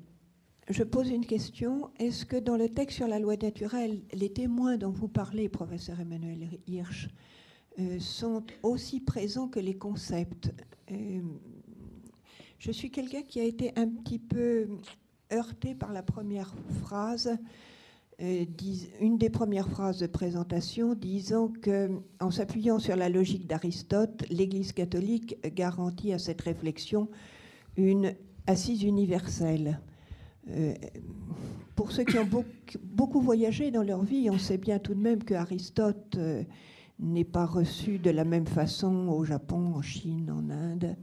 [0.71, 1.91] je pose une question.
[1.99, 6.01] Est-ce que dans le texte sur la loi naturelle, les témoins dont vous parlez, professeur
[6.01, 7.09] Emmanuel Hirsch,
[7.79, 10.53] euh, sont aussi présents que les concepts?
[12.59, 14.69] Je suis quelqu'un qui a été un petit peu
[15.33, 17.37] heurté par la première phrase
[18.21, 24.73] une des premières phrases de présentation disant que, en s'appuyant sur la logique d'Aristote, l'Église
[24.73, 27.09] catholique garantit à cette réflexion
[27.77, 28.15] une
[28.47, 29.81] assise universelle.
[30.51, 30.75] Euh,
[31.75, 32.29] pour ceux qui ont
[32.83, 36.45] beaucoup, voyagé dans leur vie, on sait bien tout de même que Aristote euh,
[37.01, 40.97] n'est pas reçu de la même façon au Japon, en Chine, en Inde,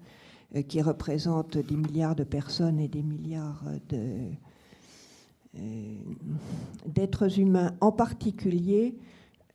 [0.67, 4.29] qui représente des milliards de personnes et des milliards de, euh,
[5.53, 8.97] d'êtres humains en particulier,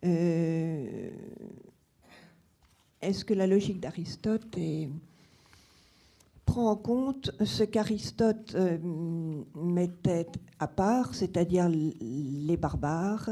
[0.05, 1.11] euh,
[3.01, 4.59] est-ce que la logique d'Aristote
[6.45, 8.79] prend en compte ce qu'Aristote euh,
[9.55, 10.27] mettait
[10.59, 13.31] à part, c'est-à-dire les barbares,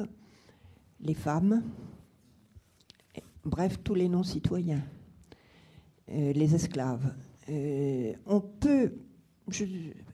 [1.01, 1.63] les femmes,
[3.45, 4.83] bref, tous les non-citoyens,
[6.11, 7.15] euh, les esclaves.
[7.49, 8.95] Euh, on peut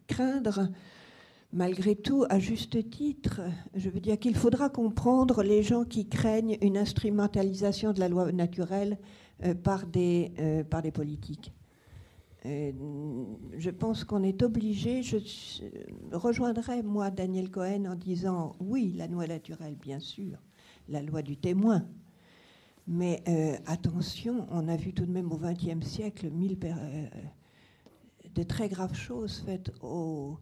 [0.06, 0.68] craindre
[1.52, 3.40] malgré tout, à juste titre,
[3.74, 8.30] je veux dire qu'il faudra comprendre les gens qui craignent une instrumentalisation de la loi
[8.32, 8.98] naturelle
[9.44, 11.52] euh, par, des, euh, par des politiques.
[12.46, 12.72] Euh,
[13.58, 15.18] je pense qu'on est obligé, je
[16.12, 20.38] rejoindrai moi Daniel Cohen en disant oui, la loi naturelle, bien sûr,
[20.88, 21.84] la loi du témoin.
[22.86, 23.22] Mais
[23.66, 26.58] attention, on a vu tout de même au XXe siècle mille
[28.34, 30.38] de très graves choses faites au,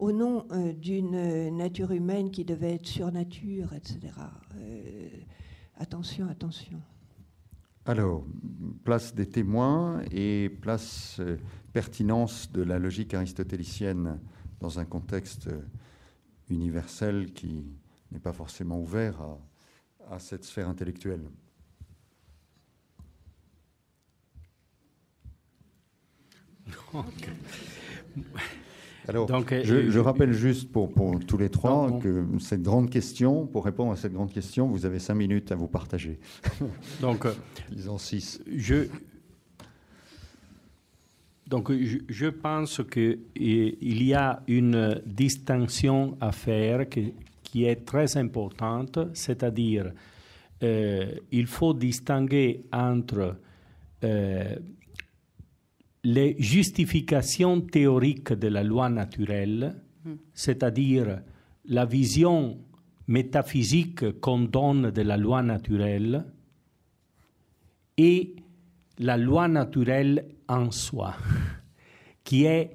[0.00, 3.98] au nom euh, d'une nature humaine qui devait être surnature, etc.
[4.56, 5.08] Euh,
[5.76, 6.80] attention, attention.
[7.84, 8.24] Alors,
[8.84, 11.36] place des témoins et place euh,
[11.72, 14.18] pertinence de la logique aristotélicienne
[14.58, 15.50] dans un contexte
[16.48, 17.66] universel qui
[18.10, 19.20] n'est pas forcément ouvert
[20.10, 21.28] à, cette sphère intellectuelle.
[29.10, 30.88] Alors, euh, je, rappelle juste pour,
[31.26, 35.00] tous les trois que cette grande question, pour répondre à cette grande question, vous avez
[35.00, 36.20] cinq minutes à vous partager.
[37.00, 37.32] Donc, euh,
[37.88, 38.40] en six.
[38.56, 38.86] Je,
[41.48, 41.72] donc,
[42.08, 43.18] je, pense qu'il
[43.80, 47.12] y a une distinction à faire qui,
[47.42, 49.90] qui est très importante, c'est-à-dire
[50.62, 53.34] euh, il faut distinguer entre
[56.02, 59.74] les justifications théoriques de la loi naturelle,
[60.32, 61.20] c'est-à-dire
[61.66, 62.58] la vision
[63.06, 66.24] métaphysique qu'on donne de la loi naturelle,
[67.98, 68.36] et
[68.98, 71.14] la loi naturelle en soi,
[72.24, 72.70] qui est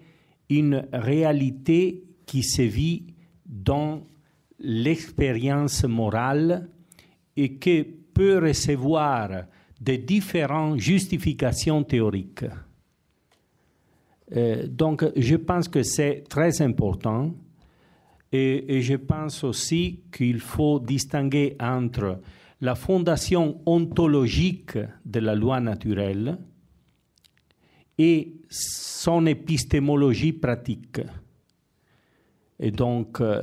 [0.49, 3.07] une réalité qui se vit
[3.45, 4.06] dans
[4.60, 6.69] l'expérience morale
[7.35, 9.45] et qui peut recevoir
[9.81, 12.45] de différentes justifications théoriques.
[14.34, 17.34] Euh, donc, je pense que c'est très important
[18.31, 22.19] et, je pense aussi qu'il faut distinguer entre
[22.61, 26.38] la fondation ontologique de la loi naturelle
[27.97, 30.99] et son épistémologie pratique.
[32.60, 33.41] Et donc, euh,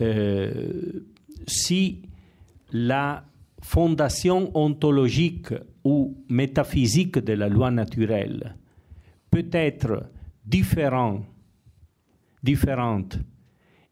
[0.00, 1.04] euh,
[1.46, 2.02] si
[2.72, 3.24] la
[3.60, 5.52] fondation ontologique
[5.84, 8.56] ou métaphysique de la loi naturelle
[9.32, 10.10] peut être
[10.44, 11.24] différent,
[12.42, 13.18] différente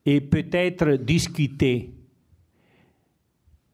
[0.05, 1.95] et peut-être discuter.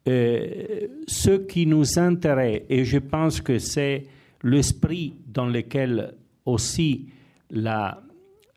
[0.08, 4.04] Euh, ce qui nous intéresse, et je pense que c'est
[4.44, 6.14] l'esprit dans lequel
[6.44, 7.08] aussi
[7.50, 8.00] la,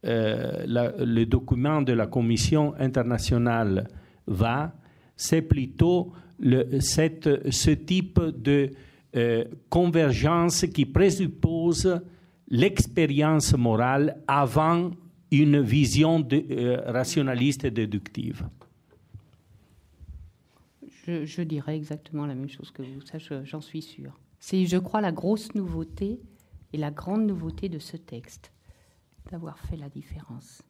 [0.06, 3.88] euh, le document de la Commission internationale
[4.28, 4.72] va,
[5.16, 8.70] c'est plutôt le, cette, ce type de
[9.16, 12.00] euh, convergence qui présuppose
[12.50, 14.92] l'expérience morale avant
[15.32, 18.48] une vision euh, rationaliste et déductive.
[21.08, 24.20] Je, dirais exactement la même chose que vous, ça j'en suis sûr.
[24.40, 26.20] C'est, je crois, la grosse nouveauté
[26.72, 28.52] et la grande nouveauté de ce texte,
[29.32, 30.62] d'avoir fait la différence.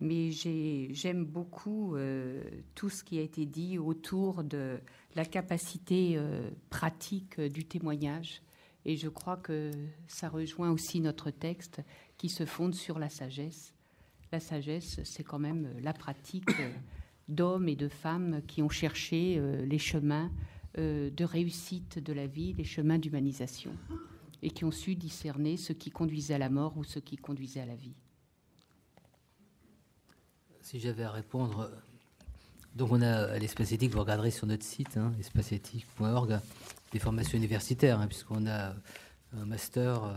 [0.00, 2.42] Mais j'aime beaucoup euh,
[2.74, 4.78] tout ce qui a été dit autour de
[5.16, 8.42] la capacité euh, pratique du témoignage
[8.88, 9.70] et je crois que
[10.06, 11.82] ça rejoint aussi notre texte
[12.16, 13.74] qui se fonde sur la sagesse.
[14.32, 16.48] La sagesse, c'est quand même la pratique
[17.28, 20.32] d'hommes et de femmes qui ont cherché euh, les chemins
[20.78, 23.72] euh, de réussite de la vie, les chemins d'humanisation,
[24.40, 27.60] et qui ont su discerner ce qui conduisait à la mort ou ce qui conduisait
[27.60, 27.94] à la vie.
[30.62, 31.70] Si j'avais à répondre,
[32.74, 35.12] donc on a l'espace éthique, vous regarderez sur notre site, hein,
[36.92, 38.74] des formations universitaires, hein, puisqu'on a
[39.32, 40.16] un master euh,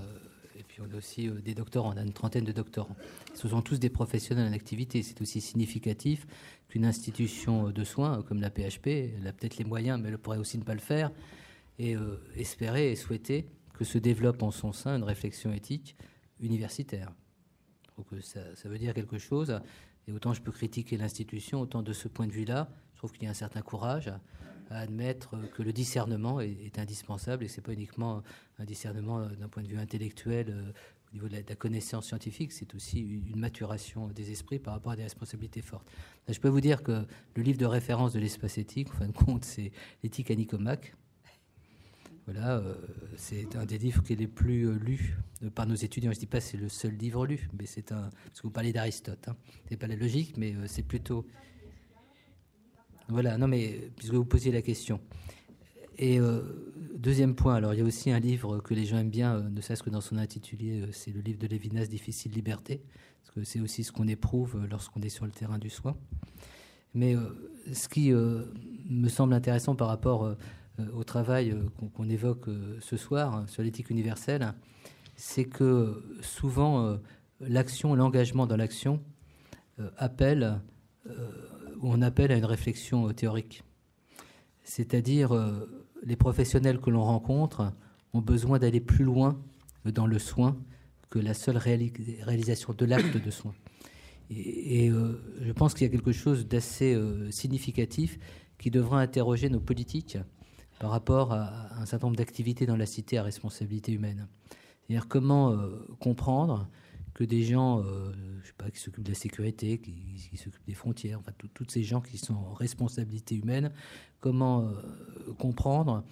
[0.57, 1.93] et puis on a aussi euh, des doctorants.
[1.93, 2.95] On a une trentaine de doctorants.
[3.34, 5.03] Ce sont tous des professionnels en activité.
[5.03, 6.27] C'est aussi significatif
[6.68, 10.38] qu'une institution de soins comme la PHP, elle a peut-être les moyens, mais elle pourrait
[10.38, 11.11] aussi ne pas le faire,
[11.80, 15.95] et euh, espérer et souhaiter que se développe en son sein une réflexion éthique
[16.39, 17.11] universitaire.
[17.98, 19.60] Donc ça, ça veut dire quelque chose.
[20.07, 23.23] Et autant je peux critiquer l'institution, autant de ce point de vue-là, je trouve qu'il
[23.23, 24.11] y a un certain courage
[24.80, 28.23] admettre que le discernement est, indispensable et c'est pas uniquement
[28.60, 30.72] un discernement d'un point de vue intellectuel euh,
[31.11, 34.95] au niveau de la, connaissance scientifique, c'est aussi une, maturation des esprits par rapport à
[34.95, 35.91] des responsabilités fortes.
[36.30, 39.11] je peux vous dire que le livre de référence de l'espace éthique, en fin de
[39.11, 39.73] compte, c'est
[40.03, 40.95] l'éthique à Nicomaque.
[42.26, 42.76] Voilà, euh,
[43.18, 45.18] c'est un des livres qui est les plus euh, lus
[45.53, 46.11] par nos étudiants.
[46.11, 48.10] Je ne dis pas que c'est le seul livre lu, mais c'est un.
[48.27, 49.35] Parce que vous parlez d'Aristote, hein.
[49.68, 51.26] c'est pas la logique, mais c'est plutôt.
[53.07, 54.99] Voilà, non, mais puisque vous posiez la question.
[55.98, 56.19] Et
[56.95, 59.61] deuxième point, alors il y a aussi un livre que les gens aiment bien, ne
[59.61, 62.82] serait-ce que dans son intitulé, c'est le livre de Lévinas, Difficile Liberté,
[63.22, 65.95] parce que c'est aussi ce qu'on éprouve lorsqu'on est sur le terrain du soin.
[66.95, 67.15] Mais
[67.72, 70.36] ce qui me semble intéressant par rapport
[70.80, 71.64] euh, au travail euh,
[71.95, 74.53] qu'on évoque euh, ce soir hein, sur l'éthique universelle,
[75.15, 76.98] c'est que souvent
[77.41, 79.03] l'action, l'engagement dans l'action
[79.98, 80.60] appelle,
[81.82, 83.64] on appelle à une réflexion théorique.
[84.64, 85.34] C'est-à-dire
[86.03, 87.74] les professionnels que l'on rencontre
[88.14, 89.41] ont besoin d'aller plus loin
[89.86, 90.56] dans le soin
[91.10, 93.53] que la seule réalisation de l'acte de soin.
[94.30, 96.98] Et, je pense qu'il y a quelque chose d'assez
[97.32, 98.18] significatif
[98.58, 100.18] qui devra interroger nos politiques
[100.80, 104.28] par rapport à un certain nombre d'activités dans la cité à responsabilité humaine.
[104.82, 106.68] C'est-à-dire comment euh, comprendre
[107.14, 108.12] que des gens, euh,
[108.42, 111.84] je sais pas, qui s'occupent de la sécurité, qui, s'occupent des frontières, enfin tous ces
[111.84, 113.72] gens qui sont en responsabilité humaine,
[114.20, 116.04] comment euh, comprendre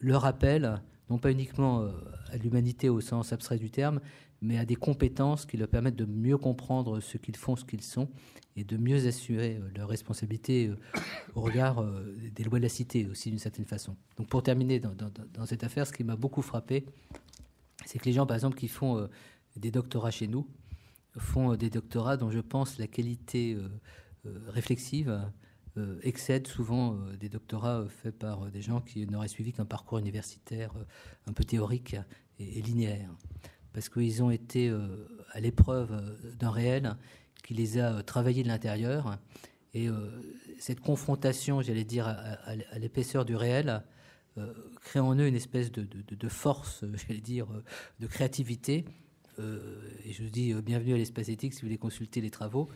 [0.00, 0.80] leur appel,
[1.10, 1.86] non pas uniquement
[2.32, 4.00] à l'humanité au sens abstrait du terme,
[4.42, 7.82] mais à des compétences qui leur permettent de mieux comprendre ce qu'ils font, ce qu'ils
[7.82, 8.08] sont,
[8.56, 10.76] et de mieux assurer euh, leur responsabilité euh,
[11.34, 13.96] au regard euh, des lois de la cité aussi d'une certaine façon.
[14.18, 16.84] Donc pour terminer dans, cette affaire, ce qui m'a beaucoup frappé,
[17.86, 19.08] c'est que les gens, par exemple, qui font
[19.56, 20.46] des doctorats chez nous,
[21.18, 23.58] font des doctorats dont je pense la qualité
[24.46, 25.30] réflexive
[26.02, 30.72] excède souvent des doctorats faits par des gens qui n'auraient suivi qu'un parcours universitaire
[31.26, 31.96] un peu théorique
[32.38, 33.10] et linéaire
[33.72, 36.96] parce qu'ils ont été euh, à l'épreuve euh, d'un réel
[37.42, 39.18] qui les a euh, travaillés de l'intérieur.
[39.74, 39.88] Et
[40.58, 43.82] cette confrontation, j'allais dire, à, l'épaisseur du réel,
[44.82, 47.46] crée en eux une espèce de, force, j'allais dire,
[47.98, 48.84] de créativité.
[49.38, 52.68] Et je vous dis bienvenue à l'espace éthique si vous voulez consulter les travaux,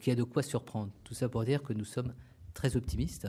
[0.00, 0.90] qui a de quoi surprendre.
[1.04, 2.14] Tout ça pour dire que nous sommes
[2.54, 3.28] très optimistes,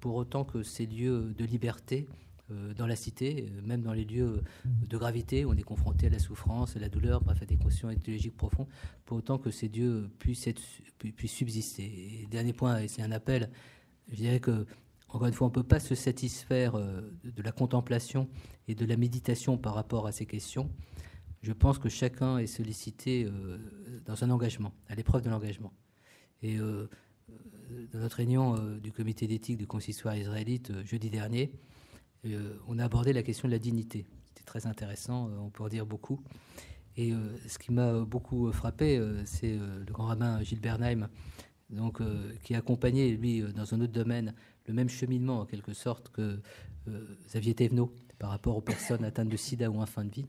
[0.00, 2.08] pour autant que ces lieux de liberté
[2.52, 6.06] euh, dans la cité, euh, même dans les lieux de gravité où on est confronté
[6.06, 8.66] à la souffrance, à la douleur, bref, à des questions éthologiques profondes,
[9.04, 10.48] pour autant que ces dieux puissent,
[11.26, 12.26] subsister.
[12.30, 13.50] Dernier point, et c'est un appel,
[14.10, 14.66] je dirais que,
[15.08, 18.28] encore une fois, on ne peut pas se satisfaire euh, de la contemplation
[18.66, 20.68] et de la méditation par rapport à ces questions.
[21.42, 23.28] Je pense que chacun est sollicité
[24.04, 25.72] dans un engagement, à l'épreuve de l'engagement.
[26.42, 31.52] Et dans notre réunion du comité d'éthique du consistoire israélite jeudi dernier,
[32.24, 34.06] euh, on a abordé la question de la dignité.
[34.26, 36.22] C'était très intéressant, euh, on peut en dire beaucoup.
[36.96, 41.08] Et euh, ce qui m'a beaucoup frappé, c'est le grand rabbin Gilles Bernheim,
[41.70, 42.02] donc,
[42.42, 44.34] qui a accompagné, lui, dans un autre domaine,
[44.66, 46.38] le même cheminement, en quelque sorte, que
[47.28, 50.26] Xavier Thévenot, par rapport aux personnes atteintes de sida ou en fin de vie,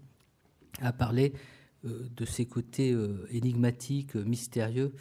[0.81, 1.33] a parlé
[1.83, 2.95] de ces côtés
[3.29, 4.93] énigmatiques, mystérieux,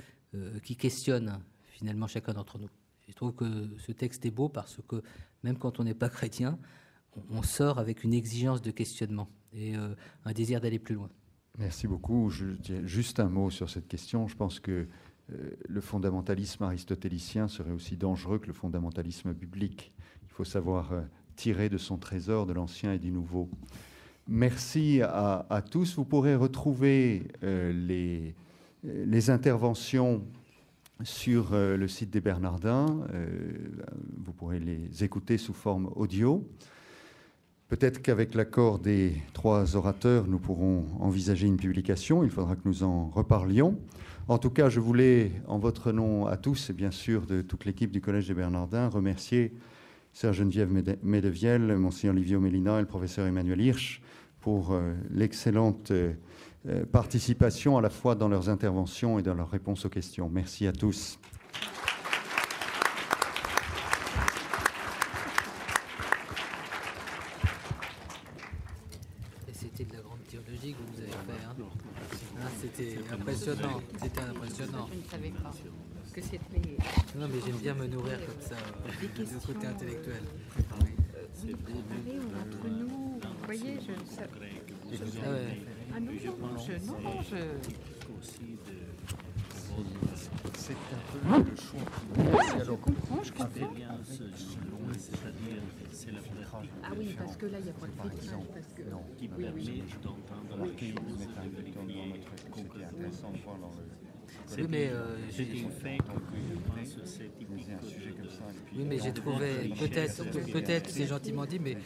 [0.63, 1.39] qui questionnent
[1.71, 2.69] finalement chacun d'entre nous.
[3.09, 3.45] Je trouve que
[3.79, 5.03] ce texte est beau parce que
[5.43, 6.59] même quand on n'est pas chrétien,
[7.31, 9.95] on sort avec une exigence de questionnement et euh,
[10.25, 11.11] un désir d'aller plus loin.
[11.59, 12.31] Merci beaucoup.
[12.31, 14.27] Juste un mot sur cette question.
[14.29, 14.87] Je pense que
[15.31, 19.93] euh, le fondamentalisme aristotélicien serait aussi dangereux que le fondamentalisme biblique.
[20.23, 21.03] Il faut savoir euh,
[21.37, 23.51] tirer de son trésor de l'ancien et du nouveau.
[24.29, 25.97] Merci à, tous.
[25.97, 28.35] Vous pourrez retrouver les,
[28.85, 30.23] les interventions
[31.03, 32.87] sur le site des Bernardins.
[34.25, 36.47] vous pourrez les écouter sous forme audio.
[37.73, 42.23] Peut-être qu'avec l'accord des trois orateurs, nous pourrons envisager une publication.
[42.23, 43.79] Il faudra que nous en reparlions.
[44.29, 47.65] En tout cas, je voulais, en votre nom à tous et bien sûr de toute
[47.65, 49.55] l'équipe du Collège des Bernardins, remercier
[50.13, 50.71] Sœur Geneviève
[51.03, 54.03] Médevielle, Monseigneur Livio Mélina et le professeur Emmanuel Hirsch
[54.41, 56.15] pour euh, l'excellente euh,
[56.91, 60.29] participation à la fois dans leurs interventions et dans leurs réponses aux questions.
[60.29, 61.19] Merci à tous.
[73.13, 73.81] impressionnant.
[74.03, 74.89] C'était impressionnant.
[74.93, 75.53] Je ne savais pas
[76.13, 77.02] que c'était.
[77.15, 78.57] Non, mais j'aime bien me nourrir comme ça,
[79.01, 80.23] du côté intellectuel.
[81.45, 81.53] Euh,
[82.41, 85.61] entre nous, vous voyez, je ne sais ah, ouais.
[85.95, 87.37] ah non, non, je, non, non, je...
[90.55, 91.81] C'est un peu le choix.
[92.65, 93.75] Je comprends, je comprends.
[96.83, 98.47] Ah oui, parce que là, il n'y a pas de filtrage.
[98.55, 98.83] Parce que...
[98.91, 99.85] Non, qui oui, oui.
[100.03, 101.19] d'entendre la chose.
[102.59, 104.02] Intéressant de voir dans le
[104.59, 105.59] Oui, mais euh, je de- de-
[108.75, 111.77] Oui, mais j'ai trouvé, peut-être, peut-être, c'est gentiment dit, mais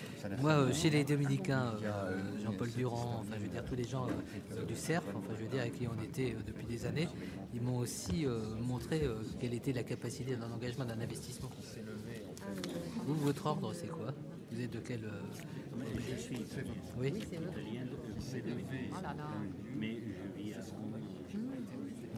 [0.40, 4.06] moi, euh, chez les Dominicains, euh, Jean-Paul Durand, enfin, je veux dire, tous les gens
[4.08, 7.08] euh, du CERF, enfin, je veux dire, avec qui on était depuis des années,
[7.54, 11.50] ils m'ont aussi euh, montré euh, quelle était la capacité d'un engagement, d'un investissement.
[13.06, 14.12] Vous, votre ordre, c'est quoi?
[14.52, 15.04] Vous êtes de quel.
[15.04, 15.10] euh,
[15.98, 17.38] Je suis italien, Oui, c'est
[19.78, 20.60] mais je vis à.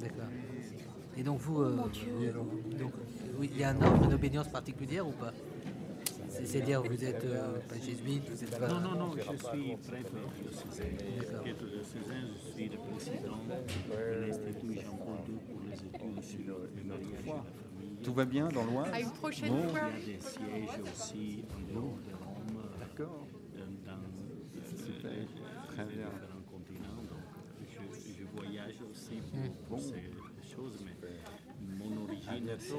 [0.08, 0.28] D'accord.
[1.16, 1.62] Et donc, vous.
[1.62, 2.92] euh, vous- donc,
[3.38, 5.32] oui, il y a un ordre, une obédience particulière ou pas?
[6.28, 8.68] C'est- C'est-à-dire, vous êtes euh, pas jésuite, vous êtes pas.
[8.68, 10.84] Non, non, non, je suis prêtre diocésain.
[11.18, 11.40] D'accord.
[11.42, 16.84] Prêtre diocésain, je suis le président de l'Institut Jean-Paul II pour les études sur le
[16.84, 18.02] mariage et la famille.
[18.04, 19.80] Tout va bien dans l'Oise À une prochaine Il fois.
[19.80, 23.26] y a des sièges aussi en dehors de Rome, D'accord.
[23.56, 23.98] dans, dans
[24.86, 25.10] Super.
[25.10, 25.24] euh,
[25.74, 26.06] Très les bien.
[26.06, 27.02] différents continents.
[27.02, 27.24] Donc,
[27.68, 29.18] je, je voyage aussi
[29.68, 32.74] pour, pour ces choses, mais mon origine, c'est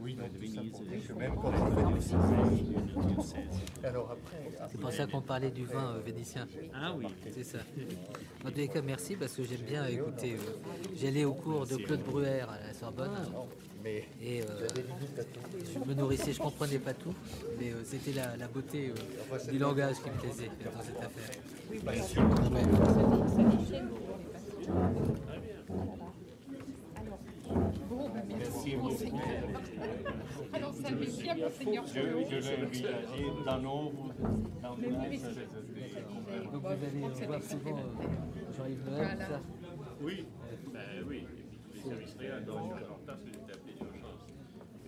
[0.00, 0.72] Oui, de Venise.
[1.08, 3.40] que même quand on fait une diocèse.
[3.84, 6.46] Alors après, C'est pour ça qu'on parlait du vin euh, vénitien.
[6.74, 7.58] Ah oui, C'est ça.
[8.44, 10.32] En tous les cas, merci parce que j'aime bien écouter.
[10.34, 10.56] euh,
[10.96, 13.10] J'allais au cours de Claude Bruer à la Sorbonne.
[13.84, 14.66] mais Et euh,
[15.72, 17.14] je me nourrissais, je comprenais pas tout,
[17.60, 21.42] mais euh, c'était la, la beauté euh, du langage qui me plaisait dans cette affaire.
[30.52, 32.00] Alors, ça bien, Monseigneur je, je
[32.60, 33.92] l'invite à dire dans nos
[34.62, 34.90] dans nos
[36.52, 39.40] Donc vous allez euh, voir souvent euh, Jean-Yves Noël, ça.
[40.00, 40.26] Oui,
[40.72, 41.26] ben oui.
[41.74, 43.00] Les services réels dans le c'est.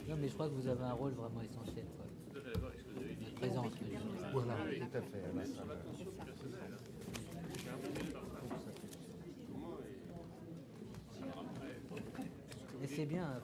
[0.09, 1.86] Non, mais je crois que vous avez un rôle vraiment essentiel.
[1.96, 2.05] Quoi.
[3.36, 3.72] Présence.
[4.32, 4.55] Voilà.
[4.78, 5.22] tout à fait.
[12.94, 13.40] C'est bien hein,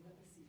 [0.00, 0.46] va passer.